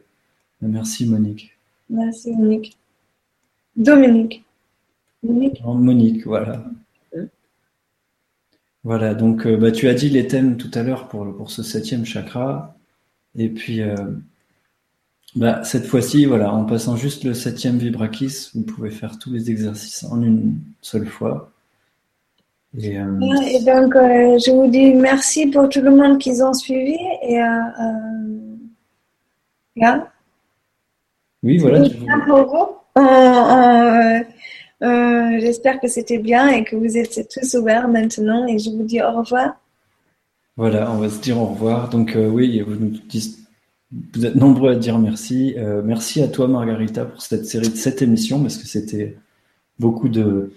Merci 0.62 1.06
Monique. 1.06 1.51
Merci 1.92 2.32
Monique. 2.32 2.78
Dominique. 3.76 4.44
Monique. 5.22 5.62
Monique, 5.64 6.26
voilà. 6.26 6.64
Voilà, 8.82 9.14
donc 9.14 9.46
euh, 9.46 9.56
bah, 9.56 9.70
tu 9.70 9.88
as 9.88 9.94
dit 9.94 10.08
les 10.08 10.26
thèmes 10.26 10.56
tout 10.56 10.70
à 10.74 10.82
l'heure 10.82 11.06
pour, 11.06 11.36
pour 11.36 11.50
ce 11.50 11.62
septième 11.62 12.04
chakra. 12.04 12.74
Et 13.36 13.48
puis, 13.48 13.82
euh, 13.82 13.94
bah, 15.36 15.62
cette 15.64 15.86
fois-ci, 15.86 16.24
voilà, 16.24 16.52
en 16.52 16.64
passant 16.64 16.96
juste 16.96 17.24
le 17.24 17.34
septième 17.34 17.78
vibrakis, 17.78 18.50
vous 18.54 18.62
pouvez 18.62 18.90
faire 18.90 19.18
tous 19.18 19.30
les 19.30 19.50
exercices 19.50 20.04
en 20.04 20.22
une 20.22 20.58
seule 20.80 21.06
fois. 21.06 21.52
Et, 22.76 22.98
euh, 22.98 23.20
et 23.20 23.62
donc, 23.64 23.92
je 23.94 24.50
vous 24.50 24.68
dis 24.68 24.94
merci 24.94 25.46
pour 25.46 25.68
tout 25.68 25.82
le 25.82 25.90
monde 25.90 26.18
qui 26.18 26.42
ont 26.42 26.54
suivi. 26.54 26.96
Et, 27.22 27.38
Oui, 31.42 31.58
voilà. 31.58 31.88
Pour 32.26 32.46
vous. 32.46 32.82
Euh, 34.82 35.38
j'espère 35.38 35.80
que 35.80 35.86
c'était 35.86 36.18
bien 36.18 36.48
et 36.48 36.64
que 36.64 36.74
vous 36.74 36.96
êtes 36.96 37.28
tous 37.32 37.54
ouverts 37.54 37.88
maintenant 37.88 38.46
et 38.46 38.58
je 38.58 38.70
vous 38.70 38.82
dis 38.82 39.00
au 39.00 39.12
revoir. 39.12 39.54
Voilà, 40.56 40.90
on 40.90 40.98
va 40.98 41.08
se 41.08 41.20
dire 41.20 41.40
au 41.40 41.46
revoir. 41.46 41.88
Donc 41.88 42.16
euh, 42.16 42.28
oui, 42.28 42.60
vous, 42.60 42.74
nous 42.74 42.90
dites, 43.08 43.38
vous 44.14 44.26
êtes 44.26 44.34
nombreux 44.34 44.72
à 44.72 44.74
dire 44.74 44.98
merci. 44.98 45.54
Euh, 45.56 45.82
merci 45.84 46.20
à 46.20 46.26
toi 46.26 46.48
Margarita 46.48 47.04
pour 47.04 47.22
cette 47.22 47.46
série 47.46 47.68
de 47.68 47.76
cette 47.76 48.02
émission 48.02 48.40
parce 48.40 48.56
que 48.56 48.66
c'était 48.66 49.16
beaucoup 49.78 50.08
de, 50.08 50.52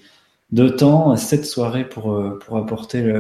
de 0.52 0.70
temps, 0.70 1.16
cette 1.16 1.46
soirée 1.46 1.88
pour, 1.88 2.20
pour 2.40 2.58
apporter 2.58 3.14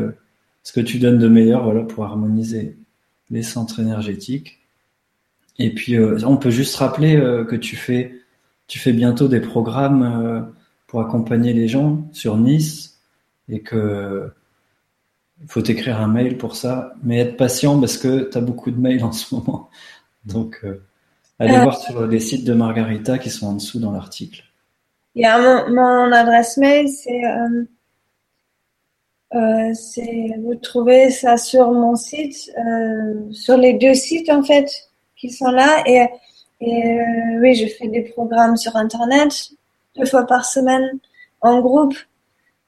ce 0.63 0.73
que 0.73 0.81
tu 0.81 0.97
donnes 0.97 1.19
de 1.19 1.27
meilleur 1.27 1.63
voilà, 1.63 1.81
pour 1.81 2.03
harmoniser 2.03 2.77
les 3.29 3.43
centres 3.43 3.79
énergétiques. 3.79 4.64
Et 5.57 5.73
puis, 5.73 5.95
euh, 5.95 6.19
on 6.25 6.37
peut 6.37 6.49
juste 6.49 6.75
rappeler 6.75 7.15
euh, 7.15 7.45
que 7.45 7.55
tu 7.55 7.75
fais, 7.75 8.21
tu 8.67 8.79
fais 8.79 8.93
bientôt 8.93 9.27
des 9.27 9.39
programmes 9.39 10.03
euh, 10.03 10.41
pour 10.87 11.01
accompagner 11.01 11.53
les 11.53 11.67
gens 11.67 12.07
sur 12.11 12.37
Nice 12.37 12.99
et 13.49 13.61
que 13.61 14.29
faut 15.47 15.61
t'écrire 15.61 15.99
un 15.99 16.07
mail 16.07 16.37
pour 16.37 16.55
ça, 16.55 16.93
mais 17.03 17.19
être 17.19 17.37
patient 17.37 17.79
parce 17.79 17.97
que 17.97 18.29
tu 18.29 18.37
as 18.37 18.41
beaucoup 18.41 18.71
de 18.71 18.79
mails 18.79 19.03
en 19.03 19.11
ce 19.11 19.35
moment. 19.35 19.69
Donc, 20.25 20.65
allez 21.39 21.57
voir 21.57 21.77
sur 21.77 22.07
les 22.07 22.19
sites 22.19 22.45
de 22.45 22.53
Margarita 22.53 23.17
qui 23.17 23.29
sont 23.29 23.47
en 23.47 23.53
dessous 23.53 23.79
dans 23.79 23.91
l'article. 23.91 24.43
Il 25.13 25.21
y 25.21 25.25
a 25.25 25.37
mon, 25.37 25.73
mon 25.73 26.11
adresse 26.11 26.57
mail, 26.57 26.89
c'est 26.89 27.21
euh, 29.33 29.73
vous 30.39 30.55
trouvez 30.55 31.09
ça 31.09 31.37
sur 31.37 31.71
mon 31.71 31.95
site, 31.95 32.51
euh, 32.57 33.31
sur 33.31 33.57
les 33.57 33.73
deux 33.73 33.93
sites 33.93 34.29
en 34.29 34.43
fait 34.43 34.69
qui 35.27 35.33
sont 35.33 35.51
là 35.51 35.83
et, 35.85 36.05
et 36.61 36.85
euh, 36.85 37.39
oui, 37.41 37.55
je 37.55 37.67
fais 37.67 37.87
des 37.87 38.01
programmes 38.01 38.57
sur 38.57 38.75
internet 38.75 39.51
deux 39.97 40.05
fois 40.05 40.25
par 40.25 40.45
semaine 40.45 40.99
en 41.41 41.61
groupe 41.61 41.95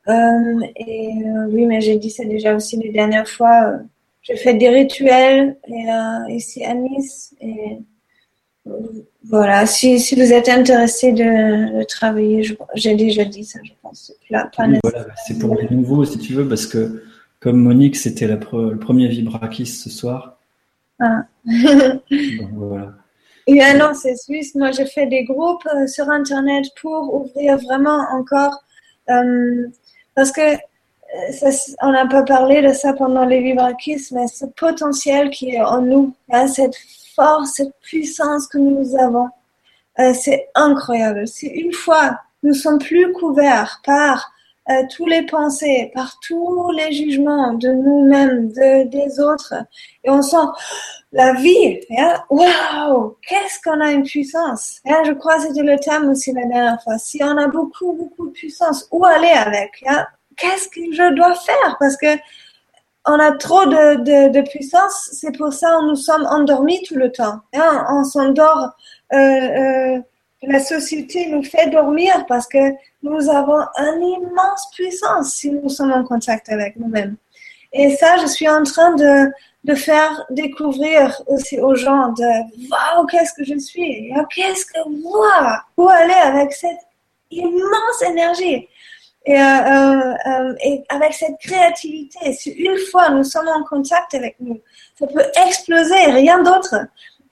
euh, 0.07 0.61
et 0.75 1.09
euh, 1.25 1.47
oui, 1.49 1.65
mais 1.65 1.81
j'ai 1.81 1.97
dit 1.97 2.09
ça 2.09 2.23
déjà 2.25 2.55
aussi 2.55 2.77
les 2.77 2.91
dernières 2.91 3.27
fois. 3.27 3.73
je 4.21 4.33
fais 4.35 4.53
des 4.53 4.69
rituels 4.69 5.57
et, 5.67 6.33
ici 6.33 6.63
à 6.63 6.73
Nice 6.73 7.35
et 7.41 7.79
voilà, 9.23 9.65
si, 9.65 9.99
si 9.99 10.15
vous 10.15 10.31
êtes 10.33 10.49
intéressé 10.49 11.11
de, 11.11 11.79
de 11.79 11.83
travailler, 11.83 12.43
j'ai 12.75 12.95
déjà 12.95 13.25
dit 13.25 13.43
ça, 13.43 13.59
je 13.63 13.71
pense. 13.81 14.13
c'est 15.25 15.39
pour 15.39 15.55
les 15.55 15.67
nouveaux, 15.69 16.05
si 16.05 16.17
tu 16.17 16.33
veux, 16.33 16.47
parce 16.47 16.65
que 16.65 17.03
comme 17.39 17.61
Monique, 17.61 17.95
c'était 17.95 18.27
le 18.27 18.39
premier 18.77 19.07
Vibrakis 19.07 19.67
ce 19.67 19.89
soir. 19.89 20.36
Ah. 20.99 21.23
Donc, 21.45 22.49
voilà. 22.53 22.93
Et 23.47 23.63
an, 23.63 23.93
c'est 23.93 24.17
Suisse. 24.17 24.55
Moi, 24.55 24.71
je 24.71 24.83
fais 24.83 25.05
des 25.05 25.23
groupes 25.23 25.65
euh, 25.73 25.87
sur 25.87 26.09
Internet 26.09 26.65
pour 26.81 27.13
ouvrir 27.13 27.57
vraiment 27.59 28.05
encore. 28.11 28.61
Euh, 29.09 29.67
parce 30.15 30.31
que 30.31 30.41
euh, 30.41 31.31
ça, 31.31 31.49
on 31.81 31.91
n'a 31.91 32.05
pas 32.07 32.23
parlé 32.23 32.61
de 32.61 32.73
ça 32.73 32.91
pendant 32.93 33.23
les 33.23 33.41
Vibrakis, 33.41 34.09
mais 34.11 34.27
ce 34.27 34.45
potentiel 34.45 35.29
qui 35.29 35.51
est 35.51 35.61
en 35.61 35.81
nous, 35.81 36.13
hein, 36.31 36.47
cette 36.47 36.75
force, 37.15 37.53
cette 37.55 37.73
puissance 37.81 38.47
que 38.47 38.57
nous 38.57 38.95
avons. 38.97 39.29
Euh, 39.99 40.13
c'est 40.13 40.49
incroyable. 40.53 41.27
Si 41.27 41.47
une 41.47 41.73
fois 41.73 42.19
nous 42.43 42.53
sommes 42.53 42.79
plus 42.79 43.11
couverts 43.13 43.81
par 43.83 44.31
tous 44.89 45.05
les 45.05 45.25
pensées, 45.25 45.91
par 45.93 46.19
tous 46.27 46.71
les 46.71 46.91
jugements 46.91 47.53
de 47.53 47.69
nous-mêmes, 47.69 48.49
de, 48.49 48.83
des 48.89 49.19
autres, 49.19 49.53
et 50.03 50.09
on 50.09 50.21
sent 50.21 50.45
la 51.11 51.33
vie. 51.33 51.79
Waouh, 52.29 53.15
qu'est-ce 53.27 53.61
qu'on 53.63 53.79
a 53.79 53.91
une 53.91 54.03
puissance. 54.03 54.81
Je 54.85 55.13
crois 55.13 55.37
que 55.37 55.43
c'était 55.43 55.63
le 55.63 55.79
thème 55.79 56.09
aussi 56.09 56.33
la 56.33 56.45
dernière 56.45 56.81
fois. 56.83 56.97
Si 56.97 57.23
on 57.23 57.37
a 57.37 57.47
beaucoup, 57.47 57.93
beaucoup 57.93 58.27
de 58.27 58.31
puissance, 58.33 58.87
où 58.91 59.05
aller 59.05 59.27
avec? 59.27 59.83
Qu'est-ce 60.35 60.67
que 60.69 60.81
je 60.91 61.13
dois 61.15 61.35
faire? 61.35 61.77
Parce 61.79 61.97
que 61.97 62.07
on 63.07 63.19
a 63.19 63.31
trop 63.31 63.65
de, 63.65 64.29
de, 64.29 64.41
puissance, 64.41 65.09
c'est 65.13 65.35
pour 65.35 65.53
ça 65.53 65.77
que 65.79 65.89
nous 65.89 65.95
sommes 65.95 66.27
endormis 66.29 66.81
tout 66.83 66.95
le 66.95 67.11
temps. 67.11 67.39
On 67.53 68.03
s'endort, 68.03 68.71
euh, 69.13 69.17
euh, 69.17 69.99
la 70.43 70.59
société 70.59 71.27
nous 71.27 71.43
fait 71.43 71.69
dormir 71.69 72.25
parce 72.27 72.47
que 72.47 72.73
nous 73.03 73.29
avons 73.29 73.61
une 73.77 74.03
immense 74.03 74.69
puissance 74.73 75.33
si 75.33 75.51
nous 75.51 75.69
sommes 75.69 75.91
en 75.91 76.03
contact 76.03 76.49
avec 76.49 76.75
nous-mêmes. 76.75 77.15
Et 77.73 77.95
ça, 77.95 78.17
je 78.17 78.27
suis 78.27 78.47
en 78.47 78.63
train 78.63 78.95
de, 78.95 79.31
de 79.63 79.75
faire 79.75 80.25
découvrir 80.29 81.21
aussi 81.27 81.59
aux 81.59 81.75
gens 81.75 82.13
de 82.13 82.69
waouh, 82.69 83.05
qu'est-ce 83.07 83.33
que 83.33 83.43
je 83.43 83.57
suis, 83.57 84.13
qu'est-ce 84.33 84.65
que 84.65 84.79
waouh, 84.87 85.57
où 85.77 85.89
aller 85.89 86.13
avec 86.13 86.53
cette 86.53 86.79
immense 87.31 88.01
énergie? 88.07 88.67
Et, 89.25 89.35
euh, 89.35 89.43
euh, 89.43 90.13
euh, 90.25 90.53
et, 90.63 90.83
avec 90.87 91.13
cette 91.13 91.37
créativité, 91.39 92.31
si 92.31 92.51
une 92.51 92.77
fois 92.89 93.09
nous 93.09 93.25
sommes 93.25 93.49
en 93.49 93.61
contact 93.63 94.13
avec 94.13 94.37
nous, 94.39 94.61
ça 94.97 95.05
peut 95.05 95.25
exploser, 95.45 96.05
rien 96.11 96.41
d'autre. 96.41 96.75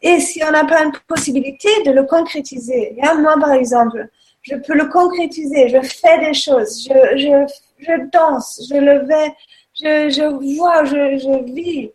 Et 0.05 0.19
si 0.19 0.39
on 0.47 0.51
n'a 0.51 0.65
pas 0.65 0.83
une 0.83 0.91
possibilité 1.07 1.67
de 1.83 1.91
le 1.91 2.03
concrétiser, 2.03 2.95
moi 3.17 3.35
par 3.39 3.53
exemple, 3.53 4.07
je 4.43 4.53
peux 4.55 4.75
le 4.75 4.85
concrétiser, 4.85 5.67
je 5.67 5.81
fais 5.81 6.19
des 6.19 6.35
choses, 6.35 6.87
je, 6.87 7.17
je, 7.17 7.53
je 7.79 8.09
danse, 8.11 8.61
je 8.69 8.77
le 8.77 8.99
vais, 9.07 9.33
je, 9.73 10.09
je 10.11 10.55
vois, 10.55 10.85
je, 10.85 11.17
je 11.17 11.43
vis. 11.51 11.91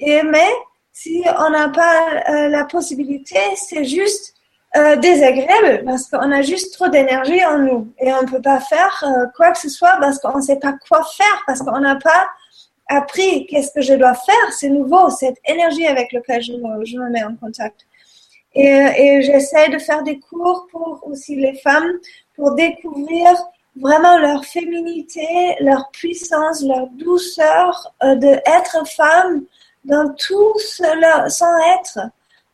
Et, 0.00 0.24
mais 0.24 0.50
si 0.92 1.22
on 1.38 1.50
n'a 1.50 1.68
pas 1.68 2.48
la 2.48 2.64
possibilité, 2.64 3.38
c'est 3.54 3.84
juste 3.84 4.34
euh, 4.76 4.96
désagréable 4.96 5.84
parce 5.84 6.08
qu'on 6.08 6.32
a 6.32 6.42
juste 6.42 6.74
trop 6.74 6.88
d'énergie 6.88 7.44
en 7.44 7.58
nous 7.58 7.92
et 8.00 8.12
on 8.12 8.22
ne 8.22 8.26
peut 8.26 8.42
pas 8.42 8.58
faire 8.58 9.04
euh, 9.06 9.26
quoi 9.36 9.52
que 9.52 9.58
ce 9.58 9.68
soit 9.68 9.98
parce 10.00 10.18
qu'on 10.18 10.38
ne 10.38 10.42
sait 10.42 10.58
pas 10.58 10.74
quoi 10.88 11.04
faire, 11.16 11.42
parce 11.46 11.60
qu'on 11.60 11.78
n'a 11.78 11.94
pas 11.94 12.26
appris 12.88 13.46
qu'est-ce 13.46 13.72
que 13.72 13.80
je 13.80 13.94
dois 13.94 14.14
faire? 14.14 14.52
C'est 14.52 14.68
nouveau, 14.68 15.10
cette 15.10 15.38
énergie 15.46 15.86
avec 15.86 16.12
laquelle 16.12 16.42
je 16.42 16.52
me, 16.52 16.84
je 16.84 16.98
me 16.98 17.10
mets 17.10 17.24
en 17.24 17.36
contact. 17.36 17.86
Et, 18.54 18.66
et 18.66 19.22
j'essaie 19.22 19.70
de 19.70 19.78
faire 19.78 20.02
des 20.02 20.18
cours 20.18 20.66
pour 20.70 21.00
aussi 21.06 21.36
les 21.36 21.54
femmes 21.54 21.92
pour 22.36 22.54
découvrir 22.54 23.30
vraiment 23.76 24.18
leur 24.18 24.44
féminité, 24.44 25.26
leur 25.60 25.90
puissance, 25.90 26.62
leur 26.62 26.88
douceur 26.88 27.94
euh, 28.04 28.14
de 28.16 28.28
être 28.28 28.86
femme 28.86 29.44
dans 29.84 30.14
tout 30.14 30.52
cela, 30.58 31.28
sans 31.30 31.58
être 31.78 31.98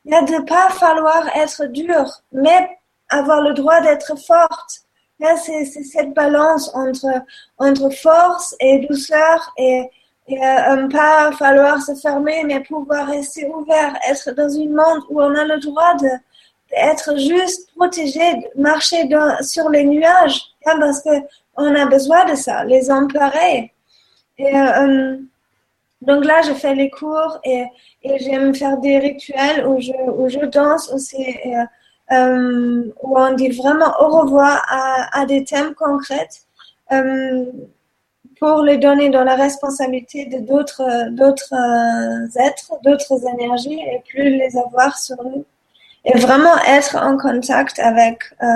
il 0.05 0.13
ne 0.13 0.41
pas 0.41 0.71
falloir 0.71 1.29
être 1.37 1.67
dur, 1.67 2.23
mais 2.33 2.79
avoir 3.11 3.43
le 3.43 3.53
droit 3.53 3.81
d'être 3.83 4.19
forte. 4.19 4.83
C'est 5.21 5.65
cette 5.65 6.15
balance 6.15 6.71
entre, 6.75 7.23
entre 7.59 7.91
force 7.91 8.55
et 8.61 8.87
douceur 8.87 9.53
et, 9.59 9.91
et 10.29 10.39
euh, 10.45 10.89
pas 10.89 11.33
falloir 11.33 11.81
se 11.81 11.95
fermer, 11.95 12.45
mais 12.45 12.61
pouvoir 12.61 13.07
rester 13.09 13.49
ouvert, 13.49 13.99
être 14.09 14.31
dans 14.33 14.55
un 14.55 14.69
monde 14.69 15.03
où 15.09 15.23
on 15.23 15.35
a 15.35 15.45
le 15.45 15.59
droit 15.59 15.95
d'être 15.97 17.19
juste 17.19 17.71
protégé, 17.75 18.21
marcher 18.55 19.09
sur 19.41 19.71
les 19.71 19.85
nuages, 19.85 20.41
parce 20.65 21.03
que 21.03 21.11
on 21.57 21.75
a 21.75 21.87
besoin 21.87 22.25
de 22.27 22.35
ça, 22.37 22.65
les 22.65 22.89
pareils. 23.13 23.73
Et, 24.37 24.55
euh, 24.55 24.87
euh, 24.87 25.19
donc 26.03 26.25
là, 26.25 26.43
je 26.43 26.53
fais 26.53 26.75
les 26.75 26.91
cours 26.91 27.41
et, 27.45 27.65
j'aime 28.21 28.55
faire 28.55 28.79
des 28.79 28.99
rituels 28.99 29.67
où 29.67 29.81
je, 29.81 30.47
danse 30.47 30.93
aussi, 30.93 31.37
euh, 32.13 32.93
où 33.03 33.19
on 33.19 33.35
dit 33.35 33.51
vraiment 33.51 33.93
au 34.01 34.21
revoir 34.21 34.65
à, 34.69 35.21
à 35.21 35.27
des 35.27 35.43
thèmes 35.45 35.75
concrets 35.75 36.29
pour 38.39 38.63
les 38.63 38.79
donner 38.79 39.11
dans 39.11 39.25
la 39.25 39.35
responsabilité 39.35 40.27
de 40.27 40.39
d'autres 40.39 41.11
d'autres 41.11 41.55
euh, 41.55 42.47
êtres, 42.47 42.73
d'autres 42.83 43.27
énergies 43.35 43.81
et 43.81 44.03
plus 44.09 44.31
les 44.31 44.57
avoir 44.57 44.99
sur 44.99 45.17
nous. 45.25 45.45
Et 46.05 46.17
vraiment 46.19 46.57
être 46.67 46.97
en 46.97 47.17
contact 47.19 47.79
avec, 47.81 48.19
euh, 48.43 48.47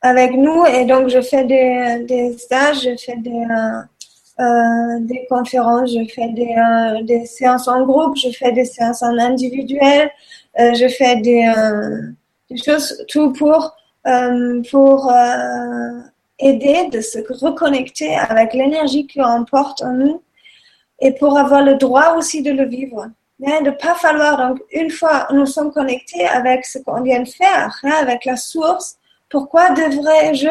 avec 0.00 0.32
nous. 0.32 0.64
Et 0.66 0.84
donc, 0.84 1.08
je 1.08 1.20
fais 1.20 1.44
des, 1.44 2.04
des 2.08 2.36
stages, 2.38 2.82
je 2.82 2.96
fais 2.96 3.16
des 3.16 3.30
euh, 3.30 3.82
euh, 4.40 5.00
des 5.00 5.26
conférences, 5.28 5.92
je 5.92 6.04
fais 6.14 6.28
des, 6.28 6.54
euh, 6.56 7.02
des, 7.02 7.26
séances 7.26 7.68
en 7.68 7.84
groupe, 7.84 8.16
je 8.16 8.30
fais 8.30 8.52
des 8.52 8.64
séances 8.64 9.02
en 9.02 9.18
individuel, 9.18 10.10
euh, 10.58 10.72
je 10.72 10.88
fais 10.88 11.16
des, 11.16 11.52
des, 12.48 12.56
choses, 12.56 13.04
tout 13.08 13.34
pour, 13.34 13.76
pour 14.70 15.12
aider 16.40 16.88
de 16.90 17.00
se 17.00 17.18
reconnecter 17.44 18.14
avec 18.16 18.54
l'énergie 18.54 19.06
qu'on 19.06 19.44
porte 19.44 19.82
en 19.82 19.92
nous 19.92 20.22
et 21.00 21.12
pour 21.12 21.38
avoir 21.38 21.62
le 21.62 21.74
droit 21.74 22.14
aussi 22.16 22.42
de 22.42 22.50
le 22.50 22.66
vivre. 22.66 23.06
Hein, 23.46 23.60
de 23.62 23.70
ne 23.70 23.70
pas 23.70 23.94
falloir, 23.94 24.48
donc 24.48 24.60
une 24.70 24.90
fois 24.90 25.26
nous 25.32 25.46
sommes 25.46 25.72
connectés 25.72 26.26
avec 26.26 26.66
ce 26.66 26.78
qu'on 26.78 27.00
vient 27.00 27.22
de 27.22 27.28
faire, 27.28 27.74
hein, 27.84 27.94
avec 27.98 28.26
la 28.26 28.36
source, 28.36 28.96
pourquoi 29.30 29.70
devrais-je 29.70 30.48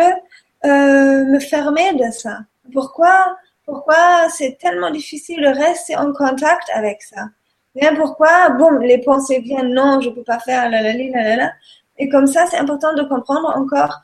me 0.63 1.39
fermer 1.39 1.93
de 1.93 2.11
ça? 2.11 2.39
Pourquoi 2.73 3.35
pourquoi 3.69 4.29
c'est 4.31 4.57
tellement 4.59 4.89
difficile 4.89 5.41
de 5.43 5.47
rester 5.47 5.95
en 5.95 6.11
contact 6.11 6.71
avec 6.73 7.03
ça? 7.03 7.27
Bien 7.75 7.93
pourquoi, 7.93 8.49
bon, 8.49 8.71
les 8.79 8.97
pensées 8.97 9.41
viennent, 9.41 9.75
non, 9.75 10.01
je 10.01 10.09
peux 10.09 10.23
pas 10.23 10.39
faire, 10.39 10.67
la 10.71 10.81
la 10.81 10.93
la 10.93 11.35
la 11.35 11.51
Et 11.99 12.09
comme 12.09 12.25
ça, 12.25 12.47
c'est 12.47 12.57
important 12.57 12.95
de 12.95 13.03
comprendre 13.03 13.53
encore, 13.55 14.01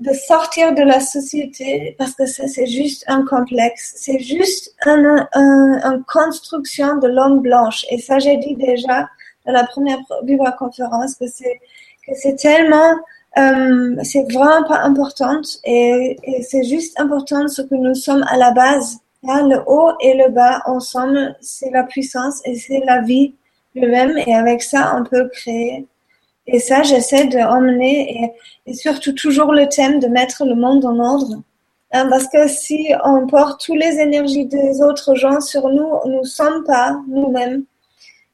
de 0.00 0.12
sortir 0.12 0.74
de 0.74 0.82
la 0.82 1.00
société, 1.00 1.94
parce 1.98 2.14
que 2.14 2.26
ça, 2.26 2.46
c'est 2.46 2.66
juste 2.66 3.04
un 3.08 3.24
complexe. 3.24 3.94
C'est 3.96 4.20
juste 4.20 4.74
une 4.86 5.26
un, 5.32 6.02
construction 6.12 6.96
de 6.96 7.08
l'homme 7.08 7.40
blanche. 7.40 7.84
Et 7.90 7.98
ça, 7.98 8.18
j'ai 8.18 8.36
dit 8.36 8.54
déjà 8.54 9.08
dans 9.44 9.52
la 9.52 9.64
première 9.64 9.98
conférence 10.58 11.14
que 11.16 11.26
c'est, 11.26 11.60
que 12.06 12.14
c'est 12.14 12.36
tellement, 12.36 12.94
euh, 13.38 13.96
c'est 14.02 14.30
vraiment 14.32 14.62
pas 14.64 14.80
important 14.80 15.40
et, 15.64 16.16
et 16.22 16.42
c'est 16.42 16.64
juste 16.64 16.98
important 17.00 17.48
ce 17.48 17.62
que 17.62 17.74
nous 17.74 17.94
sommes 17.94 18.24
à 18.28 18.36
la 18.36 18.52
base 18.52 18.98
le 19.22 19.62
haut 19.66 19.92
et 20.00 20.14
le 20.14 20.30
bas 20.30 20.62
ensemble, 20.66 21.36
c'est 21.40 21.70
la 21.70 21.84
puissance 21.84 22.40
et 22.44 22.56
c'est 22.56 22.80
la 22.84 23.02
vie 23.02 23.34
lui-même. 23.74 24.16
Et 24.18 24.34
avec 24.34 24.62
ça, 24.62 24.96
on 24.96 25.04
peut 25.04 25.28
créer. 25.28 25.86
Et 26.50 26.58
ça, 26.60 26.82
j'essaie 26.82 27.26
d'emmener 27.26 28.34
et, 28.66 28.70
et 28.70 28.74
surtout 28.74 29.12
toujours 29.12 29.52
le 29.52 29.68
thème 29.68 30.00
de 30.00 30.08
mettre 30.08 30.46
le 30.46 30.54
monde 30.54 30.84
en 30.86 30.98
ordre. 30.98 31.42
Hein, 31.92 32.08
parce 32.08 32.26
que 32.28 32.48
si 32.48 32.92
on 33.04 33.26
porte 33.26 33.64
toutes 33.64 33.78
les 33.78 34.00
énergies 34.00 34.46
des 34.46 34.80
autres 34.82 35.14
gens 35.14 35.40
sur 35.40 35.68
nous, 35.68 35.90
nous 36.06 36.20
ne 36.20 36.26
sommes 36.26 36.64
pas 36.64 36.98
nous-mêmes. 37.06 37.64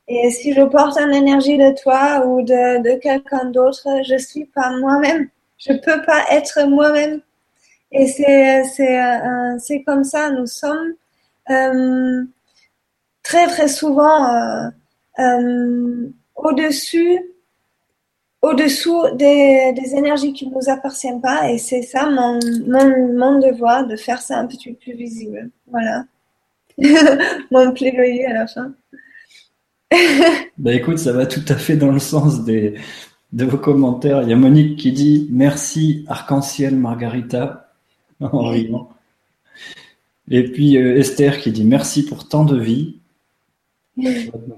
Et 0.07 0.31
si 0.31 0.53
je 0.53 0.63
porte 0.63 0.97
une 0.99 1.15
énergie 1.15 1.59
de 1.59 1.75
toi 1.83 2.25
ou 2.27 2.43
de, 2.43 2.83
de 2.83 2.99
quelqu'un 3.01 3.47
d'autre, 3.47 3.87
je 4.05 4.17
suis 4.17 4.45
pas 4.47 4.71
moi-même. 4.79 5.29
Je 5.59 5.73
peux 5.73 6.03
pas 6.03 6.25
être 6.31 6.67
moi-même. 6.69 7.21
Et 7.91 8.07
c'est 8.07 9.01
euh, 9.01 9.83
comme 9.87 10.05
ça. 10.05 10.31
Nous 10.31 10.47
sommes 10.47 10.95
euh, 11.51 12.25
très 13.23 13.47
très 13.49 13.69
souvent 13.69 14.71
euh 15.19 16.11
au-dessus 16.37 17.34
au-dessous 18.45 19.03
des, 19.15 19.73
des, 19.73 19.95
énergies 19.95 20.35
qui 20.35 20.47
ne 20.47 20.55
nous 20.55 20.69
appartiennent 20.69 21.21
pas. 21.21 21.51
Et 21.51 21.59
c'est 21.59 21.83
ça 21.83 22.11
mon, 22.11 22.39
mon, 22.67 23.15
mon, 23.15 23.39
devoir 23.41 23.87
de 23.87 23.97
faire 23.97 24.21
ça 24.21 24.39
un 24.39 24.47
petit 24.47 24.71
peu 24.71 24.77
plus 24.77 24.95
visible. 24.95 25.51
Voilà. 25.71 26.05
mon 27.51 27.73
plaidoyer 27.73 28.27
à 28.27 28.35
la 28.35 28.47
fin. 28.47 28.75
bah 30.59 30.75
écoute, 30.75 30.99
ça 30.99 31.13
va 31.13 31.27
tout 31.27 31.45
à 31.49 31.57
fait 31.57 31.77
dans 31.77 31.93
le 31.93 31.99
sens 31.99 32.45
des, 32.45 32.75
de 33.33 33.45
vos 33.47 33.57
commentaires. 33.57 34.23
Il 34.23 34.29
y 34.29 34.33
a 34.33 34.37
Monique 34.37 34.79
qui 34.79 34.93
dit 34.93 35.29
merci 35.31 36.05
Arc-en-Ciel 36.09 36.77
Margarita 36.77 37.73
en 38.21 38.49
riant. 38.49 38.91
Et 40.31 40.45
puis 40.45 40.77
euh, 40.77 40.99
Esther 40.99 41.39
qui 41.39 41.51
dit 41.51 41.65
merci 41.65 42.05
pour 42.05 42.29
tant 42.29 42.45
de 42.45 42.59
vie. 42.59 43.01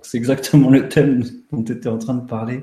C'est 0.02 0.16
exactement 0.16 0.70
le 0.70 0.88
thème 0.88 1.22
dont 1.52 1.62
tu 1.62 1.72
étais 1.72 1.88
en 1.88 1.98
train 1.98 2.14
de 2.14 2.26
parler. 2.26 2.62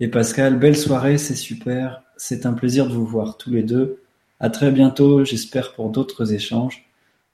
Et 0.00 0.08
Pascal, 0.08 0.58
belle 0.58 0.76
soirée, 0.76 1.18
c'est 1.18 1.36
super. 1.36 2.02
C'est 2.16 2.46
un 2.46 2.52
plaisir 2.52 2.88
de 2.88 2.92
vous 2.92 3.06
voir 3.06 3.36
tous 3.36 3.50
les 3.50 3.62
deux. 3.62 4.02
À 4.40 4.50
très 4.50 4.72
bientôt, 4.72 5.24
j'espère 5.24 5.72
pour 5.74 5.90
d'autres 5.90 6.32
échanges. 6.32 6.84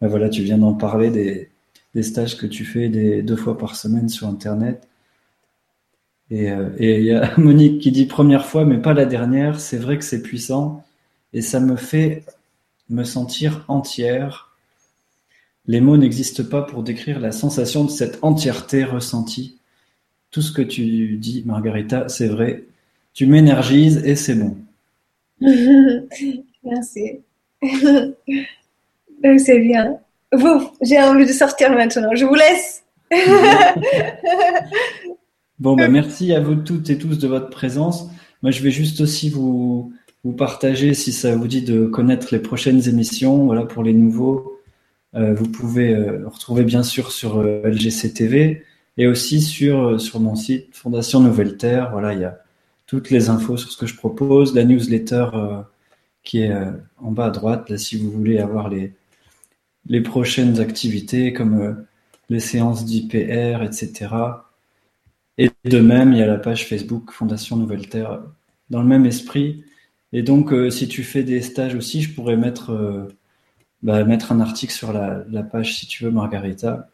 Ben 0.00 0.08
voilà, 0.08 0.28
tu 0.28 0.42
viens 0.42 0.58
d'en 0.58 0.74
parler 0.74 1.10
des, 1.10 2.02
stages 2.02 2.36
que 2.36 2.46
tu 2.46 2.64
fais 2.64 2.88
des, 2.88 3.22
deux 3.22 3.36
fois 3.36 3.56
par 3.58 3.76
semaine 3.76 4.08
sur 4.08 4.26
Internet. 4.26 4.88
Euh, 6.32 6.70
et 6.78 6.98
il 6.98 7.04
y 7.04 7.12
a 7.12 7.32
Monique 7.38 7.80
qui 7.80 7.92
dit 7.92 8.06
première 8.06 8.46
fois, 8.46 8.64
mais 8.64 8.78
pas 8.78 8.94
la 8.94 9.06
dernière. 9.06 9.60
C'est 9.60 9.78
vrai 9.78 9.98
que 9.98 10.04
c'est 10.04 10.22
puissant 10.22 10.84
et 11.32 11.42
ça 11.42 11.60
me 11.60 11.76
fait 11.76 12.24
me 12.88 13.04
sentir 13.04 13.64
entière. 13.68 14.54
Les 15.66 15.80
mots 15.80 15.96
n'existent 15.96 16.44
pas 16.44 16.62
pour 16.62 16.82
décrire 16.82 17.20
la 17.20 17.32
sensation 17.32 17.84
de 17.84 17.90
cette 17.90 18.18
entièreté 18.22 18.84
ressentie. 18.84 19.59
Tout 20.30 20.42
ce 20.42 20.52
que 20.52 20.62
tu 20.62 21.16
dis, 21.16 21.42
Margarita, 21.44 22.08
c'est 22.08 22.28
vrai. 22.28 22.64
Tu 23.14 23.26
m'énergises 23.26 24.02
et 24.04 24.14
c'est 24.14 24.34
bon. 24.34 24.56
Merci. 25.40 27.20
c'est 29.38 29.60
bien. 29.60 29.98
Vous, 30.32 30.70
j'ai 30.82 30.98
envie 31.00 31.26
de 31.26 31.32
sortir 31.32 31.70
maintenant. 31.72 32.14
Je 32.14 32.24
vous 32.24 32.34
laisse. 32.34 32.84
bon, 35.58 35.74
bah, 35.74 35.88
merci 35.88 36.32
à 36.32 36.38
vous 36.40 36.54
toutes 36.54 36.88
et 36.90 36.98
tous 36.98 37.18
de 37.18 37.26
votre 37.26 37.50
présence. 37.50 38.08
Moi, 38.42 38.52
je 38.52 38.62
vais 38.62 38.70
juste 38.70 39.00
aussi 39.00 39.28
vous, 39.28 39.92
vous 40.22 40.32
partager, 40.32 40.94
si 40.94 41.12
ça 41.12 41.34
vous 41.34 41.48
dit, 41.48 41.62
de 41.62 41.86
connaître 41.86 42.28
les 42.30 42.38
prochaines 42.38 42.88
émissions. 42.88 43.46
Voilà, 43.46 43.62
pour 43.62 43.82
les 43.82 43.92
nouveaux, 43.92 44.60
euh, 45.16 45.34
vous 45.34 45.48
pouvez 45.48 45.94
euh, 45.94 46.28
retrouver 46.28 46.62
bien 46.62 46.84
sûr 46.84 47.10
sur 47.10 47.38
euh, 47.38 47.62
LGC 47.64 48.12
TV 48.12 48.64
et 49.00 49.06
aussi 49.06 49.40
sur, 49.40 49.88
euh, 49.88 49.98
sur 49.98 50.20
mon 50.20 50.36
site 50.36 50.76
Fondation 50.76 51.20
Nouvelle 51.20 51.56
Terre. 51.56 51.90
Voilà, 51.92 52.14
il 52.14 52.20
y 52.20 52.24
a 52.24 52.38
toutes 52.86 53.10
les 53.10 53.30
infos 53.30 53.56
sur 53.56 53.70
ce 53.70 53.76
que 53.76 53.86
je 53.86 53.96
propose, 53.96 54.54
la 54.54 54.64
newsletter 54.64 55.26
euh, 55.34 55.62
qui 56.22 56.42
est 56.42 56.52
en 56.98 57.12
bas 57.12 57.26
à 57.26 57.30
droite, 57.30 57.70
là, 57.70 57.78
si 57.78 57.96
vous 57.96 58.10
voulez 58.10 58.38
avoir 58.38 58.68
les, 58.68 58.94
les 59.86 60.00
prochaines 60.00 60.60
activités 60.60 61.32
comme 61.32 61.60
euh, 61.60 61.74
les 62.28 62.40
séances 62.40 62.84
d'IPR, 62.84 63.62
etc. 63.62 64.08
Et 65.38 65.50
de 65.64 65.80
même, 65.80 66.12
il 66.12 66.18
y 66.18 66.22
a 66.22 66.26
la 66.26 66.38
page 66.38 66.66
Facebook 66.68 67.12
Fondation 67.12 67.56
Nouvelle 67.56 67.88
Terre 67.88 68.20
dans 68.70 68.82
le 68.82 68.88
même 68.88 69.06
esprit. 69.06 69.64
Et 70.12 70.22
donc, 70.22 70.52
euh, 70.52 70.70
si 70.70 70.88
tu 70.88 71.02
fais 71.02 71.22
des 71.24 71.42
stages 71.42 71.74
aussi, 71.74 72.02
je 72.02 72.14
pourrais 72.14 72.36
mettre, 72.36 72.70
euh, 72.72 73.08
bah, 73.82 74.04
mettre 74.04 74.32
un 74.32 74.40
article 74.40 74.72
sur 74.72 74.92
la, 74.92 75.24
la, 75.30 75.42
page, 75.42 75.76
si 75.76 75.86
tu 75.86 76.04
veux, 76.04 76.10
Margarita, 76.10 76.88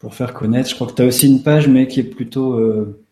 pour 0.00 0.14
faire 0.14 0.34
connaître. 0.34 0.68
Je 0.68 0.74
crois 0.74 0.88
que 0.88 0.94
tu 0.94 1.02
as 1.02 1.06
aussi 1.06 1.28
une 1.28 1.42
page, 1.44 1.68
mais 1.68 1.86
qui 1.86 2.00
est 2.00 2.04
plutôt 2.04 2.54
euh, 2.54 3.04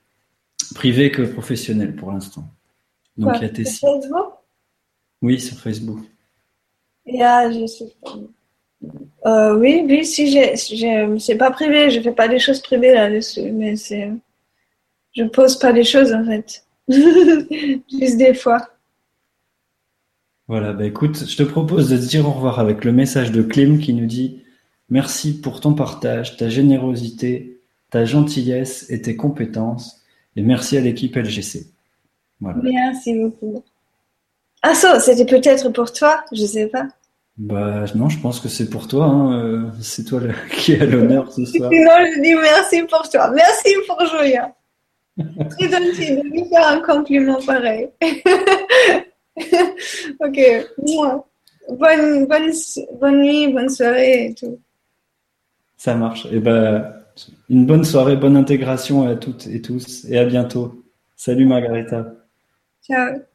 privée 0.74 1.12
que 1.12 1.22
professionnelle 1.22 1.94
pour 1.94 2.10
l'instant. 2.10 2.44
Donc, 3.16 3.34
il 3.36 3.42
y 3.42 3.44
a 3.44 3.48
tes 3.48 3.64
Facebook? 3.64 4.32
Oui, 5.22 5.38
sur 5.38 5.58
Facebook. 5.58 6.00
Et 7.06 7.22
ah, 7.22 7.50
je 7.50 7.66
sais 7.66 7.92
pas. 8.02 8.16
Euh, 9.26 9.58
oui, 9.58 9.84
oui, 9.86 10.04
si 10.04 10.28
j'ai, 10.28 10.56
c'est 11.18 11.36
pas 11.36 11.50
privé, 11.50 11.90
je 11.90 12.00
fais 12.00 12.12
pas 12.12 12.28
des 12.28 12.38
choses 12.38 12.60
privées 12.60 12.94
là-dessus, 12.94 13.50
mais 13.50 13.74
c'est, 13.74 14.12
je 15.16 15.24
pose 15.24 15.58
pas 15.58 15.72
des 15.72 15.82
choses 15.82 16.12
en 16.12 16.24
fait, 16.24 16.64
juste 16.88 18.16
des 18.16 18.34
fois. 18.34 18.68
Voilà, 20.46 20.72
bah 20.72 20.86
écoute, 20.86 21.24
je 21.28 21.36
te 21.36 21.42
propose 21.42 21.90
de 21.90 21.96
te 21.96 22.06
dire 22.06 22.26
au 22.26 22.30
revoir 22.30 22.60
avec 22.60 22.84
le 22.84 22.92
message 22.92 23.32
de 23.32 23.42
Clem 23.42 23.80
qui 23.80 23.92
nous 23.92 24.06
dit 24.06 24.44
merci 24.90 25.40
pour 25.40 25.60
ton 25.60 25.74
partage, 25.74 26.36
ta 26.36 26.48
générosité, 26.48 27.60
ta 27.90 28.04
gentillesse 28.04 28.90
et 28.90 29.00
tes 29.02 29.16
compétences, 29.16 30.02
et 30.36 30.42
merci 30.42 30.76
à 30.76 30.80
l'équipe 30.80 31.14
LGC. 31.16 31.66
Voilà. 32.40 32.60
Merci 32.62 33.14
beaucoup. 33.18 33.64
Ah 34.62 34.74
ça, 34.74 35.00
c'était 35.00 35.26
peut-être 35.26 35.70
pour 35.70 35.92
toi, 35.92 36.24
je 36.32 36.44
sais 36.44 36.66
pas. 36.66 36.86
Bah 37.36 37.84
non, 37.94 38.08
je 38.08 38.18
pense 38.18 38.40
que 38.40 38.48
c'est 38.48 38.68
pour 38.68 38.88
toi. 38.88 39.04
Hein. 39.04 39.40
Euh, 39.40 39.70
c'est 39.80 40.04
toi 40.04 40.20
qui 40.52 40.74
as 40.74 40.84
l'honneur 40.84 41.32
ce 41.32 41.44
soir. 41.46 41.70
Sinon, 41.72 41.92
je 42.00 42.20
dis 42.20 42.34
merci 42.34 42.82
pour 42.82 43.08
toi. 43.08 43.30
Merci 43.30 43.74
pour 43.86 44.04
Julia. 44.06 44.52
Très 45.50 45.68
gentil 45.68 46.16
de 46.16 46.22
lui 46.22 46.48
faire 46.48 46.68
un 46.68 46.80
compliment 46.80 47.40
pareil. 47.44 47.88
ok. 50.20 50.40
Bonne, 51.70 52.26
bonne, 52.26 52.52
bonne 53.00 53.20
nuit, 53.20 53.52
bonne 53.52 53.68
soirée 53.68 54.26
et 54.26 54.34
tout. 54.34 54.58
Ça 55.78 55.94
marche. 55.94 56.26
Eh 56.30 56.40
ben, 56.40 56.92
une 57.48 57.64
bonne 57.64 57.84
soirée, 57.84 58.16
bonne 58.16 58.36
intégration 58.36 59.08
à 59.08 59.14
toutes 59.16 59.46
et 59.46 59.62
tous 59.62 60.04
et 60.04 60.18
à 60.18 60.24
bientôt. 60.24 60.84
Salut 61.16 61.46
Margarita. 61.46 62.12
Ciao. 62.82 63.28